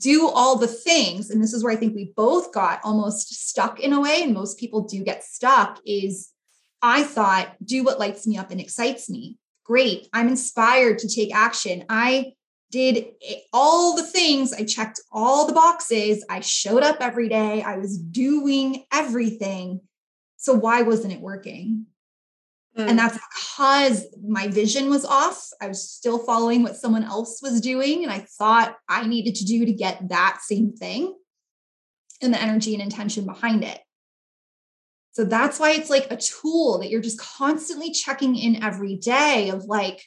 do 0.00 0.28
all 0.28 0.56
the 0.56 0.68
things. 0.68 1.30
And 1.30 1.42
this 1.42 1.52
is 1.52 1.64
where 1.64 1.72
I 1.72 1.76
think 1.76 1.94
we 1.94 2.12
both 2.16 2.52
got 2.52 2.80
almost 2.84 3.48
stuck 3.48 3.80
in 3.80 3.92
a 3.92 4.00
way. 4.00 4.22
And 4.22 4.32
most 4.32 4.58
people 4.58 4.82
do 4.82 5.02
get 5.02 5.24
stuck 5.24 5.80
is 5.84 6.30
I 6.80 7.02
thought, 7.02 7.56
do 7.64 7.82
what 7.82 7.98
lights 7.98 8.26
me 8.26 8.36
up 8.36 8.50
and 8.50 8.60
excites 8.60 9.10
me. 9.10 9.38
Great. 9.64 10.08
I'm 10.12 10.28
inspired 10.28 10.98
to 10.98 11.08
take 11.08 11.34
action. 11.34 11.84
I 11.88 12.34
did 12.74 13.06
all 13.52 13.94
the 13.94 14.02
things. 14.02 14.52
I 14.52 14.64
checked 14.64 15.00
all 15.12 15.46
the 15.46 15.52
boxes. 15.52 16.24
I 16.28 16.40
showed 16.40 16.82
up 16.82 16.96
every 16.98 17.28
day. 17.28 17.62
I 17.62 17.76
was 17.76 17.96
doing 17.96 18.84
everything. 18.92 19.80
So 20.38 20.54
why 20.54 20.82
wasn't 20.82 21.12
it 21.12 21.20
working? 21.20 21.86
Mm. 22.76 22.88
And 22.88 22.98
that's 22.98 23.16
because 23.16 24.06
my 24.26 24.48
vision 24.48 24.90
was 24.90 25.04
off. 25.04 25.50
I 25.62 25.68
was 25.68 25.88
still 25.88 26.18
following 26.18 26.64
what 26.64 26.74
someone 26.74 27.04
else 27.04 27.40
was 27.40 27.60
doing. 27.60 28.02
And 28.02 28.12
I 28.12 28.26
thought 28.38 28.76
I 28.88 29.06
needed 29.06 29.36
to 29.36 29.44
do 29.44 29.64
to 29.64 29.72
get 29.72 30.08
that 30.08 30.40
same 30.42 30.72
thing 30.72 31.14
and 32.20 32.34
the 32.34 32.42
energy 32.42 32.74
and 32.74 32.82
intention 32.82 33.24
behind 33.24 33.62
it. 33.62 33.78
So 35.12 35.22
that's 35.24 35.60
why 35.60 35.74
it's 35.74 35.90
like 35.90 36.10
a 36.10 36.16
tool 36.16 36.80
that 36.80 36.90
you're 36.90 37.00
just 37.00 37.20
constantly 37.20 37.92
checking 37.92 38.34
in 38.34 38.64
every 38.64 38.96
day 38.96 39.50
of 39.50 39.66
like, 39.66 40.02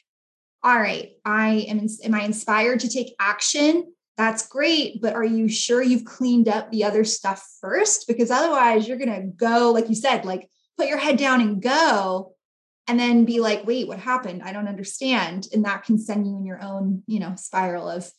all 0.62 0.78
right, 0.78 1.10
I 1.24 1.66
am, 1.68 1.86
am 2.04 2.14
I 2.14 2.22
inspired 2.22 2.80
to 2.80 2.88
take 2.88 3.14
action? 3.20 3.92
That's 4.16 4.48
great. 4.48 5.00
But 5.00 5.14
are 5.14 5.24
you 5.24 5.48
sure 5.48 5.80
you've 5.80 6.04
cleaned 6.04 6.48
up 6.48 6.70
the 6.70 6.84
other 6.84 7.04
stuff 7.04 7.46
first? 7.60 8.08
Because 8.08 8.30
otherwise 8.30 8.88
you're 8.88 8.98
going 8.98 9.14
to 9.14 9.28
go, 9.28 9.70
like 9.70 9.88
you 9.88 9.94
said, 9.94 10.24
like 10.24 10.48
put 10.76 10.88
your 10.88 10.98
head 10.98 11.16
down 11.16 11.40
and 11.40 11.62
go 11.62 12.34
and 12.88 12.98
then 12.98 13.24
be 13.24 13.38
like, 13.38 13.66
wait, 13.66 13.86
what 13.86 14.00
happened? 14.00 14.42
I 14.42 14.52
don't 14.52 14.66
understand. 14.66 15.46
And 15.52 15.64
that 15.64 15.84
can 15.84 15.98
send 15.98 16.26
you 16.26 16.36
in 16.36 16.44
your 16.44 16.60
own, 16.60 17.02
you 17.06 17.20
know, 17.20 17.34
spiral 17.36 17.88
of 17.88 18.10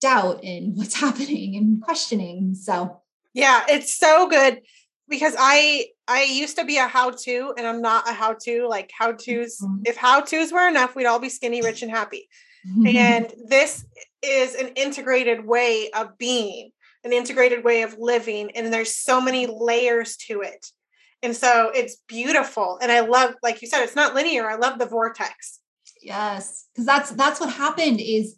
doubt 0.00 0.44
and 0.44 0.76
what's 0.76 1.00
happening 1.00 1.56
and 1.56 1.80
questioning. 1.80 2.54
So 2.54 3.00
Yeah, 3.32 3.64
it's 3.68 3.96
so 3.96 4.28
good 4.28 4.60
because 5.08 5.34
I 5.38 5.86
I 6.08 6.22
used 6.22 6.56
to 6.56 6.64
be 6.64 6.78
a 6.78 6.88
how-to 6.88 7.54
and 7.56 7.66
I'm 7.66 7.82
not 7.82 8.08
a 8.08 8.12
how-to. 8.12 8.66
Like 8.66 8.90
how-tos, 8.96 9.60
mm-hmm. 9.60 9.82
if 9.84 9.96
how-tos 9.96 10.50
were 10.50 10.66
enough, 10.66 10.96
we'd 10.96 11.06
all 11.06 11.18
be 11.18 11.28
skinny, 11.28 11.60
rich, 11.60 11.82
and 11.82 11.90
happy. 11.90 12.28
and 12.86 13.32
this 13.46 13.84
is 14.22 14.54
an 14.54 14.68
integrated 14.68 15.46
way 15.46 15.90
of 15.90 16.18
being, 16.18 16.70
an 17.04 17.12
integrated 17.12 17.62
way 17.62 17.82
of 17.82 17.96
living. 17.98 18.50
And 18.56 18.72
there's 18.72 18.96
so 18.96 19.20
many 19.20 19.46
layers 19.46 20.16
to 20.28 20.40
it. 20.40 20.66
And 21.22 21.36
so 21.36 21.70
it's 21.74 21.98
beautiful. 22.08 22.78
And 22.80 22.90
I 22.90 23.00
love, 23.00 23.34
like 23.42 23.60
you 23.60 23.68
said, 23.68 23.82
it's 23.82 23.96
not 23.96 24.14
linear. 24.14 24.48
I 24.48 24.56
love 24.56 24.78
the 24.78 24.86
vortex. 24.86 25.60
Yes. 26.00 26.66
Cause 26.76 26.86
that's 26.86 27.10
that's 27.10 27.40
what 27.40 27.52
happened 27.52 28.00
is 28.00 28.36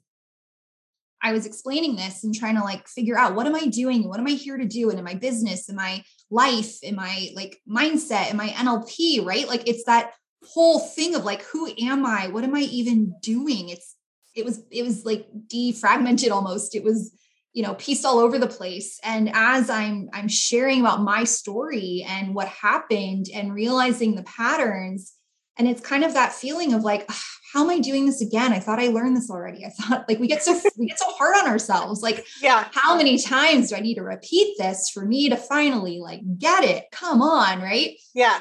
I 1.23 1.33
was 1.33 1.45
explaining 1.45 1.97
this 1.97 2.25
and 2.25 2.35
trying 2.35 2.57
to 2.57 2.62
like 2.62 2.89
figure 2.89 3.18
out 3.18 3.35
what 3.35 3.47
am 3.47 3.55
I 3.55 3.66
doing? 3.66 4.09
What 4.09 4.18
am 4.18 4.27
I 4.27 4.31
here 4.31 4.57
to 4.57 4.64
do? 4.64 4.89
And 4.89 4.99
in 4.99 5.05
my 5.05 5.14
business, 5.14 5.68
am 5.68 5.77
my 5.77 6.03
life, 6.31 6.83
in 6.83 6.97
my 6.97 7.31
like 7.35 7.61
mindset, 7.68 8.31
in 8.31 8.37
my 8.37 8.49
NLP, 8.49 9.24
right? 9.24 9.49
Like 9.49 9.68
it's 9.68 9.85
that 9.85 10.12
whole 10.45 10.78
thing 10.78 11.14
of 11.14 11.24
like, 11.24 11.43
who 11.43 11.70
am 11.83 12.07
I? 12.07 12.28
What 12.28 12.45
am 12.45 12.55
I 12.55 12.61
even 12.61 13.14
doing? 13.22 13.68
It's 13.68 13.97
it 14.35 14.45
was 14.45 14.62
it 14.70 14.83
was 14.85 15.05
like 15.05 15.26
defragmented 15.49 16.31
almost. 16.31 16.74
It 16.74 16.85
was 16.85 17.12
you 17.53 17.62
know 17.62 17.74
pieced 17.74 18.05
all 18.05 18.18
over 18.18 18.39
the 18.39 18.47
place 18.47 19.01
and 19.03 19.28
as 19.35 19.68
i'm 19.70 20.09
i'm 20.12 20.28
sharing 20.28 20.81
about 20.81 21.03
my 21.03 21.24
story 21.24 22.07
and 22.09 22.35
what 22.35 22.47
happened 22.47 23.26
and 23.35 23.53
realizing 23.53 24.14
the 24.14 24.22
patterns 24.22 25.14
and 25.59 25.66
it's 25.68 25.81
kind 25.81 26.05
of 26.05 26.14
that 26.14 26.33
feeling 26.33 26.72
of 26.74 26.83
like 26.83 27.11
how 27.53 27.62
am 27.64 27.70
i 27.70 27.78
doing 27.78 28.07
this 28.07 28.20
again? 28.20 28.53
I 28.53 28.61
thought 28.61 28.78
i 28.78 28.88
learned 28.88 29.16
this 29.16 29.30
already. 29.30 29.64
I 29.64 29.70
thought 29.70 30.09
like 30.09 30.18
we 30.18 30.28
get 30.28 30.42
so 30.42 30.59
we 30.76 30.86
get 30.86 30.98
so 30.98 31.11
hard 31.18 31.36
on 31.36 31.48
ourselves. 31.48 32.03
Like 32.03 32.26
yeah. 32.40 32.68
how 32.72 32.96
many 32.96 33.18
times 33.18 33.70
do 33.70 33.76
i 33.76 33.80
need 33.80 33.96
to 33.96 34.03
repeat 34.03 34.57
this 34.59 34.90
for 34.90 35.05
me 35.05 35.28
to 35.28 35.36
finally 35.36 35.98
like 36.01 36.20
get 36.38 36.64
it? 36.64 36.84
Come 36.92 37.22
on 37.22 37.61
right? 37.61 37.96
Yeah. 38.14 38.40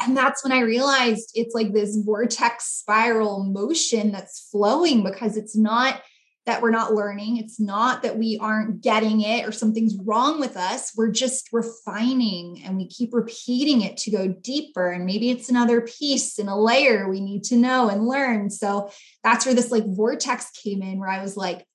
And 0.00 0.14
that's 0.16 0.44
when 0.44 0.52
I 0.52 0.60
realized 0.60 1.30
it's 1.34 1.54
like 1.54 1.72
this 1.72 1.96
vortex 1.96 2.66
spiral 2.66 3.44
motion 3.44 4.12
that's 4.12 4.48
flowing 4.50 5.02
because 5.02 5.38
it's 5.38 5.56
not 5.56 6.02
that 6.46 6.62
we're 6.62 6.70
not 6.70 6.94
learning. 6.94 7.38
It's 7.38 7.58
not 7.58 8.02
that 8.02 8.16
we 8.16 8.38
aren't 8.40 8.80
getting 8.80 9.20
it 9.20 9.46
or 9.46 9.52
something's 9.52 9.96
wrong 10.04 10.38
with 10.38 10.56
us. 10.56 10.92
We're 10.96 11.10
just 11.10 11.48
refining 11.52 12.62
and 12.64 12.76
we 12.76 12.86
keep 12.88 13.12
repeating 13.12 13.82
it 13.82 13.96
to 13.98 14.12
go 14.12 14.28
deeper. 14.28 14.90
And 14.90 15.04
maybe 15.04 15.30
it's 15.30 15.48
another 15.48 15.80
piece 15.80 16.38
and 16.38 16.48
a 16.48 16.54
layer 16.54 17.08
we 17.08 17.20
need 17.20 17.42
to 17.44 17.56
know 17.56 17.88
and 17.88 18.06
learn. 18.06 18.50
So 18.50 18.90
that's 19.24 19.44
where 19.44 19.56
this 19.56 19.72
like 19.72 19.84
vortex 19.86 20.50
came 20.52 20.82
in, 20.82 21.00
where 21.00 21.08
I 21.08 21.20
was 21.20 21.36
like, 21.36 21.66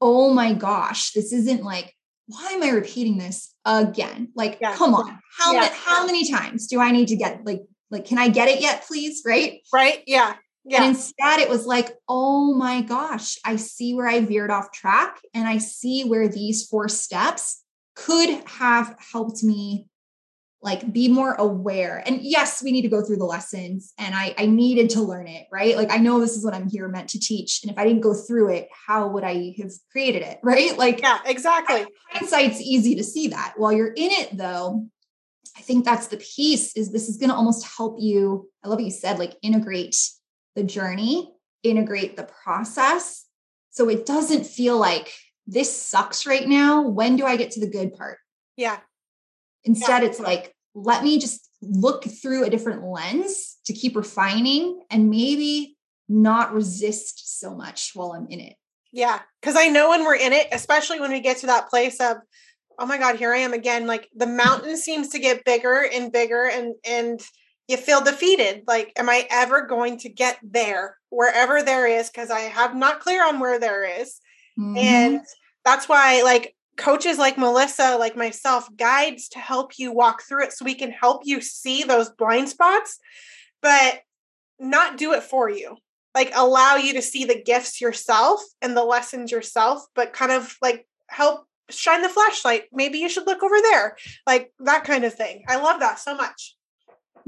oh 0.00 0.32
my 0.32 0.52
gosh, 0.52 1.12
this 1.12 1.32
isn't 1.32 1.64
like, 1.64 1.94
why 2.26 2.50
am 2.52 2.62
I 2.62 2.68
repeating 2.68 3.16
this 3.16 3.54
again? 3.64 4.28
Like, 4.34 4.58
yeah. 4.60 4.74
come 4.74 4.94
on. 4.94 5.18
How, 5.38 5.54
yeah. 5.54 5.72
how 5.72 6.04
many 6.04 6.30
times 6.30 6.66
do 6.66 6.80
I 6.80 6.90
need 6.90 7.08
to 7.08 7.16
get 7.16 7.46
like, 7.46 7.62
like, 7.90 8.04
can 8.04 8.18
I 8.18 8.28
get 8.28 8.48
it 8.48 8.60
yet, 8.60 8.84
please? 8.86 9.22
Right. 9.24 9.62
Right. 9.72 10.02
Yeah. 10.06 10.34
Yeah. 10.68 10.82
And 10.82 10.94
instead, 10.94 11.40
it 11.40 11.48
was 11.48 11.66
like, 11.66 11.96
oh 12.08 12.54
my 12.54 12.82
gosh, 12.82 13.38
I 13.44 13.56
see 13.56 13.94
where 13.94 14.06
I 14.06 14.20
veered 14.20 14.50
off 14.50 14.70
track 14.70 15.18
and 15.32 15.48
I 15.48 15.58
see 15.58 16.04
where 16.04 16.28
these 16.28 16.66
four 16.66 16.88
steps 16.88 17.64
could 17.96 18.42
have 18.46 18.94
helped 19.12 19.42
me 19.42 19.88
like 20.60 20.92
be 20.92 21.08
more 21.08 21.34
aware. 21.34 22.02
And 22.04 22.20
yes, 22.20 22.62
we 22.62 22.72
need 22.72 22.82
to 22.82 22.88
go 22.88 23.02
through 23.02 23.16
the 23.16 23.24
lessons 23.24 23.94
and 23.96 24.14
I, 24.14 24.34
I 24.36 24.46
needed 24.46 24.90
to 24.90 25.02
learn 25.02 25.26
it, 25.26 25.46
right? 25.52 25.76
Like 25.76 25.90
I 25.90 25.98
know 25.98 26.20
this 26.20 26.36
is 26.36 26.44
what 26.44 26.52
I'm 26.52 26.68
here 26.68 26.88
meant 26.88 27.10
to 27.10 27.20
teach. 27.20 27.60
And 27.62 27.70
if 27.70 27.78
I 27.78 27.84
didn't 27.84 28.02
go 28.02 28.12
through 28.12 28.50
it, 28.50 28.68
how 28.86 29.08
would 29.08 29.24
I 29.24 29.54
have 29.58 29.70
created 29.90 30.22
it? 30.22 30.38
Right. 30.48 30.76
Like, 30.78 31.00
yeah, 31.00 31.18
exactly. 31.26 31.86
Hindsight's 32.10 32.60
easy 32.60 32.94
to 32.96 33.04
see 33.04 33.28
that. 33.28 33.54
While 33.56 33.72
you're 33.72 33.92
in 33.92 34.10
it 34.10 34.36
though, 34.36 34.86
I 35.56 35.60
think 35.60 35.84
that's 35.84 36.06
the 36.08 36.16
piece 36.16 36.76
is 36.76 36.90
this 36.90 37.08
is 37.08 37.18
going 37.18 37.30
to 37.30 37.36
almost 37.36 37.66
help 37.76 37.96
you. 38.00 38.48
I 38.64 38.68
love 38.68 38.78
what 38.78 38.84
you 38.84 38.90
said, 38.90 39.18
like 39.18 39.34
integrate 39.42 39.96
the 40.58 40.64
journey, 40.64 41.32
integrate 41.62 42.16
the 42.16 42.28
process. 42.42 43.26
So 43.70 43.88
it 43.88 44.04
doesn't 44.04 44.44
feel 44.44 44.76
like 44.76 45.14
this 45.46 45.74
sucks 45.74 46.26
right 46.26 46.46
now. 46.46 46.82
When 46.82 47.14
do 47.14 47.24
I 47.24 47.36
get 47.36 47.52
to 47.52 47.60
the 47.60 47.70
good 47.70 47.94
part? 47.94 48.18
Yeah. 48.56 48.78
Instead, 49.62 50.02
yeah. 50.02 50.08
it's 50.08 50.18
like, 50.18 50.52
let 50.74 51.04
me 51.04 51.20
just 51.20 51.48
look 51.62 52.04
through 52.04 52.44
a 52.44 52.50
different 52.50 52.82
lens 52.84 53.56
to 53.66 53.72
keep 53.72 53.94
refining 53.96 54.80
and 54.90 55.08
maybe 55.08 55.76
not 56.08 56.52
resist 56.52 57.38
so 57.38 57.54
much 57.54 57.92
while 57.94 58.12
I'm 58.12 58.26
in 58.26 58.40
it. 58.40 58.54
Yeah. 58.92 59.20
Cause 59.42 59.54
I 59.56 59.68
know 59.68 59.90
when 59.90 60.04
we're 60.04 60.16
in 60.16 60.32
it, 60.32 60.48
especially 60.50 60.98
when 60.98 61.12
we 61.12 61.20
get 61.20 61.38
to 61.38 61.46
that 61.46 61.68
place 61.68 62.00
of, 62.00 62.16
oh 62.80 62.86
my 62.86 62.98
God, 62.98 63.16
here 63.16 63.32
I 63.32 63.38
am 63.38 63.52
again. 63.52 63.86
Like 63.86 64.08
the 64.12 64.26
mountain 64.26 64.76
seems 64.76 65.10
to 65.10 65.20
get 65.20 65.44
bigger 65.44 65.88
and 65.92 66.10
bigger 66.10 66.48
and, 66.48 66.74
and, 66.84 67.20
you 67.68 67.76
feel 67.76 68.00
defeated. 68.00 68.62
Like, 68.66 68.92
am 68.96 69.08
I 69.08 69.26
ever 69.30 69.66
going 69.66 69.98
to 69.98 70.08
get 70.08 70.38
there, 70.42 70.96
wherever 71.10 71.62
there 71.62 71.86
is? 71.86 72.10
Because 72.10 72.30
I 72.30 72.40
have 72.40 72.74
not 72.74 73.00
clear 73.00 73.26
on 73.26 73.38
where 73.38 73.60
there 73.60 74.00
is. 74.00 74.18
Mm-hmm. 74.58 74.76
And 74.78 75.20
that's 75.64 75.88
why, 75.88 76.22
like, 76.22 76.56
coaches 76.76 77.18
like 77.18 77.36
Melissa, 77.36 77.96
like 77.98 78.16
myself, 78.16 78.68
guides 78.76 79.28
to 79.30 79.38
help 79.38 79.78
you 79.78 79.92
walk 79.92 80.22
through 80.22 80.44
it 80.44 80.52
so 80.52 80.64
we 80.64 80.74
can 80.74 80.90
help 80.90 81.22
you 81.24 81.40
see 81.40 81.82
those 81.82 82.08
blind 82.08 82.48
spots, 82.48 82.98
but 83.60 84.00
not 84.58 84.96
do 84.96 85.12
it 85.12 85.22
for 85.22 85.50
you. 85.50 85.76
Like, 86.14 86.32
allow 86.34 86.76
you 86.76 86.94
to 86.94 87.02
see 87.02 87.24
the 87.24 87.40
gifts 87.40 87.80
yourself 87.80 88.40
and 88.62 88.76
the 88.76 88.84
lessons 88.84 89.30
yourself, 89.30 89.84
but 89.94 90.12
kind 90.12 90.32
of 90.32 90.56
like 90.62 90.86
help 91.08 91.44
shine 91.70 92.02
the 92.02 92.08
flashlight. 92.08 92.64
Maybe 92.72 92.98
you 92.98 93.08
should 93.08 93.26
look 93.26 93.42
over 93.42 93.60
there, 93.60 93.96
like 94.26 94.52
that 94.60 94.84
kind 94.84 95.04
of 95.04 95.14
thing. 95.14 95.44
I 95.48 95.56
love 95.56 95.80
that 95.80 95.98
so 95.98 96.14
much. 96.14 96.56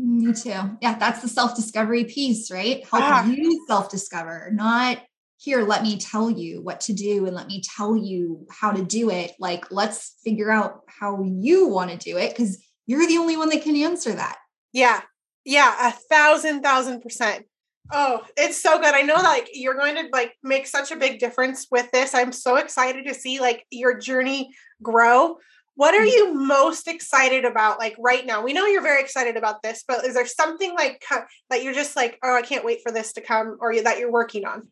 Me 0.02 0.32
too. 0.32 0.78
Yeah, 0.80 0.98
that's 0.98 1.20
the 1.20 1.28
self 1.28 1.54
discovery 1.54 2.04
piece, 2.04 2.50
right? 2.50 2.82
Help 2.90 3.04
ah. 3.04 3.26
you 3.26 3.64
self 3.68 3.90
discover, 3.90 4.50
not 4.52 4.98
here, 5.40 5.62
let 5.62 5.82
me 5.82 5.96
tell 5.96 6.30
you 6.30 6.60
what 6.60 6.80
to 6.82 6.92
do 6.92 7.26
and 7.26 7.34
let 7.34 7.46
me 7.46 7.62
tell 7.62 7.96
you 7.96 8.46
how 8.50 8.72
to 8.72 8.82
do 8.82 9.10
it. 9.10 9.32
Like, 9.38 9.70
let's 9.70 10.16
figure 10.22 10.50
out 10.50 10.82
how 10.86 11.22
you 11.22 11.66
want 11.66 11.90
to 11.90 11.96
do 11.96 12.18
it 12.18 12.30
because 12.30 12.62
you're 12.86 13.06
the 13.06 13.16
only 13.16 13.38
one 13.38 13.48
that 13.48 13.62
can 13.62 13.74
answer 13.74 14.12
that. 14.12 14.36
Yeah. 14.74 15.00
Yeah. 15.46 15.88
A 15.88 15.92
thousand, 15.92 16.62
thousand 16.62 17.00
percent. 17.00 17.46
Oh, 17.90 18.22
it's 18.36 18.60
so 18.60 18.78
good. 18.78 18.94
I 18.94 19.00
know 19.00 19.14
like 19.14 19.48
you're 19.54 19.74
going 19.74 19.96
to 19.96 20.08
like 20.12 20.34
make 20.42 20.66
such 20.66 20.92
a 20.92 20.96
big 20.96 21.18
difference 21.18 21.66
with 21.70 21.90
this. 21.90 22.14
I'm 22.14 22.32
so 22.32 22.56
excited 22.56 23.06
to 23.06 23.14
see 23.14 23.40
like 23.40 23.64
your 23.70 23.98
journey 23.98 24.50
grow. 24.82 25.38
What 25.80 25.94
are 25.94 26.04
mm. 26.04 26.12
you 26.12 26.34
most 26.34 26.88
excited 26.88 27.46
about 27.46 27.78
like 27.78 27.96
right 27.98 28.26
now? 28.26 28.42
We 28.42 28.52
know 28.52 28.66
you're 28.66 28.82
very 28.82 29.00
excited 29.00 29.38
about 29.38 29.62
this, 29.62 29.82
but 29.88 30.04
is 30.04 30.12
there 30.12 30.26
something 30.26 30.74
like 30.74 31.02
that 31.48 31.62
you're 31.62 31.72
just 31.72 31.96
like, 31.96 32.18
oh, 32.22 32.36
I 32.36 32.42
can't 32.42 32.66
wait 32.66 32.80
for 32.82 32.92
this 32.92 33.14
to 33.14 33.22
come 33.22 33.56
or 33.60 33.74
that 33.80 33.98
you're 33.98 34.12
working 34.12 34.44
on? 34.44 34.68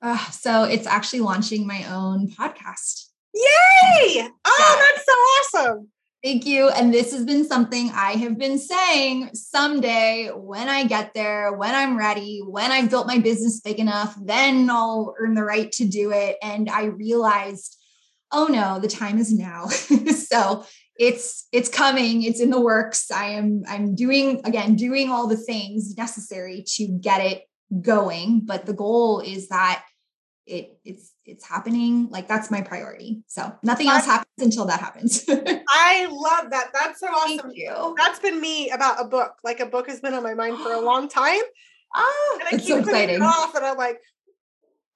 Uh, 0.00 0.16
so 0.30 0.64
it's 0.64 0.86
actually 0.86 1.20
launching 1.20 1.66
my 1.66 1.84
own 1.92 2.30
podcast. 2.30 3.10
Yay! 3.34 4.30
Oh, 4.46 4.56
yeah. 4.58 4.82
that's 4.94 5.04
so 5.04 5.12
awesome. 5.12 5.88
Thank 6.24 6.46
you. 6.46 6.70
And 6.70 6.92
this 6.92 7.12
has 7.12 7.26
been 7.26 7.44
something 7.44 7.90
I 7.92 8.12
have 8.12 8.38
been 8.38 8.58
saying 8.58 9.32
someday 9.34 10.30
when 10.34 10.70
I 10.70 10.84
get 10.84 11.12
there, 11.12 11.52
when 11.52 11.74
I'm 11.74 11.98
ready, 11.98 12.38
when 12.38 12.72
I've 12.72 12.88
built 12.88 13.06
my 13.06 13.18
business 13.18 13.60
big 13.60 13.78
enough, 13.78 14.16
then 14.22 14.70
I'll 14.70 15.14
earn 15.20 15.34
the 15.34 15.44
right 15.44 15.70
to 15.72 15.84
do 15.84 16.12
it. 16.12 16.38
And 16.42 16.70
I 16.70 16.84
realized 16.84 17.76
oh 18.32 18.46
no, 18.46 18.78
the 18.80 18.88
time 18.88 19.18
is 19.18 19.32
now. 19.32 19.66
so 19.68 20.64
it's 20.98 21.46
it's 21.52 21.68
coming 21.68 22.22
it's 22.22 22.40
in 22.40 22.50
the 22.50 22.60
works. 22.60 23.10
I 23.10 23.26
am 23.30 23.62
i'm 23.68 23.94
doing 23.94 24.40
again 24.44 24.76
doing 24.76 25.10
all 25.10 25.26
the 25.26 25.36
things 25.36 25.94
necessary 25.96 26.64
to 26.66 26.86
get 26.86 27.20
it 27.20 27.42
going 27.82 28.42
but 28.46 28.64
the 28.64 28.72
goal 28.72 29.20
is 29.20 29.48
that 29.48 29.84
it 30.46 30.78
it's 30.84 31.12
it's 31.24 31.44
happening. 31.44 32.08
Like 32.10 32.28
that's 32.28 32.50
my 32.50 32.62
priority. 32.62 33.22
So 33.26 33.52
nothing 33.62 33.88
else 33.88 34.06
happens 34.06 34.28
until 34.38 34.64
that 34.66 34.80
happens. 34.80 35.24
I 35.28 36.06
love 36.08 36.50
that. 36.50 36.70
That's 36.72 37.00
so 37.00 37.08
awesome. 37.08 37.38
Thank 37.38 37.56
you. 37.56 37.94
that's 37.98 38.20
been 38.20 38.40
me 38.40 38.70
about 38.70 39.04
a 39.04 39.08
book. 39.08 39.34
Like 39.42 39.60
a 39.60 39.66
book 39.66 39.88
has 39.88 40.00
been 40.00 40.14
on 40.14 40.22
my 40.22 40.34
mind 40.34 40.58
for 40.58 40.72
a 40.72 40.80
long 40.84 41.08
time. 41.08 41.40
Oh 41.94 42.38
and 42.40 42.48
I 42.48 42.50
keep 42.62 42.68
so 42.68 42.78
exciting. 42.78 43.22
off 43.22 43.54
and 43.54 43.64
i'm 43.64 43.76
like 43.76 44.00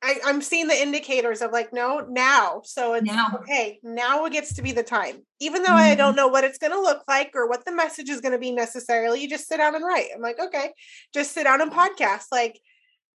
I, 0.02 0.20
am 0.24 0.40
seeing 0.40 0.66
the 0.66 0.80
indicators 0.80 1.42
of 1.42 1.52
like, 1.52 1.72
no, 1.72 2.06
now. 2.08 2.62
So 2.64 2.94
it's 2.94 3.06
now. 3.06 3.38
okay. 3.40 3.78
Now 3.82 4.24
it 4.24 4.32
gets 4.32 4.54
to 4.54 4.62
be 4.62 4.72
the 4.72 4.82
time. 4.82 5.18
Even 5.40 5.62
though 5.62 5.68
mm-hmm. 5.68 5.92
I 5.92 5.94
don't 5.94 6.16
know 6.16 6.28
what 6.28 6.44
it's 6.44 6.58
going 6.58 6.72
to 6.72 6.80
look 6.80 7.02
like 7.06 7.32
or 7.34 7.48
what 7.48 7.64
the 7.64 7.74
message 7.74 8.08
is 8.08 8.20
going 8.20 8.32
to 8.32 8.38
be 8.38 8.50
necessarily, 8.50 9.20
you 9.20 9.28
just 9.28 9.46
sit 9.46 9.58
down 9.58 9.74
and 9.74 9.84
write. 9.84 10.08
I'm 10.14 10.22
like, 10.22 10.40
okay, 10.40 10.72
just 11.12 11.32
sit 11.32 11.44
down 11.44 11.60
and 11.60 11.70
podcast. 11.70 12.26
Like, 12.32 12.58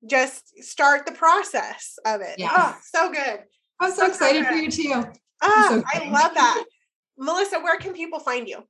just 0.07 0.63
start 0.63 1.05
the 1.05 1.11
process 1.11 1.97
of 2.05 2.21
it. 2.21 2.35
Yeah. 2.37 2.51
Oh, 2.55 2.77
so 2.83 3.11
good. 3.11 3.39
I'm 3.79 3.91
so, 3.91 3.97
so 3.97 4.07
excited 4.07 4.45
for 4.45 4.53
you 4.53 4.69
too. 4.69 5.03
Oh, 5.41 5.67
so 5.69 5.83
I 5.99 6.09
love 6.09 6.33
that. 6.35 6.63
Melissa, 7.17 7.59
where 7.59 7.77
can 7.77 7.93
people 7.93 8.19
find 8.19 8.47
you? 8.47 8.63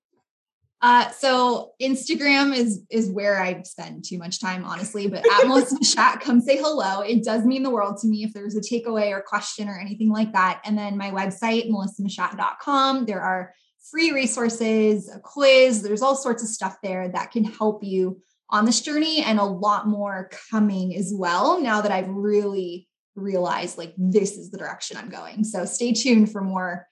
Uh, 0.81 1.09
so 1.11 1.71
Instagram 1.81 2.55
is 2.55 2.83
is 2.89 3.09
where 3.09 3.41
I 3.41 3.61
spend 3.63 4.03
too 4.03 4.17
much 4.17 4.39
time, 4.39 4.65
honestly. 4.65 5.07
But 5.07 5.19
at 5.19 5.47
Melissa 5.47 5.75
Machat, 5.75 6.21
come 6.21 6.41
say 6.41 6.57
hello. 6.57 7.01
It 7.01 7.23
does 7.23 7.45
mean 7.45 7.63
the 7.63 7.69
world 7.69 7.97
to 8.01 8.07
me 8.07 8.23
if 8.23 8.33
there's 8.33 8.55
a 8.55 8.61
takeaway 8.61 9.11
or 9.11 9.21
question 9.21 9.69
or 9.69 9.79
anything 9.79 10.09
like 10.09 10.33
that. 10.33 10.61
And 10.65 10.77
then 10.77 10.97
my 10.97 11.11
website, 11.11 11.69
melissamachat.com. 11.69 13.05
There 13.05 13.21
are 13.21 13.53
free 13.89 14.11
resources, 14.11 15.09
a 15.09 15.19
quiz. 15.19 15.81
There's 15.81 16.01
all 16.01 16.15
sorts 16.15 16.43
of 16.43 16.49
stuff 16.49 16.77
there 16.83 17.09
that 17.09 17.31
can 17.31 17.45
help 17.45 17.83
you 17.83 18.21
on 18.49 18.65
this 18.65 18.81
journey 18.81 19.23
and 19.23 19.39
a 19.39 19.43
lot 19.43 19.87
more 19.87 20.29
coming 20.51 20.95
as 20.95 21.11
well 21.15 21.61
now 21.61 21.81
that 21.81 21.91
I've 21.91 22.09
really 22.09 22.87
realized 23.15 23.77
like 23.77 23.93
this 23.97 24.37
is 24.37 24.51
the 24.51 24.57
direction 24.57 24.97
I'm 24.97 25.09
going. 25.09 25.43
So 25.43 25.65
stay 25.65 25.93
tuned 25.93 26.31
for 26.31 26.41
more 26.41 26.87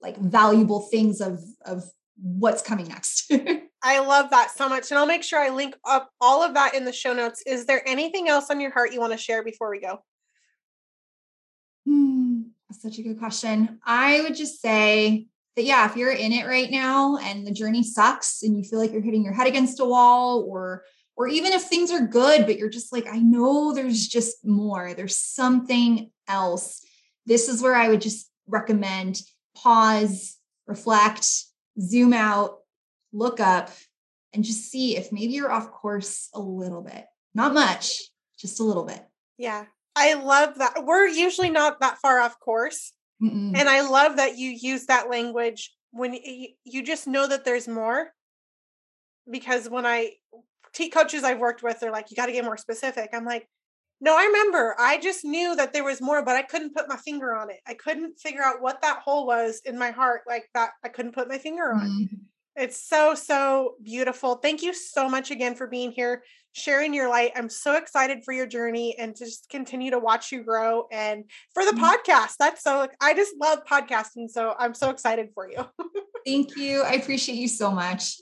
like 0.00 0.16
valuable 0.18 0.80
things 0.80 1.20
of 1.20 1.40
of 1.64 1.84
what's 2.16 2.62
coming 2.62 2.88
next. 2.88 3.30
I 3.82 3.98
love 3.98 4.30
that 4.30 4.50
so 4.50 4.68
much. 4.68 4.90
And 4.90 4.98
I'll 4.98 5.06
make 5.06 5.22
sure 5.22 5.38
I 5.38 5.50
link 5.50 5.76
up 5.84 6.10
all 6.20 6.42
of 6.42 6.54
that 6.54 6.74
in 6.74 6.84
the 6.84 6.92
show 6.92 7.12
notes. 7.12 7.42
Is 7.46 7.66
there 7.66 7.86
anything 7.86 8.28
else 8.28 8.50
on 8.50 8.60
your 8.60 8.70
heart 8.70 8.92
you 8.92 9.00
want 9.00 9.12
to 9.12 9.18
share 9.18 9.44
before 9.44 9.70
we 9.70 9.80
go? 9.80 10.02
Hmm, 11.86 12.42
that's 12.68 12.82
such 12.82 12.98
a 12.98 13.02
good 13.02 13.18
question. 13.18 13.78
I 13.84 14.22
would 14.22 14.34
just 14.34 14.62
say 14.62 15.26
that, 15.56 15.64
yeah, 15.64 15.84
if 15.84 15.96
you're 15.96 16.12
in 16.12 16.32
it 16.32 16.46
right 16.46 16.70
now 16.70 17.18
and 17.18 17.46
the 17.46 17.52
journey 17.52 17.82
sucks 17.82 18.42
and 18.42 18.56
you 18.56 18.64
feel 18.64 18.78
like 18.78 18.92
you're 18.92 19.02
hitting 19.02 19.22
your 19.22 19.34
head 19.34 19.46
against 19.46 19.80
a 19.80 19.84
wall 19.84 20.46
or 20.48 20.84
or 21.16 21.28
even 21.28 21.52
if 21.52 21.62
things 21.62 21.92
are 21.92 22.06
good 22.06 22.44
but 22.46 22.58
you're 22.58 22.68
just 22.68 22.92
like 22.92 23.06
i 23.06 23.18
know 23.18 23.72
there's 23.72 24.08
just 24.08 24.44
more 24.44 24.94
there's 24.94 25.16
something 25.16 26.10
else 26.26 26.84
this 27.26 27.48
is 27.48 27.62
where 27.62 27.74
i 27.74 27.88
would 27.88 28.00
just 28.00 28.30
recommend 28.48 29.20
pause 29.56 30.36
reflect 30.66 31.44
zoom 31.80 32.12
out 32.12 32.58
look 33.12 33.40
up 33.40 33.70
and 34.32 34.44
just 34.44 34.70
see 34.70 34.96
if 34.96 35.12
maybe 35.12 35.32
you're 35.32 35.52
off 35.52 35.70
course 35.70 36.28
a 36.34 36.40
little 36.40 36.82
bit. 36.82 37.06
Not 37.34 37.54
much 37.54 38.02
just 38.38 38.60
a 38.60 38.64
little 38.64 38.84
bit. 38.84 39.02
Yeah. 39.38 39.66
I 39.96 40.14
love 40.14 40.58
that. 40.58 40.84
We're 40.84 41.06
usually 41.06 41.50
not 41.50 41.80
that 41.80 41.98
far 41.98 42.20
off 42.20 42.38
course. 42.40 42.92
Mm-mm. 43.22 43.56
and 43.56 43.68
i 43.68 43.80
love 43.80 44.16
that 44.16 44.38
you 44.38 44.50
use 44.50 44.86
that 44.86 45.08
language 45.08 45.72
when 45.92 46.14
you, 46.64 46.82
just 46.82 47.06
know 47.06 47.26
that 47.26 47.44
there's 47.44 47.68
more. 47.68 48.08
Because 49.30 49.70
when 49.70 49.86
I 49.86 50.10
i 50.34 50.38
T 50.74 50.90
coaches 50.90 51.22
I've 51.22 51.38
worked 51.38 51.62
with, 51.62 51.78
they're 51.78 51.92
like, 51.92 52.10
you 52.10 52.16
got 52.16 52.26
to 52.26 52.32
get 52.32 52.44
more 52.44 52.56
specific. 52.56 53.10
I'm 53.12 53.24
like, 53.24 53.48
no, 54.04 54.14
I 54.14 54.24
remember. 54.24 54.76
I 54.78 54.98
just 54.98 55.24
knew 55.24 55.56
that 55.56 55.72
there 55.72 55.82
was 55.82 56.02
more, 56.02 56.22
but 56.22 56.36
I 56.36 56.42
couldn't 56.42 56.74
put 56.74 56.90
my 56.90 56.96
finger 56.96 57.34
on 57.34 57.48
it. 57.48 57.60
I 57.66 57.72
couldn't 57.72 58.20
figure 58.20 58.42
out 58.42 58.60
what 58.60 58.82
that 58.82 58.98
hole 58.98 59.26
was 59.26 59.62
in 59.64 59.78
my 59.78 59.92
heart, 59.92 60.24
like 60.26 60.44
that 60.52 60.72
I 60.84 60.88
couldn't 60.90 61.14
put 61.14 61.26
my 61.26 61.38
finger 61.38 61.72
on. 61.72 61.88
Mm-hmm. 61.88 62.16
It's 62.56 62.86
so, 62.86 63.14
so 63.14 63.76
beautiful. 63.82 64.34
Thank 64.34 64.62
you 64.62 64.74
so 64.74 65.08
much 65.08 65.30
again 65.30 65.54
for 65.54 65.66
being 65.66 65.90
here, 65.90 66.22
sharing 66.52 66.92
your 66.92 67.08
light. 67.08 67.32
I'm 67.34 67.48
so 67.48 67.76
excited 67.76 68.24
for 68.26 68.34
your 68.34 68.46
journey 68.46 68.94
and 68.98 69.16
to 69.16 69.24
just 69.24 69.48
continue 69.48 69.90
to 69.92 69.98
watch 69.98 70.30
you 70.30 70.44
grow. 70.44 70.86
And 70.92 71.24
for 71.54 71.64
the 71.64 71.70
mm-hmm. 71.70 71.84
podcast, 71.84 72.34
that's 72.38 72.62
so, 72.62 72.86
I 73.00 73.14
just 73.14 73.34
love 73.40 73.60
podcasting. 73.64 74.28
So 74.28 74.54
I'm 74.58 74.74
so 74.74 74.90
excited 74.90 75.30
for 75.34 75.50
you. 75.50 75.64
Thank 76.26 76.56
you. 76.56 76.82
I 76.82 76.92
appreciate 76.92 77.36
you 77.36 77.48
so 77.48 77.70
much. 77.70 78.20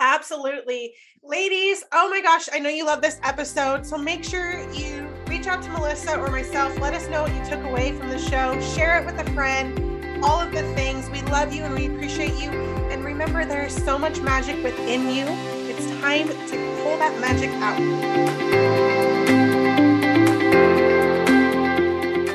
Absolutely. 0.00 0.92
Ladies, 1.22 1.84
oh 1.92 2.10
my 2.10 2.20
gosh, 2.20 2.48
I 2.52 2.58
know 2.58 2.70
you 2.70 2.84
love 2.84 3.00
this 3.00 3.20
episode. 3.22 3.86
So 3.86 3.96
make 3.96 4.24
sure 4.24 4.58
you 4.72 5.09
reach 5.40 5.48
out 5.48 5.62
to 5.62 5.70
Melissa 5.70 6.20
or 6.20 6.28
myself. 6.28 6.78
Let 6.80 6.92
us 6.92 7.08
know 7.08 7.22
what 7.22 7.34
you 7.34 7.42
took 7.46 7.64
away 7.64 7.96
from 7.96 8.10
the 8.10 8.18
show. 8.18 8.60
Share 8.60 9.00
it 9.00 9.06
with 9.06 9.18
a 9.26 9.32
friend. 9.32 10.22
All 10.22 10.38
of 10.38 10.52
the 10.52 10.62
things. 10.74 11.08
We 11.08 11.22
love 11.22 11.54
you 11.54 11.62
and 11.62 11.74
we 11.74 11.86
appreciate 11.86 12.34
you. 12.34 12.50
And 12.90 13.02
remember, 13.02 13.46
there 13.46 13.64
is 13.64 13.74
so 13.74 13.98
much 13.98 14.20
magic 14.20 14.62
within 14.62 15.08
you. 15.08 15.24
It's 15.66 15.86
time 16.02 16.28
to 16.28 16.82
pull 16.82 16.98
that 16.98 17.18
magic 17.22 17.48
out. 17.52 17.78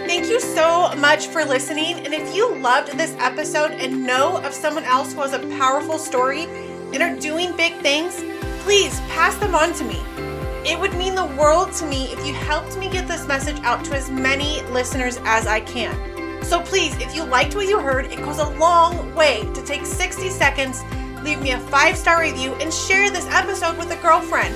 Thank 0.08 0.26
you 0.28 0.40
so 0.40 0.96
much 0.96 1.28
for 1.28 1.46
listening. 1.46 2.00
And 2.08 2.12
if 2.12 2.36
you 2.36 2.56
loved 2.56 2.98
this 2.98 3.16
episode 3.20 3.70
and 3.74 4.04
know 4.04 4.38
of 4.38 4.52
someone 4.52 4.86
else 4.86 5.14
who 5.14 5.22
has 5.22 5.34
a 5.34 5.48
powerful 5.60 6.00
story, 6.00 6.48
and 6.92 7.04
are 7.04 7.16
doing 7.20 7.56
big 7.56 7.74
things, 7.82 8.24
please 8.64 9.00
pass 9.02 9.36
them 9.36 9.54
on 9.54 9.74
to 9.74 9.84
me. 9.84 10.35
It 10.66 10.80
would 10.80 10.94
mean 10.96 11.16
the 11.16 11.26
world 11.26 11.74
to 11.74 11.86
me 11.86 12.06
if 12.12 12.26
you 12.26 12.34
helped 12.34 12.78
me 12.78 12.90
get 12.90 13.08
this 13.08 13.28
message 13.28 13.60
out 13.62 13.86
to 13.86 13.96
as 13.96 14.10
many 14.10 14.62
listeners 14.72 15.20
as 15.24 15.48
I 15.48 15.60
can. 15.60 16.44
So 16.44 16.62
please, 16.62 16.96
if 16.98 17.16
you 17.16 17.24
liked 17.24 17.56
what 17.56 17.68
you 17.68 17.80
heard, 17.80 18.06
it 18.06 18.18
goes 18.18 18.40
a 18.40 18.50
long 18.58 19.14
way 19.14 19.42
to 19.54 19.64
take 19.64 19.86
60 19.86 20.30
seconds, 20.30 20.84
leave 21.24 21.42
me 21.42 21.52
a 21.52 21.60
five 21.60 21.98
star 21.98 22.22
review, 22.22 22.54
and 22.56 22.74
share 22.74 23.10
this 23.10 23.28
episode 23.28 23.78
with 23.78 23.92
a 23.92 24.02
girlfriend. 24.02 24.56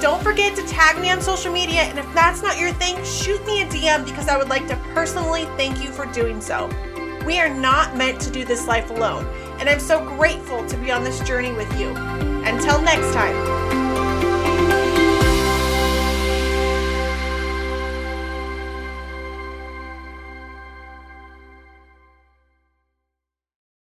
Don't 0.00 0.22
forget 0.22 0.56
to 0.56 0.66
tag 0.66 1.00
me 1.00 1.10
on 1.10 1.20
social 1.20 1.52
media, 1.52 1.82
and 1.82 1.98
if 1.98 2.14
that's 2.14 2.42
not 2.42 2.58
your 2.58 2.72
thing, 2.72 3.02
shoot 3.04 3.44
me 3.46 3.62
a 3.62 3.66
DM 3.66 4.04
because 4.04 4.28
I 4.28 4.36
would 4.36 4.48
like 4.48 4.66
to 4.68 4.76
personally 4.94 5.44
thank 5.56 5.82
you 5.82 5.90
for 5.90 6.06
doing 6.06 6.40
so. 6.40 6.68
We 7.24 7.38
are 7.40 7.48
not 7.48 7.96
meant 7.96 8.20
to 8.22 8.30
do 8.30 8.44
this 8.44 8.66
life 8.66 8.90
alone 8.90 9.24
and 9.58 9.68
I'm 9.68 9.80
so 9.80 10.04
grateful 10.04 10.66
to 10.66 10.76
be 10.76 10.90
on 10.90 11.04
this 11.04 11.20
journey 11.20 11.52
with 11.52 11.78
you. 11.78 11.88
Until 12.44 12.80
next 12.82 13.12
time. 13.14 13.83